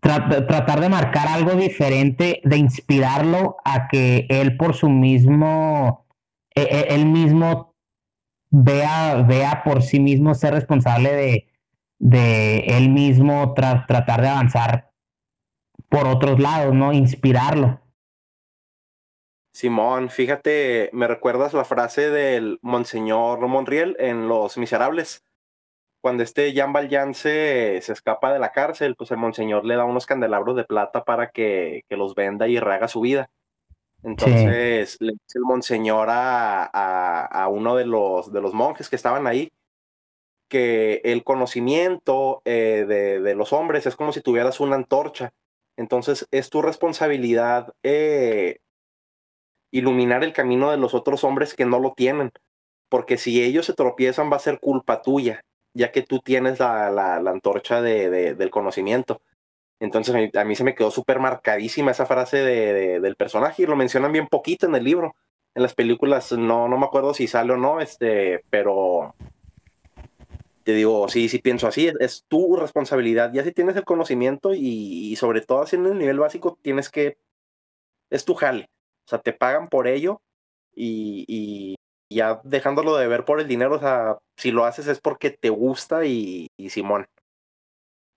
tra 0.00 0.28
tratar 0.28 0.80
de 0.80 0.88
marcar 0.88 1.28
algo 1.28 1.52
diferente, 1.52 2.40
de 2.44 2.56
inspirarlo 2.56 3.56
a 3.64 3.88
que 3.88 4.26
él 4.30 4.56
por 4.56 4.74
su 4.74 4.88
mismo, 4.88 6.06
él 6.54 7.06
mismo 7.06 7.74
vea, 8.50 9.16
vea 9.28 9.62
por 9.62 9.82
sí 9.82 10.00
mismo 10.00 10.34
ser 10.34 10.54
responsable 10.54 11.12
de, 11.12 11.48
de 11.98 12.58
él 12.60 12.88
mismo 12.88 13.52
tra 13.54 13.84
tratar 13.86 14.22
de 14.22 14.28
avanzar 14.28 14.89
por 15.90 16.06
otros 16.06 16.40
lados, 16.40 16.74
¿no? 16.74 16.94
Inspirarlo. 16.94 17.80
Simón, 19.52 20.08
fíjate, 20.08 20.88
me 20.92 21.06
recuerdas 21.06 21.52
la 21.52 21.64
frase 21.64 22.08
del 22.08 22.58
Monseñor 22.62 23.46
Monriel 23.46 23.96
en 23.98 24.28
Los 24.28 24.56
Miserables. 24.56 25.24
Cuando 26.00 26.22
este 26.22 26.54
Jean 26.54 26.72
Valjean 26.72 27.12
se, 27.12 27.80
se, 27.82 27.92
escapa 27.92 28.32
de 28.32 28.38
la 28.38 28.52
cárcel, 28.52 28.94
pues 28.96 29.10
el 29.10 29.18
Monseñor 29.18 29.66
le 29.66 29.76
da 29.76 29.84
unos 29.84 30.06
candelabros 30.06 30.56
de 30.56 30.64
plata 30.64 31.04
para 31.04 31.30
que, 31.30 31.84
que 31.88 31.96
los 31.96 32.14
venda 32.14 32.48
y 32.48 32.58
rehaga 32.58 32.88
su 32.88 33.02
vida. 33.02 33.28
Entonces 34.02 34.92
sí. 34.92 35.04
le 35.04 35.12
dice 35.12 35.38
el 35.38 35.42
monseñor 35.42 36.08
a, 36.08 36.64
a, 36.64 37.26
a, 37.26 37.48
uno 37.48 37.76
de 37.76 37.84
los, 37.84 38.32
de 38.32 38.40
los 38.40 38.54
monjes 38.54 38.88
que 38.88 38.96
estaban 38.96 39.26
ahí 39.26 39.52
que 40.48 41.00
el 41.04 41.22
conocimiento 41.22 42.42
eh, 42.44 42.84
de, 42.88 43.20
de, 43.20 43.34
los 43.34 43.52
hombres 43.52 43.86
es 43.86 43.94
como 43.94 44.12
si 44.12 44.20
tuvieras 44.20 44.58
una 44.58 44.74
antorcha. 44.74 45.32
Entonces 45.80 46.28
es 46.30 46.50
tu 46.50 46.60
responsabilidad 46.60 47.72
eh, 47.82 48.58
iluminar 49.72 50.22
el 50.22 50.34
camino 50.34 50.70
de 50.70 50.76
los 50.76 50.92
otros 50.92 51.24
hombres 51.24 51.54
que 51.54 51.64
no 51.64 51.78
lo 51.78 51.94
tienen. 51.94 52.32
Porque 52.90 53.16
si 53.16 53.42
ellos 53.42 53.64
se 53.64 53.72
tropiezan 53.72 54.30
va 54.30 54.36
a 54.36 54.40
ser 54.40 54.60
culpa 54.60 55.00
tuya, 55.00 55.40
ya 55.72 55.90
que 55.90 56.02
tú 56.02 56.18
tienes 56.18 56.58
la, 56.58 56.90
la, 56.90 57.18
la 57.22 57.30
antorcha 57.30 57.80
de, 57.80 58.34
del 58.34 58.50
conocimiento. 58.50 59.22
Entonces 59.80 60.14
a 60.34 60.44
mí 60.44 60.54
se 60.54 60.64
me 60.64 60.74
quedó 60.74 60.90
súper 60.90 61.18
marcadísima 61.18 61.92
esa 61.92 62.04
frase 62.04 62.36
de, 62.36 62.74
de, 62.74 63.00
del 63.00 63.16
personaje 63.16 63.62
y 63.62 63.66
lo 63.66 63.74
mencionan 63.74 64.12
bien 64.12 64.26
poquito 64.26 64.66
en 64.66 64.74
el 64.74 64.84
libro. 64.84 65.14
En 65.54 65.62
las 65.62 65.72
películas 65.72 66.30
no, 66.32 66.68
no 66.68 66.76
me 66.76 66.84
acuerdo 66.84 67.14
si 67.14 67.26
sale 67.26 67.54
o 67.54 67.56
no, 67.56 67.80
este, 67.80 68.44
pero 68.50 69.14
te 70.64 70.72
digo, 70.74 71.08
sí, 71.08 71.28
sí 71.28 71.38
pienso 71.38 71.66
así, 71.66 71.90
es, 72.00 72.24
tu 72.28 72.56
responsabilidad. 72.56 73.32
Ya 73.32 73.44
si 73.44 73.52
tienes 73.52 73.76
el 73.76 73.84
conocimiento 73.84 74.52
y, 74.54 75.16
sobre 75.16 75.40
todo 75.40 75.64
en 75.72 75.86
el 75.86 75.98
nivel 75.98 76.18
básico, 76.18 76.58
tienes 76.62 76.90
que, 76.90 77.18
es 78.10 78.24
tu 78.24 78.34
jale. 78.34 78.70
O 79.06 79.08
sea, 79.10 79.18
te 79.20 79.32
pagan 79.32 79.68
por 79.68 79.88
ello 79.88 80.20
y, 80.74 81.24
y 81.28 81.76
ya 82.10 82.40
dejándolo 82.44 82.96
de 82.96 83.08
ver 83.08 83.24
por 83.24 83.40
el 83.40 83.48
dinero, 83.48 83.76
o 83.76 83.78
sea, 83.78 84.18
si 84.36 84.50
lo 84.50 84.64
haces 84.64 84.86
es 84.88 85.00
porque 85.00 85.30
te 85.30 85.48
gusta 85.50 86.04
y, 86.04 86.48
y 86.56 86.70
Simón. 86.70 87.06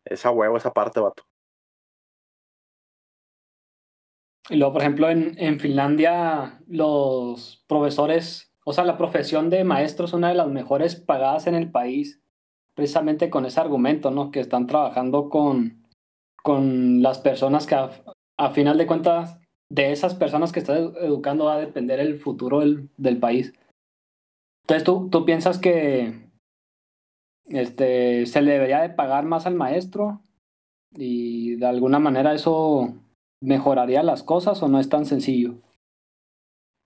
Esa 0.05 0.31
huevo, 0.31 0.57
esa 0.57 0.73
parte, 0.73 0.99
vato. 0.99 1.23
Y 4.49 4.57
luego, 4.57 4.73
por 4.73 4.81
ejemplo, 4.81 5.09
en, 5.09 5.35
en, 5.37 5.59
Finlandia, 5.59 6.59
los 6.67 7.63
profesores, 7.67 8.51
o 8.65 8.73
sea, 8.73 8.83
la 8.83 8.97
profesión 8.97 9.49
de 9.49 9.63
maestro 9.63 10.05
es 10.05 10.13
una 10.13 10.29
de 10.29 10.35
las 10.35 10.47
mejores 10.47 10.97
pagadas 10.97 11.47
en 11.47 11.55
el 11.55 11.71
país, 11.71 12.22
precisamente 12.75 13.29
con 13.29 13.45
ese 13.45 13.59
argumento, 13.59 14.11
¿no? 14.11 14.31
Que 14.31 14.39
están 14.39 14.67
trabajando 14.67 15.29
con, 15.29 15.87
con 16.41 17.01
las 17.01 17.19
personas 17.19 17.67
que, 17.67 17.75
a, 17.75 18.49
final 18.51 18.77
de 18.77 18.87
cuentas, 18.87 19.39
de 19.69 19.91
esas 19.91 20.15
personas 20.15 20.51
que 20.51 20.59
están 20.59 20.93
educando 21.01 21.45
va 21.45 21.55
a 21.55 21.59
depender 21.59 21.99
el 21.99 22.19
futuro 22.19 22.59
del, 22.59 22.89
del 22.97 23.17
país. 23.17 23.53
Entonces, 24.63 24.83
¿tú, 24.83 25.09
¿tú 25.09 25.25
piensas 25.25 25.57
que 25.57 26.29
este, 27.45 28.25
se 28.25 28.41
le 28.41 28.51
debería 28.53 28.81
de 28.81 28.89
pagar 28.89 29.25
más 29.25 29.45
al 29.45 29.55
maestro? 29.55 30.21
Y 30.95 31.55
de 31.55 31.65
alguna 31.65 31.99
manera 31.99 32.33
eso 32.33 32.93
mejoraría 33.41 34.03
las 34.03 34.23
cosas 34.23 34.61
o 34.63 34.67
no 34.67 34.79
es 34.79 34.89
tan 34.89 35.05
sencillo? 35.05 35.55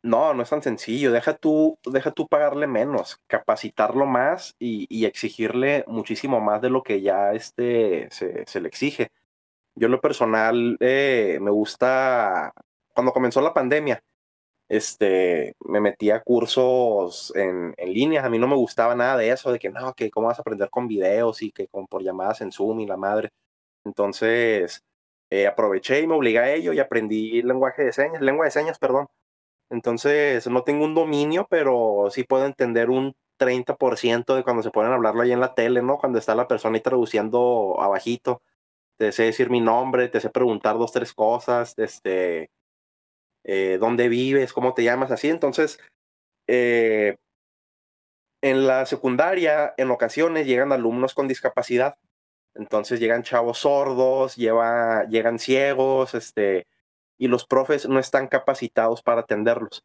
No, 0.03 0.33
no 0.33 0.43
es 0.43 0.49
tan 0.49 0.61
sencillo. 0.61 1.11
Deja 1.11 1.35
tú, 1.35 1.77
deja 1.85 2.11
tú 2.11 2.27
pagarle 2.27 2.67
menos, 2.67 3.19
capacitarlo 3.27 4.05
más 4.05 4.55
y, 4.59 4.85
y 4.89 5.05
exigirle 5.05 5.83
muchísimo 5.87 6.39
más 6.39 6.61
de 6.61 6.69
lo 6.69 6.83
que 6.83 7.01
ya 7.01 7.33
este, 7.33 8.07
se, 8.11 8.45
se 8.45 8.61
le 8.61 8.67
exige. 8.67 9.11
Yo 9.75 9.87
en 9.87 9.91
lo 9.91 10.01
personal 10.01 10.77
eh, 10.79 11.39
me 11.41 11.51
gusta, 11.51 12.53
cuando 12.93 13.13
comenzó 13.13 13.41
la 13.41 13.53
pandemia, 13.53 14.01
este, 14.69 15.55
me 15.61 15.79
metí 15.81 16.11
a 16.11 16.21
cursos 16.21 17.33
en, 17.35 17.73
en, 17.77 17.93
línea. 17.93 18.25
A 18.25 18.29
mí 18.29 18.39
no 18.39 18.47
me 18.47 18.55
gustaba 18.55 18.95
nada 18.95 19.17
de 19.17 19.31
eso, 19.31 19.51
de 19.51 19.59
que 19.59 19.69
no, 19.69 19.93
que 19.93 20.09
cómo 20.11 20.27
vas 20.27 20.39
a 20.39 20.41
aprender 20.41 20.69
con 20.69 20.87
videos 20.87 21.41
y 21.41 21.51
que 21.51 21.67
con, 21.67 21.87
por 21.87 22.03
llamadas 22.03 22.41
en 22.41 22.51
Zoom 22.51 22.79
y 22.81 22.87
la 22.87 22.97
madre. 22.97 23.29
Entonces, 23.85 24.83
eh, 25.29 25.47
aproveché 25.47 26.01
y 26.01 26.07
me 26.07 26.15
obligué 26.15 26.39
a 26.39 26.53
ello 26.53 26.73
y 26.73 26.79
aprendí 26.79 27.41
lenguaje 27.43 27.83
de 27.83 27.93
señas, 27.93 28.21
lengua 28.21 28.45
de 28.45 28.51
señas, 28.51 28.79
perdón. 28.79 29.07
Entonces, 29.69 30.47
no 30.47 30.63
tengo 30.63 30.85
un 30.85 30.95
dominio, 30.95 31.47
pero 31.49 32.07
sí 32.11 32.23
puedo 32.23 32.45
entender 32.45 32.89
un 32.89 33.15
30% 33.37 34.35
de 34.35 34.43
cuando 34.43 34.63
se 34.63 34.71
pueden 34.71 34.91
hablarlo 34.93 35.21
ahí 35.21 35.31
en 35.31 35.39
la 35.41 35.53
tele, 35.55 35.81
¿no? 35.83 35.97
Cuando 35.97 36.19
está 36.19 36.35
la 36.35 36.47
persona 36.47 36.75
ahí 36.77 36.81
traduciendo 36.81 37.75
abajito. 37.79 38.41
Te 38.97 39.11
sé 39.11 39.23
decir 39.23 39.49
mi 39.49 39.61
nombre, 39.61 40.09
te 40.09 40.19
sé 40.21 40.29
preguntar 40.29 40.77
dos, 40.77 40.91
tres 40.91 41.13
cosas, 41.13 41.73
este... 41.77 42.49
eh, 43.43 43.77
dónde 43.79 44.09
vives, 44.09 44.53
cómo 44.53 44.73
te 44.73 44.83
llamas, 44.83 45.11
así. 45.11 45.29
Entonces, 45.29 45.79
eh, 46.47 47.17
en 48.41 48.67
la 48.67 48.85
secundaria, 48.85 49.73
en 49.77 49.91
ocasiones 49.91 50.47
llegan 50.47 50.71
alumnos 50.71 51.13
con 51.13 51.27
discapacidad. 51.27 51.97
Entonces 52.55 52.99
llegan 52.99 53.23
chavos 53.23 53.59
sordos, 53.59 54.35
llegan 54.35 55.39
ciegos, 55.39 56.15
este, 56.15 56.67
y 57.17 57.27
los 57.27 57.45
profes 57.45 57.87
no 57.87 57.99
están 57.99 58.27
capacitados 58.27 59.01
para 59.01 59.21
atenderlos. 59.21 59.83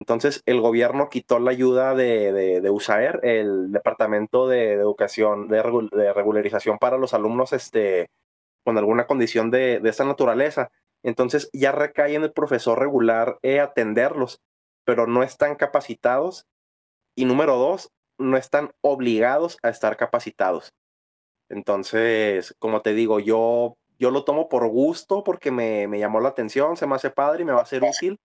Entonces 0.00 0.42
el 0.46 0.60
gobierno 0.60 1.10
quitó 1.10 1.38
la 1.38 1.50
ayuda 1.50 1.94
de, 1.94 2.32
de, 2.60 2.70
USAER, 2.70 3.20
el 3.22 3.70
Departamento 3.70 4.48
de, 4.48 4.72
Educación, 4.72 5.48
de, 5.48 5.62
Regularización 5.62 6.78
para 6.78 6.96
los 6.96 7.12
alumnos 7.12 7.52
este, 7.52 8.08
con 8.64 8.78
alguna 8.78 9.06
condición 9.06 9.50
de, 9.50 9.80
esta 9.84 10.04
naturaleza. 10.04 10.70
Entonces 11.02 11.50
ya 11.52 11.72
recae 11.72 12.14
en 12.14 12.22
el 12.22 12.32
profesor 12.32 12.78
regular 12.78 13.38
eh, 13.42 13.60
atenderlos, 13.60 14.40
pero 14.84 15.06
no 15.06 15.22
están 15.22 15.56
capacitados. 15.56 16.46
Y 17.14 17.26
número 17.26 17.56
dos, 17.56 17.90
no 18.18 18.38
están 18.38 18.72
obligados 18.80 19.58
a 19.62 19.68
estar 19.68 19.98
capacitados. 19.98 20.72
Entonces, 21.50 22.54
como 22.58 22.80
te 22.80 22.94
digo, 22.94 23.20
yo, 23.20 23.76
yo 24.00 24.10
lo 24.10 24.24
tomo 24.24 24.48
por 24.48 24.66
gusto 24.68 25.22
porque 25.22 25.50
me, 25.50 25.86
me 25.86 25.98
llamó 25.98 26.20
la 26.20 26.30
atención, 26.30 26.76
se 26.76 26.86
me 26.86 26.96
hace 26.96 27.10
padre 27.10 27.42
y 27.42 27.44
me 27.44 27.52
va 27.52 27.60
a 27.60 27.66
ser 27.66 27.84
útil 27.84 28.18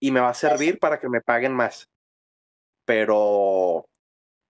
y 0.00 0.10
me 0.10 0.20
va 0.20 0.30
a 0.30 0.34
servir 0.34 0.78
para 0.78 0.98
que 0.98 1.08
me 1.08 1.20
paguen 1.20 1.52
más. 1.52 1.90
Pero 2.86 3.84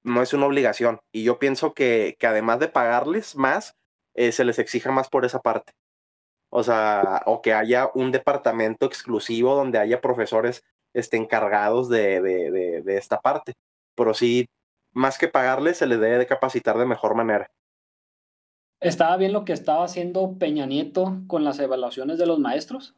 no 0.04 0.22
es 0.22 0.32
una 0.32 0.46
obligación. 0.46 1.00
Y 1.12 1.24
yo 1.24 1.38
pienso 1.38 1.74
que, 1.74 2.16
que 2.18 2.26
además 2.28 2.60
de 2.60 2.68
pagarles 2.68 3.36
más, 3.36 3.74
eh, 4.14 4.30
se 4.32 4.44
les 4.44 4.58
exija 4.60 4.92
más 4.92 5.08
por 5.08 5.24
esa 5.24 5.40
parte. 5.40 5.72
O 6.48 6.62
sea, 6.62 7.22
o 7.26 7.42
que 7.42 7.54
haya 7.54 7.90
un 7.94 8.12
departamento 8.12 8.86
exclusivo 8.86 9.56
donde 9.56 9.78
haya 9.78 10.00
profesores 10.00 10.62
este, 10.94 11.16
encargados 11.16 11.88
de, 11.88 12.20
de, 12.20 12.82
de, 12.82 12.96
esta 12.96 13.20
parte. 13.20 13.54
Pero 13.96 14.14
sí, 14.14 14.46
más 14.92 15.18
que 15.18 15.28
pagarles, 15.28 15.78
se 15.78 15.86
les 15.86 15.98
debe 15.98 16.18
de 16.18 16.26
capacitar 16.26 16.78
de 16.78 16.86
mejor 16.86 17.14
manera. 17.14 17.50
¿Estaba 18.82 19.16
bien 19.16 19.32
lo 19.32 19.44
que 19.44 19.52
estaba 19.52 19.84
haciendo 19.84 20.36
Peña 20.40 20.66
Nieto 20.66 21.22
con 21.28 21.44
las 21.44 21.60
evaluaciones 21.60 22.18
de 22.18 22.26
los 22.26 22.40
maestros? 22.40 22.96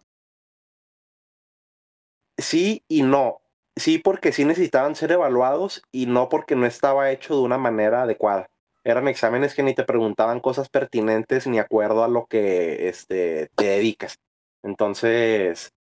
Sí 2.38 2.82
y 2.88 3.02
no. 3.02 3.42
Sí, 3.76 3.98
porque 3.98 4.32
sí 4.32 4.46
necesitaban 4.46 4.94
ser 4.96 5.12
evaluados 5.12 5.82
y 5.92 6.06
no 6.06 6.30
porque 6.30 6.56
no 6.56 6.64
estaba 6.64 7.10
hecho 7.10 7.36
de 7.36 7.42
una 7.42 7.58
manera 7.58 8.04
adecuada. 8.04 8.48
Eran 8.82 9.08
exámenes 9.08 9.54
que 9.54 9.62
ni 9.62 9.74
te 9.74 9.84
preguntaban 9.84 10.40
cosas 10.40 10.70
pertinentes 10.70 11.46
ni 11.46 11.58
acuerdo 11.58 12.02
a 12.02 12.08
lo 12.08 12.24
que 12.26 12.88
este, 12.88 13.50
te 13.54 13.64
dedicas. 13.66 14.18
Entonces, 14.62 15.74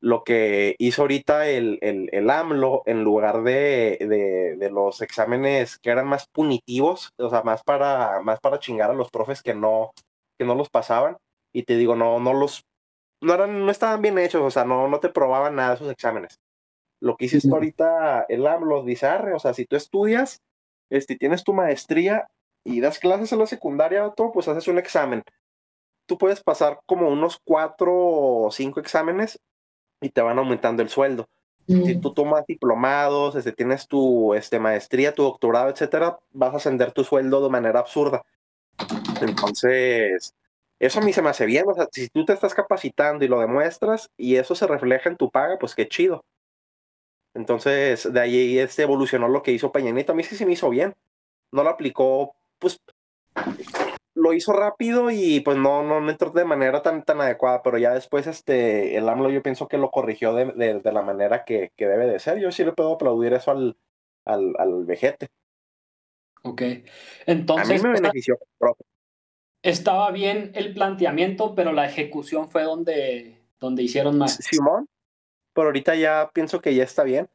lo 0.00 0.24
que 0.24 0.76
hizo 0.78 1.02
ahorita 1.02 1.48
el, 1.48 1.78
el, 1.82 2.08
el 2.12 2.30
AMLO, 2.30 2.82
en 2.86 3.04
lugar 3.04 3.42
de, 3.42 3.98
de, 4.00 4.56
de, 4.56 4.70
los 4.70 5.02
exámenes 5.02 5.78
que 5.78 5.90
eran 5.90 6.06
más 6.06 6.26
punitivos, 6.26 7.12
o 7.18 7.28
sea, 7.28 7.42
más 7.42 7.62
para, 7.62 8.20
más 8.22 8.40
para 8.40 8.58
chingar 8.58 8.90
a 8.90 8.94
los 8.94 9.10
profes 9.10 9.42
que 9.42 9.54
no, 9.54 9.92
que 10.38 10.46
no 10.46 10.54
los 10.54 10.70
pasaban, 10.70 11.18
y 11.52 11.64
te 11.64 11.76
digo, 11.76 11.96
no, 11.96 12.18
no 12.18 12.32
los 12.32 12.64
no, 13.22 13.34
eran, 13.34 13.66
no 13.66 13.70
estaban 13.70 14.00
bien 14.00 14.18
hechos, 14.18 14.42
o 14.42 14.50
sea, 14.50 14.64
no, 14.64 14.88
no 14.88 15.00
te 15.00 15.10
probaban 15.10 15.56
nada 15.56 15.74
esos 15.74 15.90
exámenes. 15.90 16.40
Lo 17.00 17.16
que 17.16 17.26
hiciste 17.26 17.50
ahorita, 17.50 18.24
el 18.28 18.46
AMLO 18.46 18.82
dice, 18.82 19.06
o 19.34 19.38
sea, 19.38 19.52
si 19.52 19.66
tú 19.66 19.76
estudias, 19.76 20.42
este, 20.90 21.16
tienes 21.16 21.44
tu 21.44 21.52
maestría 21.52 22.28
y 22.64 22.80
das 22.80 22.98
clases 22.98 23.32
en 23.32 23.38
la 23.38 23.46
secundaria, 23.46 24.10
todo, 24.16 24.32
pues 24.32 24.48
haces 24.48 24.68
un 24.68 24.78
examen. 24.78 25.22
Tú 26.06 26.18
puedes 26.18 26.42
pasar 26.42 26.80
como 26.86 27.08
unos 27.08 27.38
cuatro 27.44 27.92
o 27.94 28.50
cinco 28.50 28.80
exámenes 28.80 29.38
y 30.00 30.10
te 30.10 30.20
van 30.20 30.38
aumentando 30.38 30.82
el 30.82 30.88
sueldo. 30.88 31.28
Si 31.66 32.00
tú 32.00 32.12
tomas 32.12 32.44
diplomados, 32.46 33.36
este, 33.36 33.52
tienes 33.52 33.86
tu 33.86 34.34
este, 34.34 34.58
maestría, 34.58 35.14
tu 35.14 35.22
doctorado, 35.22 35.70
etcétera, 35.70 36.18
vas 36.32 36.52
a 36.52 36.56
ascender 36.56 36.90
tu 36.90 37.04
sueldo 37.04 37.40
de 37.44 37.48
manera 37.48 37.78
absurda. 37.78 38.24
Entonces, 39.20 40.34
eso 40.80 40.98
a 40.98 41.02
mí 41.02 41.12
se 41.12 41.22
me 41.22 41.28
hace 41.28 41.46
bien, 41.46 41.66
o 41.68 41.74
sea, 41.74 41.86
si 41.92 42.08
tú 42.08 42.24
te 42.24 42.32
estás 42.32 42.54
capacitando 42.54 43.24
y 43.24 43.28
lo 43.28 43.38
demuestras 43.38 44.10
y 44.16 44.34
eso 44.34 44.56
se 44.56 44.66
refleja 44.66 45.10
en 45.10 45.16
tu 45.16 45.30
paga, 45.30 45.58
pues 45.60 45.76
qué 45.76 45.86
chido. 45.86 46.24
Entonces, 47.34 48.12
de 48.12 48.20
ahí 48.20 48.58
este 48.58 48.82
evolucionó 48.82 49.28
lo 49.28 49.42
que 49.42 49.52
hizo 49.52 49.70
Peña 49.70 49.90
A 49.90 50.14
mí 50.14 50.24
sí 50.24 50.34
se 50.36 50.46
me 50.46 50.52
hizo 50.52 50.70
bien. 50.70 50.94
No 51.52 51.62
lo 51.62 51.70
aplicó, 51.70 52.34
pues 52.58 52.80
lo 54.20 54.32
hizo 54.32 54.52
rápido 54.52 55.10
y 55.10 55.40
pues 55.40 55.56
no, 55.56 55.82
no, 55.82 56.08
entró 56.08 56.30
de 56.30 56.44
manera 56.44 56.82
tan, 56.82 57.04
tan 57.04 57.20
adecuada, 57.20 57.62
pero 57.62 57.78
ya 57.78 57.94
después 57.94 58.26
este, 58.26 58.96
el 58.96 59.08
AMLO 59.08 59.30
yo 59.30 59.42
pienso 59.42 59.68
que 59.68 59.78
lo 59.78 59.90
corrigió 59.90 60.34
de, 60.34 60.80
de, 60.80 60.92
la 60.92 61.02
manera 61.02 61.44
que, 61.44 61.72
que, 61.76 61.86
debe 61.86 62.06
de 62.06 62.18
ser. 62.18 62.38
Yo 62.38 62.52
sí 62.52 62.64
le 62.64 62.72
puedo 62.72 62.94
aplaudir 62.94 63.32
eso 63.32 63.50
al, 63.50 63.76
al, 64.24 64.54
al 64.58 64.84
vejete. 64.84 65.28
Ok. 66.42 66.62
Entonces. 67.26 67.70
A 67.70 67.74
mí 67.74 67.80
me 67.82 68.00
benefició, 68.00 68.38
profe 68.58 68.84
estaba 69.62 70.10
bien 70.10 70.52
el 70.54 70.72
planteamiento, 70.72 71.54
pero 71.54 71.72
la 71.72 71.86
ejecución 71.86 72.48
fue 72.48 72.62
donde, 72.62 73.38
donde 73.58 73.82
hicieron 73.82 74.18
más. 74.18 74.36
Simón, 74.36 74.88
por 75.52 75.66
ahorita 75.66 75.94
ya 75.94 76.30
pienso 76.32 76.60
que 76.60 76.74
ya 76.74 76.84
está 76.84 77.04
bien. 77.04 77.28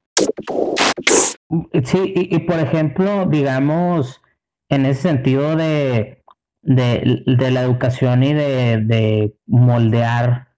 Sí, 1.84 2.14
y, 2.16 2.40
por 2.40 2.60
ejemplo, 2.60 3.26
digamos, 3.26 4.22
en 4.70 4.86
ese 4.86 5.04
sentido 5.04 5.56
de, 5.56 6.24
de, 6.66 7.24
la 7.26 7.62
educación 7.62 8.24
y 8.24 8.34
de, 8.34 8.82
de, 8.82 9.36
moldear 9.48 10.50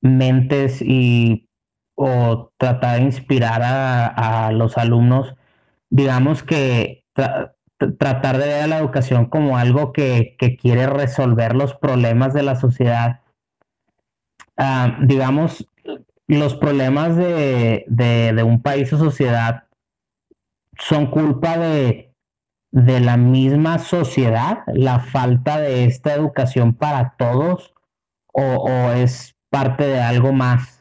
mentes 0.00 0.82
y 0.82 1.48
o 1.94 2.52
tratar 2.56 2.98
de 2.98 3.04
inspirar 3.04 3.62
a, 3.62 4.46
a 4.46 4.52
los 4.52 4.76
alumnos, 4.76 5.36
digamos 5.90 6.42
que 6.42 7.04
tratar 7.98 8.38
de 8.38 8.46
ver 8.46 8.62
a 8.62 8.66
la 8.66 8.78
educación 8.78 9.26
como 9.26 9.56
algo 9.56 9.92
que, 9.92 10.36
quiere 10.60 10.86
resolver 10.86 11.54
los 11.54 11.74
problemas 11.74 12.34
de 12.34 12.42
la 12.42 12.56
sociedad. 12.56 13.20
Ah, 14.56 14.98
digamos, 15.02 15.66
los 16.26 16.54
problemas 16.54 17.16
de, 17.16 18.42
un 18.44 18.62
país 18.62 18.92
o 18.92 18.98
sociedad 18.98 19.64
son 20.78 21.06
culpa 21.06 21.58
de, 21.58 22.11
de 22.72 23.00
la 23.00 23.16
misma 23.16 23.78
sociedad, 23.78 24.64
la 24.66 24.98
falta 24.98 25.60
de 25.60 25.84
esta 25.84 26.14
educación 26.14 26.74
para 26.74 27.14
todos, 27.18 27.74
o, 28.32 28.90
es 28.92 29.34
parte 29.50 29.86
de 29.86 30.00
algo 30.00 30.32
más. 30.32 30.80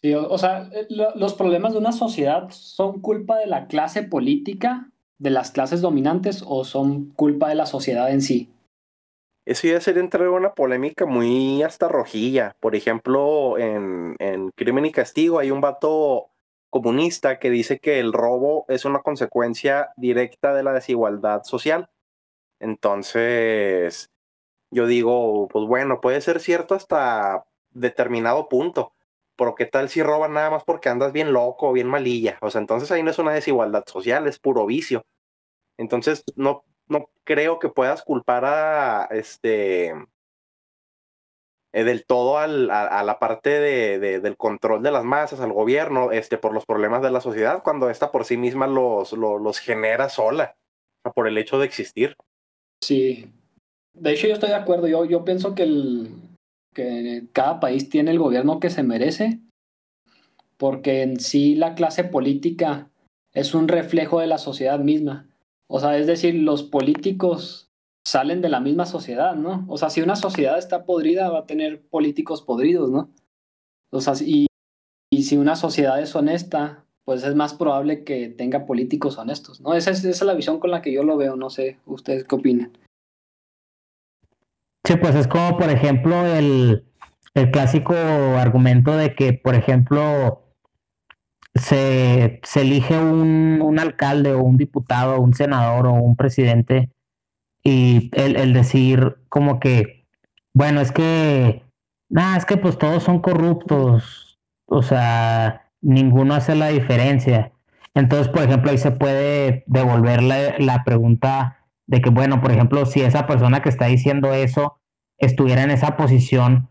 Sí, 0.00 0.14
o, 0.14 0.38
sea, 0.38 0.68
eh, 0.72 0.86
los 1.16 1.34
problemas 1.34 1.72
de 1.72 1.78
una 1.78 1.92
sociedad 1.92 2.50
son 2.50 3.00
culpa 3.00 3.38
de 3.38 3.46
la 3.46 3.66
clase 3.66 4.02
política 4.02 4.90
de 5.18 5.30
las 5.30 5.50
clases 5.50 5.80
dominantes 5.80 6.44
o 6.46 6.64
son 6.64 7.06
culpa 7.10 7.48
de 7.48 7.56
la 7.56 7.66
sociedad 7.66 8.10
en 8.10 8.22
sí? 8.22 8.52
Eso 9.44 9.66
ya 9.66 9.80
sería 9.80 10.02
entrar 10.02 10.24
en 10.24 10.34
una 10.34 10.54
polémica 10.54 11.06
muy 11.06 11.62
hasta 11.62 11.88
rojilla. 11.88 12.54
Por 12.60 12.76
ejemplo, 12.76 13.58
en, 13.58 14.14
en 14.18 14.50
Crimen 14.54 14.84
y 14.84 14.92
Castigo 14.92 15.38
hay 15.38 15.50
un 15.50 15.60
vato 15.60 16.28
comunista 16.70 17.38
que 17.38 17.50
dice 17.50 17.78
que 17.78 18.00
el 18.00 18.12
robo 18.12 18.64
es 18.68 18.84
una 18.84 19.00
consecuencia 19.00 19.90
directa 19.96 20.54
de 20.54 20.62
la 20.62 20.72
desigualdad 20.72 21.42
social. 21.44 21.90
Entonces, 22.60 24.10
yo 24.70 24.86
digo, 24.86 25.48
pues 25.48 25.66
bueno, 25.66 26.00
puede 26.00 26.20
ser 26.20 26.40
cierto 26.40 26.74
hasta 26.74 27.46
determinado 27.70 28.48
punto, 28.48 28.92
pero 29.36 29.54
¿qué 29.54 29.66
tal 29.66 29.88
si 29.88 30.02
roban 30.02 30.34
nada 30.34 30.50
más 30.50 30.64
porque 30.64 30.88
andas 30.88 31.12
bien 31.12 31.32
loco, 31.32 31.72
bien 31.72 31.88
malilla? 31.88 32.38
O 32.42 32.50
sea, 32.50 32.60
entonces 32.60 32.90
ahí 32.90 33.02
no 33.02 33.10
es 33.10 33.18
una 33.18 33.32
desigualdad 33.32 33.84
social, 33.86 34.26
es 34.26 34.38
puro 34.38 34.66
vicio. 34.66 35.04
Entonces, 35.78 36.24
no, 36.36 36.64
no 36.88 37.10
creo 37.24 37.58
que 37.58 37.68
puedas 37.68 38.02
culpar 38.02 38.44
a 38.44 39.04
este 39.10 39.94
eh, 41.72 41.84
del 41.84 42.04
todo 42.06 42.38
al, 42.38 42.70
a, 42.70 43.02
la 43.02 43.18
parte 43.18 43.50
de, 43.60 44.20
del 44.20 44.36
control 44.36 44.82
de 44.82 44.90
las 44.90 45.04
masas, 45.04 45.40
al 45.40 45.52
gobierno, 45.52 46.12
este, 46.12 46.38
por 46.38 46.54
los 46.54 46.64
problemas 46.64 47.02
de 47.02 47.10
la 47.10 47.20
sociedad, 47.20 47.62
cuando 47.62 47.90
esta 47.90 48.10
por 48.10 48.24
sí 48.24 48.36
misma 48.36 48.66
los, 48.66 49.12
los, 49.12 49.58
genera 49.58 50.08
sola, 50.08 50.56
por 51.14 51.28
el 51.28 51.36
hecho 51.36 51.58
de 51.58 51.66
existir. 51.66 52.16
Sí, 52.82 53.30
de 53.92 54.12
hecho 54.12 54.26
yo 54.26 54.34
estoy 54.34 54.50
de 54.50 54.56
acuerdo, 54.56 54.86
yo, 54.86 55.04
yo 55.04 55.24
pienso 55.24 55.54
que 55.54 55.64
el, 55.64 56.10
que 56.74 57.24
cada 57.32 57.60
país 57.60 57.88
tiene 57.90 58.12
el 58.12 58.18
gobierno 58.18 58.60
que 58.60 58.70
se 58.70 58.82
merece, 58.82 59.40
porque 60.56 61.02
en 61.02 61.20
sí 61.20 61.54
la 61.54 61.74
clase 61.74 62.04
política 62.04 62.90
es 63.34 63.54
un 63.54 63.68
reflejo 63.68 64.20
de 64.20 64.26
la 64.26 64.38
sociedad 64.38 64.78
misma. 64.78 65.28
O 65.68 65.80
sea, 65.80 65.98
es 65.98 66.06
decir, 66.06 66.34
los 66.34 66.62
políticos 66.62 67.67
salen 68.08 68.40
de 68.40 68.48
la 68.48 68.58
misma 68.58 68.86
sociedad, 68.86 69.34
¿no? 69.34 69.66
O 69.68 69.76
sea, 69.76 69.90
si 69.90 70.00
una 70.00 70.16
sociedad 70.16 70.56
está 70.56 70.86
podrida, 70.86 71.28
va 71.28 71.40
a 71.40 71.46
tener 71.46 71.82
políticos 71.82 72.40
podridos, 72.40 72.90
¿no? 72.90 73.10
O 73.90 74.00
sea, 74.00 74.14
y, 74.24 74.46
y 75.10 75.24
si 75.24 75.36
una 75.36 75.56
sociedad 75.56 76.00
es 76.00 76.16
honesta, 76.16 76.86
pues 77.04 77.22
es 77.22 77.34
más 77.34 77.52
probable 77.52 78.04
que 78.04 78.28
tenga 78.28 78.64
políticos 78.64 79.18
honestos, 79.18 79.60
¿no? 79.60 79.74
Esa 79.74 79.90
es, 79.90 79.98
esa 79.98 80.08
es 80.08 80.22
la 80.22 80.32
visión 80.32 80.58
con 80.58 80.70
la 80.70 80.80
que 80.80 80.90
yo 80.90 81.02
lo 81.02 81.18
veo, 81.18 81.36
no 81.36 81.50
sé, 81.50 81.80
¿ustedes 81.84 82.24
qué 82.24 82.34
opinan? 82.34 82.72
Sí, 84.86 84.96
pues 84.96 85.14
es 85.14 85.28
como, 85.28 85.58
por 85.58 85.68
ejemplo, 85.68 86.24
el, 86.24 86.86
el 87.34 87.50
clásico 87.50 87.92
argumento 87.92 88.96
de 88.96 89.14
que, 89.14 89.34
por 89.34 89.54
ejemplo, 89.54 90.44
se, 91.54 92.40
se 92.42 92.60
elige 92.62 92.98
un, 92.98 93.60
un, 93.60 93.78
alcalde 93.78 94.32
o 94.32 94.42
un 94.42 94.56
diputado 94.56 95.16
o 95.16 95.20
un 95.20 95.34
senador 95.34 95.88
o 95.88 95.92
un 95.92 96.16
presidente 96.16 96.90
y 97.62 98.10
el, 98.14 98.36
el 98.36 98.52
decir 98.52 99.16
como 99.28 99.60
que, 99.60 100.06
bueno, 100.54 100.80
es 100.80 100.92
que, 100.92 101.62
nada, 102.08 102.36
es 102.36 102.44
que 102.44 102.56
pues 102.56 102.78
todos 102.78 103.02
son 103.02 103.20
corruptos, 103.20 104.38
o 104.66 104.82
sea, 104.82 105.70
ninguno 105.80 106.34
hace 106.34 106.54
la 106.54 106.68
diferencia. 106.68 107.52
Entonces, 107.94 108.28
por 108.28 108.42
ejemplo, 108.42 108.70
ahí 108.70 108.78
se 108.78 108.92
puede 108.92 109.64
devolver 109.66 110.22
la, 110.22 110.58
la 110.58 110.84
pregunta 110.84 111.66
de 111.86 112.00
que, 112.00 112.10
bueno, 112.10 112.40
por 112.40 112.52
ejemplo, 112.52 112.86
si 112.86 113.00
esa 113.00 113.26
persona 113.26 113.62
que 113.62 113.70
está 113.70 113.86
diciendo 113.86 114.32
eso 114.32 114.78
estuviera 115.18 115.62
en 115.62 115.70
esa 115.70 115.96
posición, 115.96 116.68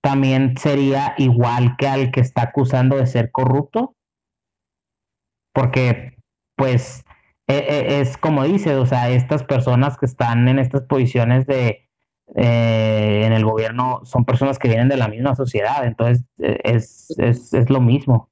también 0.00 0.56
sería 0.56 1.14
igual 1.18 1.76
que 1.76 1.88
al 1.88 2.10
que 2.12 2.20
está 2.20 2.42
acusando 2.42 2.96
de 2.96 3.06
ser 3.06 3.30
corrupto. 3.30 3.94
Porque, 5.52 6.16
pues, 6.56 7.04
es 7.48 8.16
como 8.18 8.44
dice, 8.44 8.76
o 8.76 8.86
sea, 8.86 9.10
estas 9.10 9.42
personas 9.42 9.96
que 9.96 10.06
están 10.06 10.48
en 10.48 10.58
estas 10.58 10.82
posiciones 10.82 11.46
de 11.46 11.88
eh, 12.34 13.22
en 13.24 13.32
el 13.32 13.44
gobierno 13.44 14.04
son 14.04 14.24
personas 14.24 14.58
que 14.58 14.68
vienen 14.68 14.88
de 14.88 14.98
la 14.98 15.08
misma 15.08 15.34
sociedad, 15.34 15.84
entonces 15.84 16.24
e, 16.38 16.58
es, 16.62 17.14
es, 17.18 17.54
es 17.54 17.70
lo 17.70 17.80
mismo. 17.80 18.28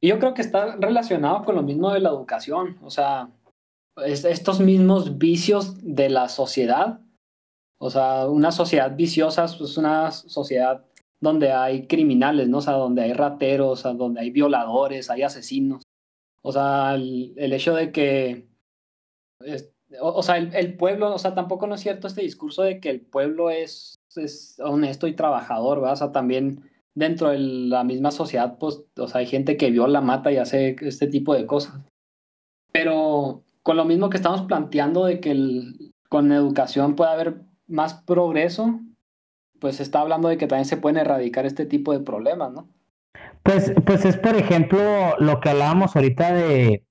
Yo 0.00 0.18
creo 0.18 0.34
que 0.34 0.42
está 0.42 0.76
relacionado 0.76 1.44
con 1.44 1.56
lo 1.56 1.62
mismo 1.62 1.92
de 1.92 2.00
la 2.00 2.10
educación, 2.10 2.78
o 2.82 2.90
sea, 2.90 3.30
estos 4.04 4.60
mismos 4.60 5.18
vicios 5.18 5.76
de 5.82 6.10
la 6.10 6.28
sociedad 6.28 7.00
o 7.78 7.90
sea, 7.90 8.26
una 8.28 8.52
sociedad 8.52 8.94
viciosa 8.96 9.44
es 9.44 9.76
una 9.76 10.10
sociedad 10.10 10.84
donde 11.20 11.52
hay 11.52 11.86
criminales, 11.86 12.48
¿no? 12.48 12.58
O 12.58 12.62
sea, 12.62 12.74
donde 12.74 13.02
hay 13.02 13.12
rateros, 13.12 13.82
donde 13.82 14.20
hay 14.20 14.30
violadores, 14.30 15.10
hay 15.10 15.22
asesinos. 15.22 15.82
O 16.48 16.52
sea, 16.52 16.94
el, 16.94 17.52
hecho 17.52 17.74
de 17.74 17.90
que, 17.90 18.46
o, 20.00 20.22
sea, 20.22 20.36
el, 20.36 20.76
pueblo, 20.76 21.12
o 21.12 21.18
sea, 21.18 21.34
tampoco 21.34 21.66
no 21.66 21.74
es 21.74 21.80
cierto 21.80 22.06
este 22.06 22.22
discurso 22.22 22.62
de 22.62 22.78
que 22.78 22.88
el 22.88 23.00
pueblo 23.00 23.50
es, 23.50 23.96
es 24.14 24.56
honesto 24.60 25.08
y 25.08 25.16
trabajador, 25.16 25.80
¿verdad? 25.80 25.94
O 25.94 25.96
sea, 25.96 26.12
también 26.12 26.62
dentro 26.94 27.30
de 27.30 27.40
la 27.40 27.82
misma 27.82 28.12
sociedad, 28.12 28.58
pues, 28.60 28.80
o 28.96 29.08
sea, 29.08 29.22
hay 29.22 29.26
gente 29.26 29.56
que 29.56 29.72
viola, 29.72 30.00
mata 30.00 30.30
y 30.30 30.36
hace 30.36 30.76
este 30.82 31.08
tipo 31.08 31.34
de 31.34 31.46
cosas. 31.46 31.80
Pero 32.70 33.42
con 33.64 33.76
lo 33.76 33.84
mismo 33.84 34.08
que 34.08 34.18
estamos 34.18 34.42
planteando 34.42 35.04
de 35.04 35.18
que 35.18 35.32
el, 35.32 35.94
con 36.08 36.30
educación 36.30 36.94
puede 36.94 37.10
haber 37.10 37.40
más 37.66 37.94
progreso, 38.04 38.78
pues 39.58 39.80
está 39.80 40.00
hablando 40.00 40.28
de 40.28 40.38
que 40.38 40.46
también 40.46 40.66
se 40.66 40.76
pueden 40.76 40.98
erradicar 40.98 41.44
este 41.44 41.66
tipo 41.66 41.92
de 41.92 42.04
problemas, 42.04 42.52
¿no? 42.52 42.68
Pues, 43.46 43.72
pues 43.86 44.04
es, 44.04 44.16
por 44.16 44.34
ejemplo, 44.34 45.16
lo 45.20 45.38
que 45.38 45.50
hablábamos 45.50 45.94
ahorita 45.94 46.32
de, 46.32 46.84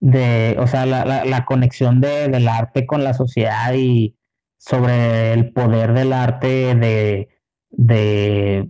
de 0.00 0.56
o 0.58 0.66
sea, 0.66 0.86
la, 0.86 1.24
la, 1.24 1.44
conexión 1.44 2.00
de, 2.00 2.28
del 2.28 2.48
arte 2.48 2.84
con 2.84 3.04
la 3.04 3.14
sociedad 3.14 3.72
y 3.74 4.16
sobre 4.58 5.32
el 5.32 5.52
poder 5.52 5.92
del 5.92 6.12
arte 6.12 6.74
de, 6.74 7.28
de, 7.70 8.68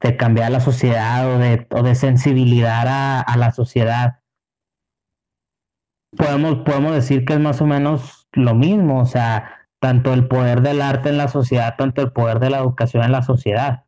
de 0.00 0.16
cambiar 0.16 0.52
la 0.52 0.60
sociedad 0.60 1.34
o 1.34 1.38
de, 1.38 1.66
o 1.70 1.82
de 1.82 1.94
sensibilidad 1.94 2.88
a, 2.88 3.20
a 3.20 3.36
la 3.36 3.52
sociedad. 3.52 4.20
Podemos, 6.16 6.64
podemos 6.64 6.94
decir 6.94 7.26
que 7.26 7.34
es 7.34 7.40
más 7.40 7.60
o 7.60 7.66
menos 7.66 8.26
lo 8.32 8.54
mismo, 8.54 9.02
o 9.02 9.06
sea, 9.06 9.68
tanto 9.80 10.14
el 10.14 10.28
poder 10.28 10.62
del 10.62 10.80
arte 10.80 11.10
en 11.10 11.18
la 11.18 11.28
sociedad, 11.28 11.74
tanto 11.76 12.00
el 12.00 12.10
poder 12.12 12.38
de 12.38 12.48
la 12.48 12.58
educación 12.60 13.04
en 13.04 13.12
la 13.12 13.20
sociedad. 13.20 13.83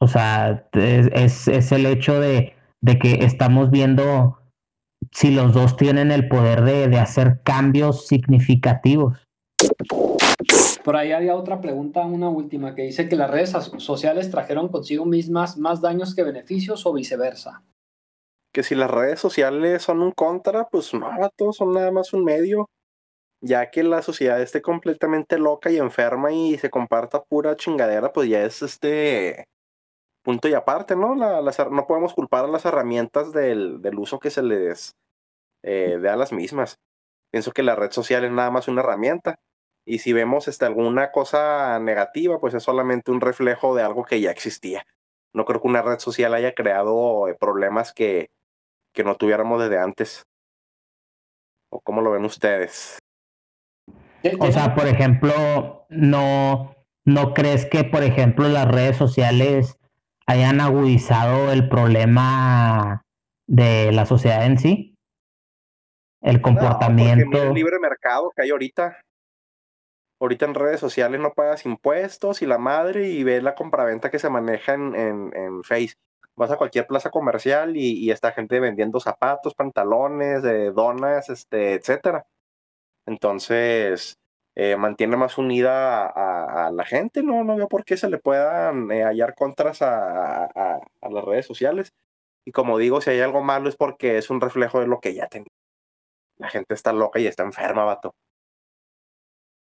O 0.00 0.08
sea, 0.08 0.68
es, 0.72 1.48
es 1.48 1.72
el 1.72 1.86
hecho 1.86 2.20
de, 2.20 2.54
de, 2.80 2.98
que 2.98 3.24
estamos 3.24 3.70
viendo 3.70 4.38
si 5.12 5.30
los 5.30 5.54
dos 5.54 5.76
tienen 5.76 6.12
el 6.12 6.28
poder 6.28 6.62
de, 6.62 6.88
de 6.88 6.98
hacer 6.98 7.40
cambios 7.42 8.06
significativos. 8.06 9.18
Por 10.84 10.96
ahí 10.96 11.12
había 11.12 11.34
otra 11.34 11.60
pregunta, 11.60 12.04
una 12.04 12.28
última, 12.28 12.74
que 12.74 12.82
dice 12.82 13.08
que 13.08 13.16
las 13.16 13.30
redes 13.30 13.50
sociales 13.78 14.30
trajeron 14.30 14.68
consigo 14.68 15.04
mismas 15.04 15.56
más 15.56 15.80
daños 15.80 16.14
que 16.14 16.22
beneficios 16.22 16.86
o 16.86 16.92
viceversa. 16.92 17.62
Que 18.52 18.62
si 18.62 18.74
las 18.74 18.90
redes 18.90 19.18
sociales 19.18 19.82
son 19.82 20.02
un 20.02 20.12
contra, 20.12 20.68
pues 20.68 20.94
no, 20.94 21.08
todos 21.36 21.56
son 21.56 21.72
nada 21.72 21.90
más 21.90 22.12
un 22.12 22.24
medio 22.24 22.66
ya 23.42 23.70
que 23.70 23.82
la 23.82 24.02
sociedad 24.02 24.40
esté 24.40 24.62
completamente 24.62 25.38
loca 25.38 25.70
y 25.70 25.78
enferma 25.78 26.32
y 26.32 26.58
se 26.58 26.70
comparta 26.70 27.22
pura 27.22 27.56
chingadera, 27.56 28.12
pues 28.12 28.28
ya 28.28 28.42
es 28.44 28.62
este 28.62 29.44
punto 30.26 30.48
y 30.48 30.54
aparte, 30.54 30.96
¿no? 30.96 31.14
La, 31.14 31.40
no 31.40 31.86
podemos 31.86 32.12
culpar 32.12 32.44
a 32.44 32.48
las 32.48 32.64
herramientas 32.64 33.32
del, 33.32 33.80
del 33.80 33.96
uso 33.96 34.18
que 34.18 34.30
se 34.30 34.42
les 34.42 34.96
eh, 35.62 35.98
dé 36.02 36.08
a 36.08 36.16
las 36.16 36.32
mismas. 36.32 36.80
Pienso 37.32 37.52
que 37.52 37.62
la 37.62 37.76
red 37.76 37.92
social 37.92 38.24
es 38.24 38.32
nada 38.32 38.50
más 38.50 38.66
una 38.66 38.80
herramienta. 38.80 39.36
Y 39.86 40.00
si 40.00 40.12
vemos 40.12 40.48
este, 40.48 40.64
alguna 40.64 41.12
cosa 41.12 41.78
negativa, 41.78 42.40
pues 42.40 42.54
es 42.54 42.64
solamente 42.64 43.12
un 43.12 43.20
reflejo 43.20 43.76
de 43.76 43.84
algo 43.84 44.04
que 44.04 44.20
ya 44.20 44.32
existía. 44.32 44.82
No 45.32 45.44
creo 45.44 45.62
que 45.62 45.68
una 45.68 45.82
red 45.82 46.00
social 46.00 46.34
haya 46.34 46.54
creado 46.54 47.28
eh, 47.28 47.36
problemas 47.38 47.92
que, 47.92 48.26
que 48.92 49.04
no 49.04 49.14
tuviéramos 49.14 49.62
desde 49.62 49.78
antes. 49.78 50.24
¿O 51.70 51.80
cómo 51.80 52.00
lo 52.00 52.10
ven 52.10 52.24
ustedes? 52.24 52.98
O 54.40 54.50
sea, 54.50 54.74
por 54.74 54.88
ejemplo, 54.88 55.86
no, 55.88 56.74
¿no 57.04 57.32
crees 57.32 57.64
que, 57.66 57.84
por 57.84 58.02
ejemplo, 58.02 58.48
las 58.48 58.66
redes 58.66 58.96
sociales 58.96 59.78
hayan 60.26 60.60
agudizado 60.60 61.52
el 61.52 61.68
problema 61.68 63.02
de 63.48 63.92
la 63.92 64.06
sociedad 64.06 64.44
en 64.44 64.58
sí? 64.58 64.94
El 66.22 66.40
comportamiento. 66.40 67.42
el 67.42 67.54
libre 67.54 67.78
mercado 67.78 68.30
que 68.34 68.42
hay 68.42 68.50
ahorita. 68.50 69.00
Ahorita 70.20 70.46
en 70.46 70.54
redes 70.54 70.80
sociales 70.80 71.20
no 71.20 71.32
pagas 71.32 71.66
impuestos 71.66 72.40
y 72.40 72.46
la 72.46 72.58
madre 72.58 73.10
y 73.10 73.22
ves 73.22 73.42
la 73.42 73.54
compraventa 73.54 74.10
que 74.10 74.18
se 74.18 74.30
maneja 74.30 74.74
en, 74.74 74.94
en, 74.94 75.36
en 75.36 75.62
Face. 75.62 75.94
Vas 76.36 76.50
a 76.50 76.56
cualquier 76.56 76.86
plaza 76.86 77.10
comercial 77.10 77.76
y, 77.76 77.92
y 78.02 78.10
está 78.10 78.32
gente 78.32 78.58
vendiendo 78.58 78.98
zapatos, 78.98 79.54
pantalones, 79.54 80.42
eh, 80.44 80.72
donas, 80.74 81.28
este, 81.28 81.74
etcétera. 81.74 82.26
Entonces, 83.06 84.16
eh, 84.58 84.74
mantiene 84.78 85.18
más 85.18 85.36
unida 85.36 86.06
a, 86.06 86.70
la 86.70 86.84
gente, 86.86 87.22
¿no? 87.22 87.44
No 87.44 87.56
veo 87.56 87.68
por 87.68 87.84
qué 87.84 87.98
se 87.98 88.08
le 88.08 88.16
puedan 88.16 88.90
eh, 88.90 89.04
hallar 89.04 89.34
contras 89.34 89.82
a, 89.82 90.48
las 91.02 91.24
redes 91.24 91.44
sociales. 91.44 91.92
Y 92.46 92.52
como 92.52 92.78
digo, 92.78 93.02
si 93.02 93.10
hay 93.10 93.20
algo 93.20 93.42
malo 93.42 93.68
es 93.68 93.76
porque 93.76 94.16
es 94.16 94.30
un 94.30 94.40
reflejo 94.40 94.80
de 94.80 94.86
lo 94.86 95.00
que 95.00 95.14
ya 95.14 95.26
tenía. 95.26 95.52
La 96.38 96.48
gente 96.48 96.72
está 96.72 96.94
loca 96.94 97.20
y 97.20 97.26
está 97.26 97.42
enferma, 97.42 97.84
vato. 97.84 98.14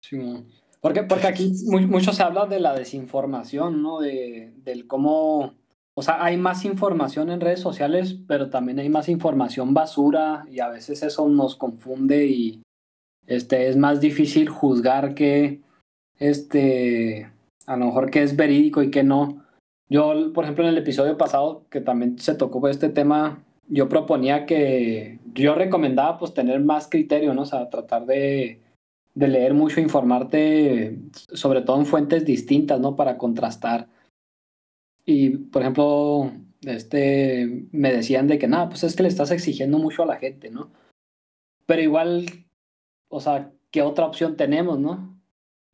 Sí, 0.03 0.45
porque, 0.81 1.05
porque 1.05 1.29
aquí 1.29 1.53
mucho 1.69 2.13
se 2.13 2.25
habla 2.25 2.47
de 2.47 2.59
la 2.59 2.75
desinformación, 2.75 3.83
¿no? 3.83 4.01
De, 4.01 4.53
del 4.57 4.89
cómo, 4.89 5.55
o 5.95 6.03
sea, 6.03 6.25
hay 6.25 6.37
más 6.37 6.65
información 6.65 7.31
en 7.31 7.41
redes 7.41 7.61
sociales, 7.61 8.19
pero 8.27 8.51
también 8.51 8.81
hay 8.81 8.89
más 8.89 9.09
información 9.09 9.75
basura 9.75 10.45
y 10.51 10.59
a 10.59 10.69
veces 10.69 11.05
eso 11.05 11.29
nos 11.29 11.55
confunde 11.55 12.27
y, 12.27 12.63
este, 13.27 13.69
es 13.69 13.77
más 13.77 14.01
difícil 14.01 14.49
juzgar 14.49 15.15
que, 15.15 15.61
este, 16.19 17.31
a 17.67 17.77
lo 17.77 17.87
mejor 17.87 18.11
que 18.11 18.23
es 18.23 18.37
verídico 18.37 18.83
y 18.83 18.91
que 18.91 19.03
no. 19.03 19.45
Yo, 19.89 20.33
por 20.33 20.45
ejemplo, 20.45 20.65
en 20.65 20.71
el 20.71 20.79
episodio 20.79 21.17
pasado, 21.19 21.65
que 21.71 21.81
también 21.81 22.19
se 22.19 22.35
tocó 22.35 22.67
este 22.69 22.89
tema, 22.89 23.45
yo 23.69 23.89
proponía 23.89 24.47
que, 24.47 25.19
yo 25.35 25.55
recomendaba 25.55 26.19
pues 26.19 26.35
tener 26.35 26.61
más 26.61 26.89
criterio, 26.89 27.35
¿no? 27.35 27.43
O 27.43 27.47
sea, 27.47 27.71
tratar 27.71 28.07
de, 28.07 28.61
de 29.15 29.29
leer 29.29 29.55
mucho, 29.55 29.81
informarte, 29.81 30.99
sobre 31.13 31.63
todo 31.63 31.79
en 31.79 31.87
fuentes 31.87 32.25
distintas, 32.25 32.81
¿no? 32.81 32.97
Para 32.97 33.19
contrastar. 33.19 33.89
Y, 35.05 35.31
por 35.31 35.63
ejemplo, 35.63 36.33
este, 36.63 37.67
me 37.73 37.93
decían 37.93 38.29
de 38.29 38.39
que, 38.39 38.49
nada, 38.49 38.69
pues 38.69 38.85
es 38.85 38.97
que 38.97 39.03
le 39.03 39.09
estás 39.09 39.31
exigiendo 39.31 39.79
mucho 39.79 40.03
a 40.03 40.07
la 40.07 40.17
gente, 40.17 40.51
¿no? 40.51 40.71
Pero 41.67 41.83
igual 41.83 42.27
o 43.13 43.21
sea, 43.21 43.51
¿qué 43.71 43.83
otra 43.83 44.07
opción 44.07 44.37
tenemos, 44.37 44.79
no? 44.79 45.15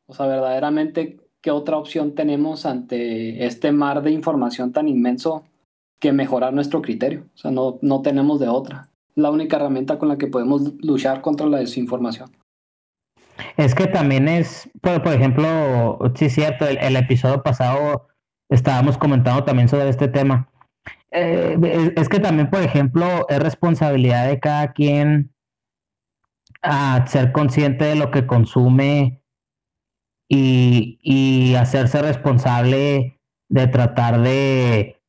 O 0.07 0.13
sea, 0.13 0.27
verdaderamente, 0.27 1.21
¿qué 1.41 1.51
otra 1.51 1.77
opción 1.77 2.13
tenemos 2.13 2.65
ante 2.65 3.45
este 3.45 3.71
mar 3.71 4.01
de 4.01 4.11
información 4.11 4.73
tan 4.73 4.89
inmenso 4.89 5.45
que 5.99 6.11
mejorar 6.11 6.53
nuestro 6.53 6.81
criterio? 6.81 7.27
O 7.33 7.37
sea, 7.37 7.49
no, 7.49 7.79
no 7.81 8.01
tenemos 8.01 8.41
de 8.41 8.49
otra. 8.49 8.89
La 9.15 9.31
única 9.31 9.55
herramienta 9.55 9.97
con 9.97 10.09
la 10.09 10.17
que 10.17 10.27
podemos 10.27 10.73
luchar 10.83 11.21
contra 11.21 11.47
la 11.47 11.59
desinformación. 11.59 12.29
Es 13.55 13.73
que 13.73 13.87
también 13.87 14.27
es, 14.27 14.69
por, 14.81 15.07
ejemplo, 15.07 15.97
sí 16.15 16.25
es 16.25 16.33
cierto, 16.33 16.67
el, 16.67 16.95
episodio 16.97 17.41
pasado 17.41 18.09
estábamos 18.49 18.97
comentando 18.97 19.45
también 19.45 19.69
sobre 19.69 19.87
este 19.87 20.09
tema. 20.09 20.49
Eh, 21.11 21.93
es 21.95 22.09
que 22.09 22.19
también, 22.19 22.49
por 22.49 22.61
ejemplo, 22.61 23.25
es 23.29 23.39
responsabilidad 23.39 24.27
de 24.27 24.41
cada 24.41 24.73
quien 24.73 25.31
a 26.61 27.05
ser 27.07 27.31
consciente 27.31 27.85
de 27.85 27.95
lo 27.95 28.11
que 28.11 28.27
consume 28.27 29.23
y, 30.27 30.99
y 31.01 31.55
hacerse 31.55 32.01
responsable 32.01 33.19
de 33.49 33.67
tratar 33.67 34.21
de, 34.21 35.01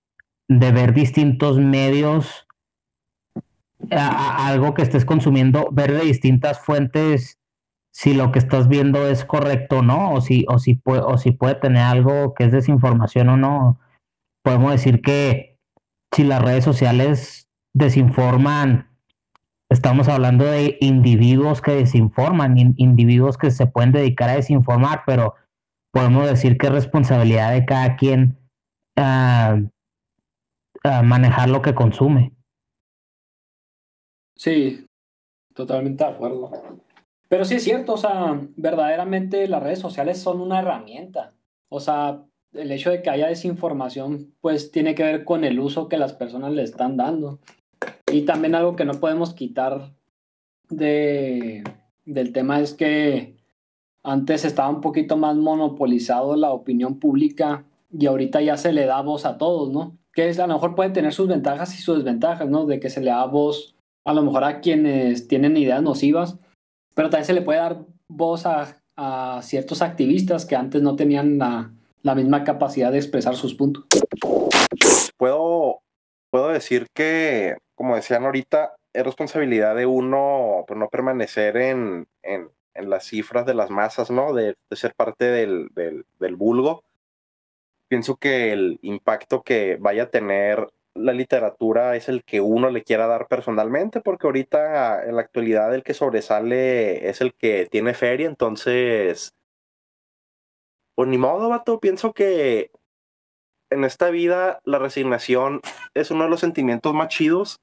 de 0.48 0.72
ver 0.72 0.94
distintos 0.94 1.58
medios, 1.58 2.46
algo 3.90 4.74
que 4.74 4.82
estés 4.82 5.04
consumiendo, 5.04 5.68
ver 5.72 5.92
de 5.92 6.00
distintas 6.00 6.58
fuentes 6.60 7.38
si 7.92 8.14
lo 8.14 8.30
que 8.32 8.38
estás 8.38 8.68
viendo 8.68 9.08
es 9.08 9.24
correcto 9.24 9.78
o 9.78 9.82
no, 9.82 10.12
o 10.12 10.20
si, 10.20 10.44
o 10.48 10.58
si, 10.58 10.74
puede, 10.74 11.02
o 11.02 11.18
si 11.18 11.32
puede 11.32 11.56
tener 11.56 11.82
algo 11.82 12.34
que 12.34 12.44
es 12.44 12.52
desinformación 12.52 13.28
o 13.28 13.36
no. 13.36 13.80
Podemos 14.42 14.72
decir 14.72 15.02
que 15.02 15.58
si 16.12 16.24
las 16.24 16.40
redes 16.40 16.64
sociales 16.64 17.48
desinforman, 17.74 18.89
estamos 19.70 20.08
hablando 20.08 20.44
de 20.44 20.76
individuos 20.80 21.62
que 21.62 21.72
desinforman, 21.72 22.58
individuos 22.76 23.38
que 23.38 23.50
se 23.50 23.66
pueden 23.66 23.92
dedicar 23.92 24.28
a 24.28 24.34
desinformar, 24.34 25.04
pero 25.06 25.34
podemos 25.92 26.28
decir 26.28 26.58
que 26.58 26.66
es 26.66 26.72
responsabilidad 26.72 27.52
de 27.52 27.64
cada 27.64 27.96
quien 27.96 28.36
uh, 28.98 29.70
manejar 31.04 31.48
lo 31.48 31.62
que 31.62 31.74
consume. 31.74 32.32
Sí, 34.36 34.86
totalmente 35.54 36.04
de 36.04 36.10
acuerdo. 36.10 36.50
Pero 37.28 37.44
sí 37.44 37.54
es 37.56 37.64
cierto, 37.64 37.94
o 37.94 37.98
sea, 37.98 38.40
verdaderamente 38.56 39.46
las 39.46 39.62
redes 39.62 39.78
sociales 39.78 40.18
son 40.18 40.40
una 40.40 40.60
herramienta. 40.60 41.32
O 41.68 41.78
sea, 41.78 42.24
el 42.52 42.72
hecho 42.72 42.90
de 42.90 43.02
que 43.02 43.10
haya 43.10 43.28
desinformación, 43.28 44.34
pues 44.40 44.72
tiene 44.72 44.96
que 44.96 45.04
ver 45.04 45.24
con 45.24 45.44
el 45.44 45.60
uso 45.60 45.88
que 45.88 45.96
las 45.96 46.12
personas 46.12 46.52
le 46.52 46.64
están 46.64 46.96
dando. 46.96 47.38
Y 48.10 48.22
también 48.22 48.54
algo 48.54 48.76
que 48.76 48.84
no 48.84 48.94
podemos 48.94 49.34
quitar 49.34 49.92
de, 50.68 51.62
del 52.04 52.32
tema 52.32 52.60
es 52.60 52.74
que 52.74 53.36
antes 54.02 54.44
estaba 54.44 54.68
un 54.68 54.80
poquito 54.80 55.16
más 55.16 55.36
monopolizado 55.36 56.36
la 56.36 56.50
opinión 56.50 56.98
pública 56.98 57.64
y 57.92 58.06
ahorita 58.06 58.40
ya 58.40 58.56
se 58.56 58.72
le 58.72 58.86
da 58.86 59.02
voz 59.02 59.26
a 59.26 59.38
todos, 59.38 59.70
¿no? 59.70 59.96
Que 60.12 60.28
es, 60.28 60.38
a 60.38 60.46
lo 60.46 60.54
mejor 60.54 60.74
puede 60.74 60.90
tener 60.90 61.12
sus 61.12 61.28
ventajas 61.28 61.78
y 61.78 61.82
sus 61.82 61.96
desventajas, 61.96 62.48
¿no? 62.48 62.66
De 62.66 62.80
que 62.80 62.90
se 62.90 63.00
le 63.00 63.10
da 63.10 63.24
voz 63.26 63.74
a 64.04 64.14
lo 64.14 64.22
mejor 64.22 64.44
a 64.44 64.60
quienes 64.60 65.28
tienen 65.28 65.56
ideas 65.56 65.82
nocivas, 65.82 66.38
pero 66.94 67.10
también 67.10 67.26
se 67.26 67.34
le 67.34 67.42
puede 67.42 67.58
dar 67.58 67.84
voz 68.08 68.46
a, 68.46 68.76
a 68.96 69.40
ciertos 69.42 69.82
activistas 69.82 70.46
que 70.46 70.56
antes 70.56 70.82
no 70.82 70.96
tenían 70.96 71.38
la, 71.38 71.72
la 72.02 72.14
misma 72.14 72.44
capacidad 72.44 72.90
de 72.90 72.98
expresar 72.98 73.36
sus 73.36 73.54
puntos. 73.54 73.84
Puedo, 75.16 75.80
puedo 76.30 76.48
decir 76.48 76.86
que, 76.94 77.56
como 77.74 77.96
decían 77.96 78.24
ahorita, 78.24 78.74
es 78.92 79.04
responsabilidad 79.04 79.76
de 79.76 79.86
uno 79.86 80.64
pues, 80.66 80.78
no 80.78 80.88
permanecer 80.88 81.56
en, 81.56 82.08
en, 82.22 82.50
las 82.74 83.04
cifras 83.04 83.44
de 83.44 83.54
las 83.54 83.70
masas, 83.70 84.10
¿no? 84.10 84.32
De, 84.32 84.56
ser 84.72 84.94
parte 84.94 85.26
del, 85.26 85.68
del, 85.74 86.06
del, 86.18 86.36
vulgo. 86.36 86.82
Pienso 87.88 88.16
que 88.16 88.52
el 88.52 88.78
impacto 88.82 89.42
que 89.42 89.76
vaya 89.78 90.04
a 90.04 90.10
tener 90.10 90.66
la 90.94 91.12
literatura 91.12 91.96
es 91.96 92.08
el 92.08 92.24
que 92.24 92.40
uno 92.40 92.70
le 92.70 92.82
quiera 92.82 93.06
dar 93.06 93.28
personalmente, 93.28 94.00
porque 94.00 94.26
ahorita 94.26 95.04
en 95.04 95.16
la 95.16 95.22
actualidad 95.22 95.74
el 95.74 95.82
que 95.82 95.94
sobresale 95.94 97.08
es 97.08 97.20
el 97.20 97.34
que 97.34 97.66
tiene 97.70 97.94
feria, 97.94 98.26
entonces 98.26 99.34
pues 101.00 101.08
ni 101.08 101.18
modo, 101.18 101.48
vato. 101.48 101.80
Pienso 101.80 102.12
que 102.12 102.70
en 103.70 103.84
esta 103.84 104.10
vida 104.10 104.60
la 104.64 104.78
resignación 104.78 105.60
es 105.94 106.10
uno 106.10 106.24
de 106.24 106.30
los 106.30 106.40
sentimientos 106.40 106.94
más 106.94 107.08
chidos, 107.08 107.60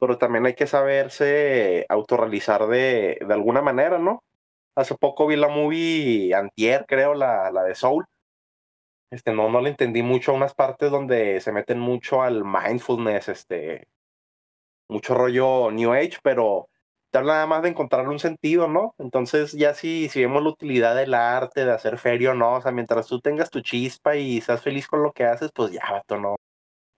pero 0.00 0.18
también 0.18 0.46
hay 0.46 0.54
que 0.54 0.66
saberse 0.66 1.84
autorrealizar 1.88 2.66
de, 2.68 3.18
de 3.26 3.34
alguna 3.34 3.62
manera, 3.62 3.98
¿no? 3.98 4.20
Hace 4.76 4.94
poco 4.94 5.26
vi 5.26 5.36
la 5.36 5.48
movie 5.48 6.34
Antier, 6.34 6.86
creo, 6.86 7.14
la, 7.14 7.50
la 7.50 7.64
de 7.64 7.74
Soul. 7.74 8.06
Este, 9.10 9.32
no, 9.32 9.48
no 9.50 9.60
le 9.60 9.70
entendí 9.70 10.02
mucho 10.02 10.32
a 10.32 10.34
unas 10.34 10.54
partes 10.54 10.90
donde 10.90 11.40
se 11.40 11.50
meten 11.50 11.80
mucho 11.80 12.22
al 12.22 12.44
mindfulness, 12.44 13.28
este, 13.28 13.88
mucho 14.88 15.14
rollo 15.14 15.70
New 15.70 15.92
Age, 15.92 16.18
pero 16.22 16.68
te 17.10 17.18
habla 17.18 17.34
nada 17.34 17.46
más 17.46 17.62
de 17.62 17.70
encontrar 17.70 18.08
un 18.08 18.18
sentido, 18.18 18.68
¿no? 18.68 18.94
Entonces, 18.98 19.52
ya 19.52 19.74
si, 19.74 20.08
si 20.08 20.20
vemos 20.20 20.42
la 20.42 20.50
utilidad 20.50 20.94
del 20.94 21.14
arte, 21.14 21.64
de 21.64 21.72
hacer 21.72 21.98
feria 21.98 22.32
o 22.32 22.34
no, 22.34 22.56
o 22.56 22.62
sea, 22.62 22.72
mientras 22.72 23.06
tú 23.06 23.20
tengas 23.20 23.50
tu 23.50 23.60
chispa 23.60 24.16
y 24.16 24.40
seas 24.40 24.62
feliz 24.62 24.86
con 24.86 25.02
lo 25.02 25.12
que 25.12 25.24
haces, 25.24 25.50
pues 25.54 25.72
ya, 25.72 25.82
vato, 25.90 26.18
no. 26.18 26.36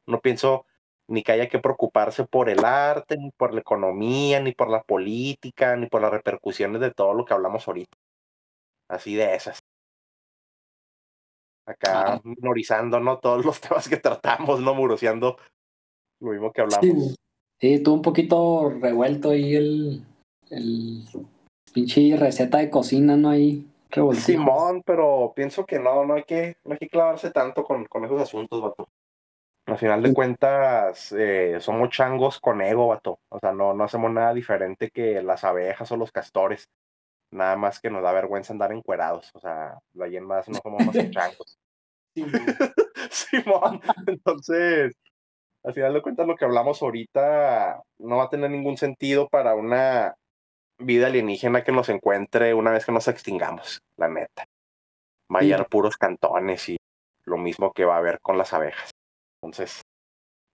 No 0.06 0.20
pienso 0.20 0.66
ni 1.08 1.22
que 1.22 1.32
haya 1.32 1.48
que 1.48 1.58
preocuparse 1.58 2.24
por 2.26 2.48
el 2.48 2.64
arte, 2.64 3.16
ni 3.18 3.30
por 3.32 3.54
la 3.54 3.60
economía, 3.60 4.40
ni 4.40 4.52
por 4.52 4.70
la 4.70 4.82
política, 4.82 5.76
ni 5.76 5.86
por 5.86 6.02
las 6.02 6.12
repercusiones 6.12 6.80
de 6.80 6.92
todo 6.92 7.14
lo 7.14 7.24
que 7.24 7.34
hablamos 7.34 7.66
ahorita. 7.66 7.96
Así 8.88 9.14
de 9.14 9.34
esas. 9.34 9.60
Acá 11.66 12.14
ah. 12.14 12.20
minorizando, 12.24 12.98
¿no? 13.00 13.18
Todos 13.18 13.44
los 13.44 13.60
temas 13.60 13.88
que 13.88 13.96
tratamos, 13.96 14.60
¿no? 14.60 14.74
Muroseando 14.74 15.36
lo 16.20 16.32
mismo 16.32 16.52
que 16.52 16.60
hablamos. 16.62 16.84
Sí, 16.84 17.14
tuvo 17.82 17.94
un 17.94 18.02
poquito 18.02 18.70
revuelto 18.80 19.30
ahí 19.30 19.54
el, 19.54 20.04
el 20.50 21.04
pinche 21.72 22.16
receta 22.16 22.58
de 22.58 22.70
cocina, 22.70 23.16
¿no? 23.16 23.30
Ahí 23.30 23.66
revuelto. 23.90 24.22
Simón, 24.22 24.82
pero 24.84 25.32
pienso 25.36 25.66
que 25.66 25.78
no, 25.78 26.04
no 26.06 26.14
hay 26.14 26.24
que, 26.24 26.56
no 26.64 26.72
hay 26.72 26.78
que 26.78 26.88
clavarse 26.88 27.30
tanto 27.30 27.62
con, 27.64 27.84
con 27.84 28.04
esos 28.04 28.20
asuntos, 28.20 28.62
vato. 28.62 28.88
Al 29.66 29.78
final 29.78 30.02
de 30.02 30.12
cuentas, 30.12 31.12
eh, 31.16 31.58
somos 31.60 31.90
changos 31.90 32.40
con 32.40 32.60
ego, 32.60 32.88
vato. 32.88 33.20
O 33.28 33.38
sea, 33.38 33.52
no, 33.52 33.74
no 33.74 33.84
hacemos 33.84 34.10
nada 34.10 34.34
diferente 34.34 34.90
que 34.90 35.22
las 35.22 35.44
abejas 35.44 35.92
o 35.92 35.96
los 35.96 36.10
castores. 36.10 36.68
Nada 37.30 37.56
más 37.56 37.78
que 37.78 37.90
nos 37.90 38.02
da 38.02 38.10
vergüenza 38.12 38.52
andar 38.52 38.72
encuerados. 38.72 39.30
O 39.34 39.38
sea, 39.38 39.78
en 39.94 40.24
más 40.24 40.48
no 40.48 40.58
somos 40.62 40.84
más 40.86 40.96
changos. 41.10 41.58
Simón, 43.10 43.80
entonces, 44.06 44.96
al 45.62 45.74
final 45.74 45.92
de 45.92 46.02
cuentas 46.02 46.26
lo 46.26 46.36
que 46.36 46.44
hablamos 46.44 46.82
ahorita 46.82 47.82
no 47.98 48.16
va 48.16 48.24
a 48.24 48.30
tener 48.30 48.50
ningún 48.50 48.76
sentido 48.76 49.28
para 49.28 49.54
una 49.54 50.14
vida 50.78 51.08
alienígena 51.08 51.62
que 51.62 51.72
nos 51.72 51.88
encuentre 51.88 52.54
una 52.54 52.70
vez 52.70 52.86
que 52.86 52.92
nos 52.92 53.08
extingamos, 53.08 53.82
la 53.96 54.08
neta. 54.08 54.46
Va 55.32 55.40
a 55.40 55.42
haber 55.42 55.66
puros 55.66 55.96
cantones 55.96 56.68
y 56.70 56.76
lo 57.24 57.36
mismo 57.36 57.72
que 57.72 57.84
va 57.84 57.96
a 57.96 57.98
haber 57.98 58.20
con 58.20 58.38
las 58.38 58.52
abejas. 58.52 58.90
Entonces, 59.42 59.82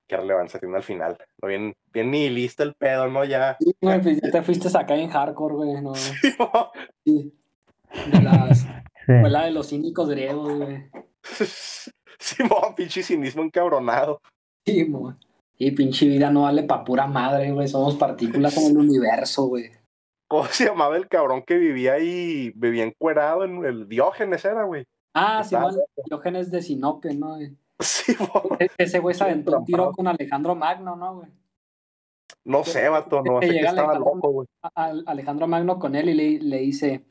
qué 0.06 0.16
relevancia 0.16 0.60
tiene 0.60 0.76
al 0.76 0.82
final. 0.82 1.16
No, 1.40 1.48
bien, 1.48 1.74
bien 1.92 2.10
nihilista 2.10 2.62
el 2.62 2.74
pedo, 2.74 3.08
¿no? 3.08 3.24
Ya. 3.24 3.56
Sí, 3.60 3.72
pues 3.80 4.20
ya 4.20 4.30
te 4.30 4.42
fuiste 4.42 4.68
acá 4.76 4.94
en 4.96 5.08
hardcore, 5.08 5.54
güey, 5.54 5.80
¿no? 5.80 5.94
Sí. 7.04 7.32
De 8.12 8.20
las. 8.20 8.66
Fue 9.06 9.30
la 9.30 9.44
de 9.44 9.52
los 9.52 9.68
cínicos 9.68 10.10
griegos, 10.10 10.58
güey. 10.58 10.90
Simón, 12.18 12.74
pinche 12.74 13.02
cinismo 13.02 13.42
encabronado. 13.42 14.20
Y 14.66 15.70
pinche 15.70 16.06
vida 16.06 16.30
no 16.30 16.42
vale 16.42 16.64
pa' 16.64 16.84
pura 16.84 17.06
madre, 17.06 17.52
güey. 17.52 17.68
Somos 17.68 17.94
partículas 17.94 18.56
en 18.56 18.72
el 18.72 18.78
universo, 18.78 19.46
güey. 19.46 19.70
¿Cómo 20.28 20.44
se 20.46 20.66
llamaba 20.66 20.96
el 20.96 21.08
cabrón 21.08 21.42
que 21.42 21.56
vivía 21.56 21.94
ahí, 21.94 22.52
vivía 22.56 22.84
encuerado 22.84 23.44
en 23.44 23.64
el 23.64 23.88
Diógenes 23.88 24.44
era, 24.44 24.64
güey? 24.64 24.84
Ah, 25.14 25.42
sí, 25.44 25.54
bueno, 25.54 25.78
Diógenes 26.04 26.50
de 26.50 26.62
Sinope, 26.62 27.14
¿no? 27.14 27.38
Sí, 27.78 28.14
güey. 28.14 28.70
Ese 28.76 28.98
güey 28.98 29.14
se 29.14 29.24
aventó 29.24 29.58
un 29.58 29.64
tiro 29.64 29.92
con 29.92 30.08
Alejandro 30.08 30.54
Magno, 30.54 30.96
¿no, 30.96 31.16
güey? 31.16 31.28
No 32.44 32.64
sé, 32.64 32.88
vato, 32.88 33.22
no 33.22 33.40
sé 33.40 33.48
que 33.48 33.60
estaba 33.60 33.98
loco, 33.98 34.30
güey. 34.30 34.48
Alejandro 35.06 35.46
Magno 35.46 35.78
con 35.78 35.94
él 35.94 36.08
y 36.10 36.14
le, 36.14 36.38
le 36.40 36.58
dice, 36.58 37.04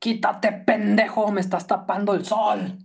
quítate, 0.00 0.52
pendejo, 0.52 1.30
me 1.30 1.40
estás 1.40 1.66
tapando 1.66 2.14
el 2.14 2.24
sol. 2.24 2.78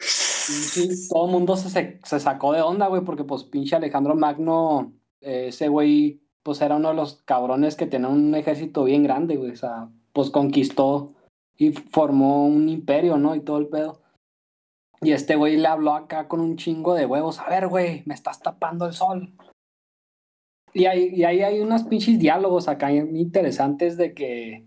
Sí, 0.46 1.08
todo 1.08 1.24
el 1.24 1.32
mundo 1.32 1.56
se, 1.56 2.00
se 2.02 2.20
sacó 2.20 2.52
de 2.52 2.60
onda, 2.60 2.88
güey, 2.88 3.02
porque 3.02 3.24
pues 3.24 3.44
pinche 3.44 3.76
Alejandro 3.76 4.14
Magno, 4.14 4.92
eh, 5.22 5.46
ese 5.48 5.68
güey, 5.68 6.20
pues 6.42 6.60
era 6.60 6.76
uno 6.76 6.90
de 6.90 6.94
los 6.94 7.22
cabrones 7.22 7.76
que 7.76 7.86
tenía 7.86 8.08
un 8.08 8.34
ejército 8.34 8.84
bien 8.84 9.02
grande, 9.02 9.36
güey, 9.36 9.52
o 9.52 9.56
sea, 9.56 9.88
pues 10.12 10.28
conquistó 10.30 11.14
y 11.56 11.72
formó 11.72 12.46
un 12.46 12.68
imperio, 12.68 13.16
¿no? 13.16 13.34
Y 13.34 13.40
todo 13.40 13.56
el 13.58 13.68
pedo. 13.68 14.02
Y 15.00 15.12
este 15.12 15.36
güey 15.36 15.56
le 15.56 15.68
habló 15.68 15.94
acá 15.94 16.28
con 16.28 16.40
un 16.40 16.56
chingo 16.56 16.94
de 16.94 17.06
huevos, 17.06 17.38
a 17.38 17.48
ver, 17.48 17.68
güey, 17.68 18.02
me 18.04 18.14
estás 18.14 18.40
tapando 18.40 18.86
el 18.86 18.92
sol. 18.92 19.32
Y 20.74 20.86
ahí, 20.86 21.10
y 21.14 21.24
ahí 21.24 21.40
hay 21.40 21.60
unos 21.60 21.84
pinches 21.84 22.18
diálogos 22.18 22.68
acá 22.68 22.92
interesantes 22.92 23.96
de 23.96 24.12
que, 24.12 24.66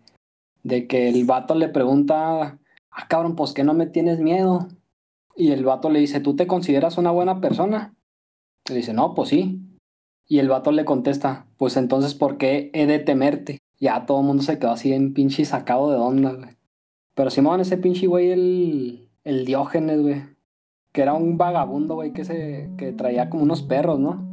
de 0.63 0.87
que 0.87 1.09
el 1.09 1.25
vato 1.25 1.53
le 1.53 1.69
pregunta, 1.69 2.57
ah, 2.89 3.07
cabrón, 3.07 3.35
pues 3.35 3.53
que 3.53 3.63
no 3.63 3.75
me 3.75 3.85
tienes 3.85 4.19
miedo. 4.19 4.69
Y 5.39 5.51
el 5.51 5.63
vato 5.63 5.91
le 5.91 5.99
dice, 5.99 6.19
¿tú 6.19 6.35
te 6.35 6.47
consideras 6.47 6.97
una 6.97 7.11
buena 7.11 7.39
persona? 7.39 7.93
Le 8.67 8.75
dice, 8.75 8.91
no, 8.91 9.13
pues 9.13 9.29
sí. 9.29 9.61
Y 10.27 10.39
el 10.39 10.49
vato 10.49 10.71
le 10.71 10.83
contesta, 10.83 11.45
pues 11.57 11.77
entonces, 11.77 12.15
¿por 12.15 12.37
qué 12.37 12.71
he 12.73 12.87
de 12.87 12.97
temerte? 12.97 13.59
Ya 13.79 14.07
todo 14.07 14.21
el 14.21 14.25
mundo 14.25 14.41
se 14.41 14.57
quedó 14.57 14.71
así 14.71 14.91
en 14.91 15.13
pinche 15.13 15.45
sacado 15.45 15.91
de 15.91 15.97
onda, 15.97 16.33
güey. 16.33 16.57
Pero 17.13 17.29
Simón, 17.29 17.61
ese 17.61 17.77
pinche 17.77 18.07
güey, 18.07 18.31
el, 18.31 19.09
el 19.23 19.45
Diógenes, 19.45 20.01
güey. 20.01 20.23
Que 20.91 21.03
era 21.03 21.13
un 21.13 21.37
vagabundo, 21.37 21.93
güey, 21.93 22.13
que, 22.13 22.25
se, 22.25 22.71
que 22.75 22.91
traía 22.91 23.29
como 23.29 23.43
unos 23.43 23.61
perros, 23.61 23.99
¿no? 23.99 24.27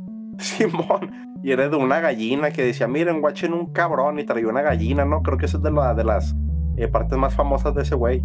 Simón. 0.38 1.36
Y 1.42 1.52
era 1.52 1.68
de 1.68 1.76
una 1.76 2.00
gallina 2.00 2.50
que 2.52 2.62
decía, 2.62 2.88
miren, 2.88 3.20
guachen 3.20 3.52
un 3.52 3.72
cabrón 3.74 4.18
y 4.18 4.24
traía 4.24 4.48
una 4.48 4.62
gallina, 4.62 5.04
¿no? 5.04 5.22
Creo 5.22 5.36
que 5.36 5.44
esa 5.44 5.58
es 5.58 5.62
de, 5.62 5.70
la, 5.70 5.92
de 5.94 6.04
las 6.04 6.34
eh, 6.78 6.88
partes 6.88 7.18
más 7.18 7.34
famosas 7.34 7.74
de 7.74 7.82
ese 7.82 7.94
güey. 7.94 8.24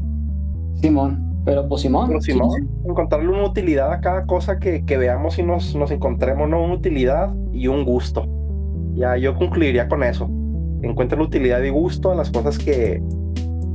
Simón. 0.75 1.32
Pero 1.45 1.67
pues 1.67 1.81
Simón. 1.81 2.07
Pero 2.07 2.21
Simón, 2.21 2.69
encontrarle 2.85 3.29
una 3.29 3.43
utilidad 3.43 3.91
a 3.91 3.99
cada 3.99 4.25
cosa 4.25 4.59
que, 4.59 4.85
que 4.85 4.97
veamos 4.97 5.37
y 5.39 5.43
nos, 5.43 5.75
nos 5.75 5.91
encontremos, 5.91 6.47
¿no? 6.49 6.63
Una 6.63 6.75
utilidad 6.75 7.33
y 7.51 7.67
un 7.67 7.83
gusto. 7.83 8.25
Ya, 8.95 9.17
yo 9.17 9.35
concluiría 9.35 9.87
con 9.87 10.03
eso. 10.03 10.29
Encuentra 10.81 11.17
la 11.17 11.25
utilidad 11.25 11.61
y 11.61 11.69
gusto 11.69 12.11
a 12.11 12.15
las 12.15 12.29
cosas 12.29 12.57
que, 12.57 13.01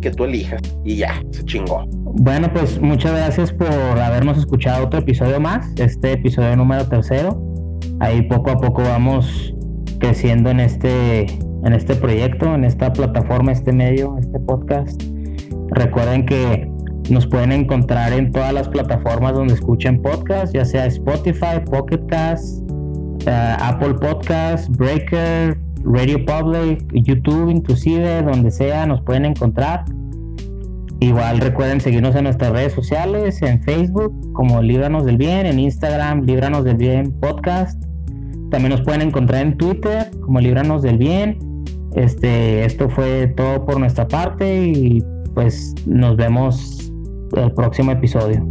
que 0.01 0.11
tú 0.11 0.25
elijas. 0.25 0.63
Y 0.85 0.97
ya, 0.97 1.23
se 1.31 1.45
chingó. 1.45 1.85
Bueno, 2.21 2.51
pues 2.53 2.81
muchas 2.81 3.13
gracias 3.13 3.53
por 3.53 3.69
habernos 3.69 4.39
escuchado 4.39 4.87
otro 4.87 5.01
episodio 5.01 5.41
más, 5.41 5.69
este 5.77 6.13
episodio 6.13 6.57
número 6.57 6.87
tercero. 6.89 7.41
Ahí 8.01 8.23
poco 8.23 8.51
a 8.51 8.59
poco 8.59 8.83
vamos 8.83 9.55
creciendo 9.99 10.51
en 10.51 10.61
este, 10.61 11.23
en 11.23 11.73
este 11.73 11.95
proyecto, 11.97 12.55
en 12.55 12.65
esta 12.65 12.93
plataforma, 12.93 13.53
este 13.53 13.73
medio, 13.73 14.17
este 14.19 14.39
podcast. 14.41 15.03
Recuerden 15.71 16.25
que 16.25 16.71
nos 17.11 17.27
pueden 17.27 17.53
encontrar 17.53 18.13
en 18.13 18.33
todas 18.33 18.53
las 18.53 18.69
plataformas 18.69 19.35
donde 19.35 19.55
escuchen 19.55 20.03
podcast, 20.03 20.55
ya 20.55 20.65
sea 20.65 20.87
Spotify, 20.87 21.61
Pocket 21.71 22.05
Cast, 22.09 22.63
eh, 23.27 23.57
Apple 23.61 23.95
Podcast, 23.95 24.69
Breaker, 24.77 25.59
Radio 25.85 26.25
Public, 26.25 26.85
YouTube 26.93 27.51
inclusive, 27.51 28.23
donde 28.23 28.51
sea, 28.51 28.87
nos 28.87 29.01
pueden 29.03 29.25
encontrar. 29.25 29.85
Igual 31.01 31.39
recuerden 31.39 31.81
seguirnos 31.81 32.17
en 32.17 32.25
nuestras 32.25 32.51
redes 32.53 32.73
sociales, 32.73 33.41
en 33.43 33.63
Facebook 33.63 34.13
como 34.33 34.61
Líbranos 34.61 35.05
del 35.05 35.17
Bien, 35.17 35.47
en 35.47 35.61
Instagram 35.61 36.25
Líbranos 36.25 36.65
del 36.65 36.77
Bien 36.77 37.13
Podcast. 37.21 37.81
También 38.51 38.71
nos 38.71 38.83
pueden 38.83 39.03
encontrar 39.03 39.43
en 39.43 39.57
Twitter 39.57 40.11
como 40.21 40.41
Líbranos 40.41 40.83
del 40.83 40.99
Bien. 40.99 41.39
Este, 41.95 42.65
esto 42.65 42.91
fue 42.91 43.29
todo 43.29 43.65
por 43.65 43.79
nuestra 43.79 44.09
parte 44.09 44.67
y 44.67 45.03
pues 45.35 45.75
nos 45.87 46.17
vemos 46.17 46.88
el 47.37 47.53
próximo 47.53 47.93
episodio. 47.93 48.45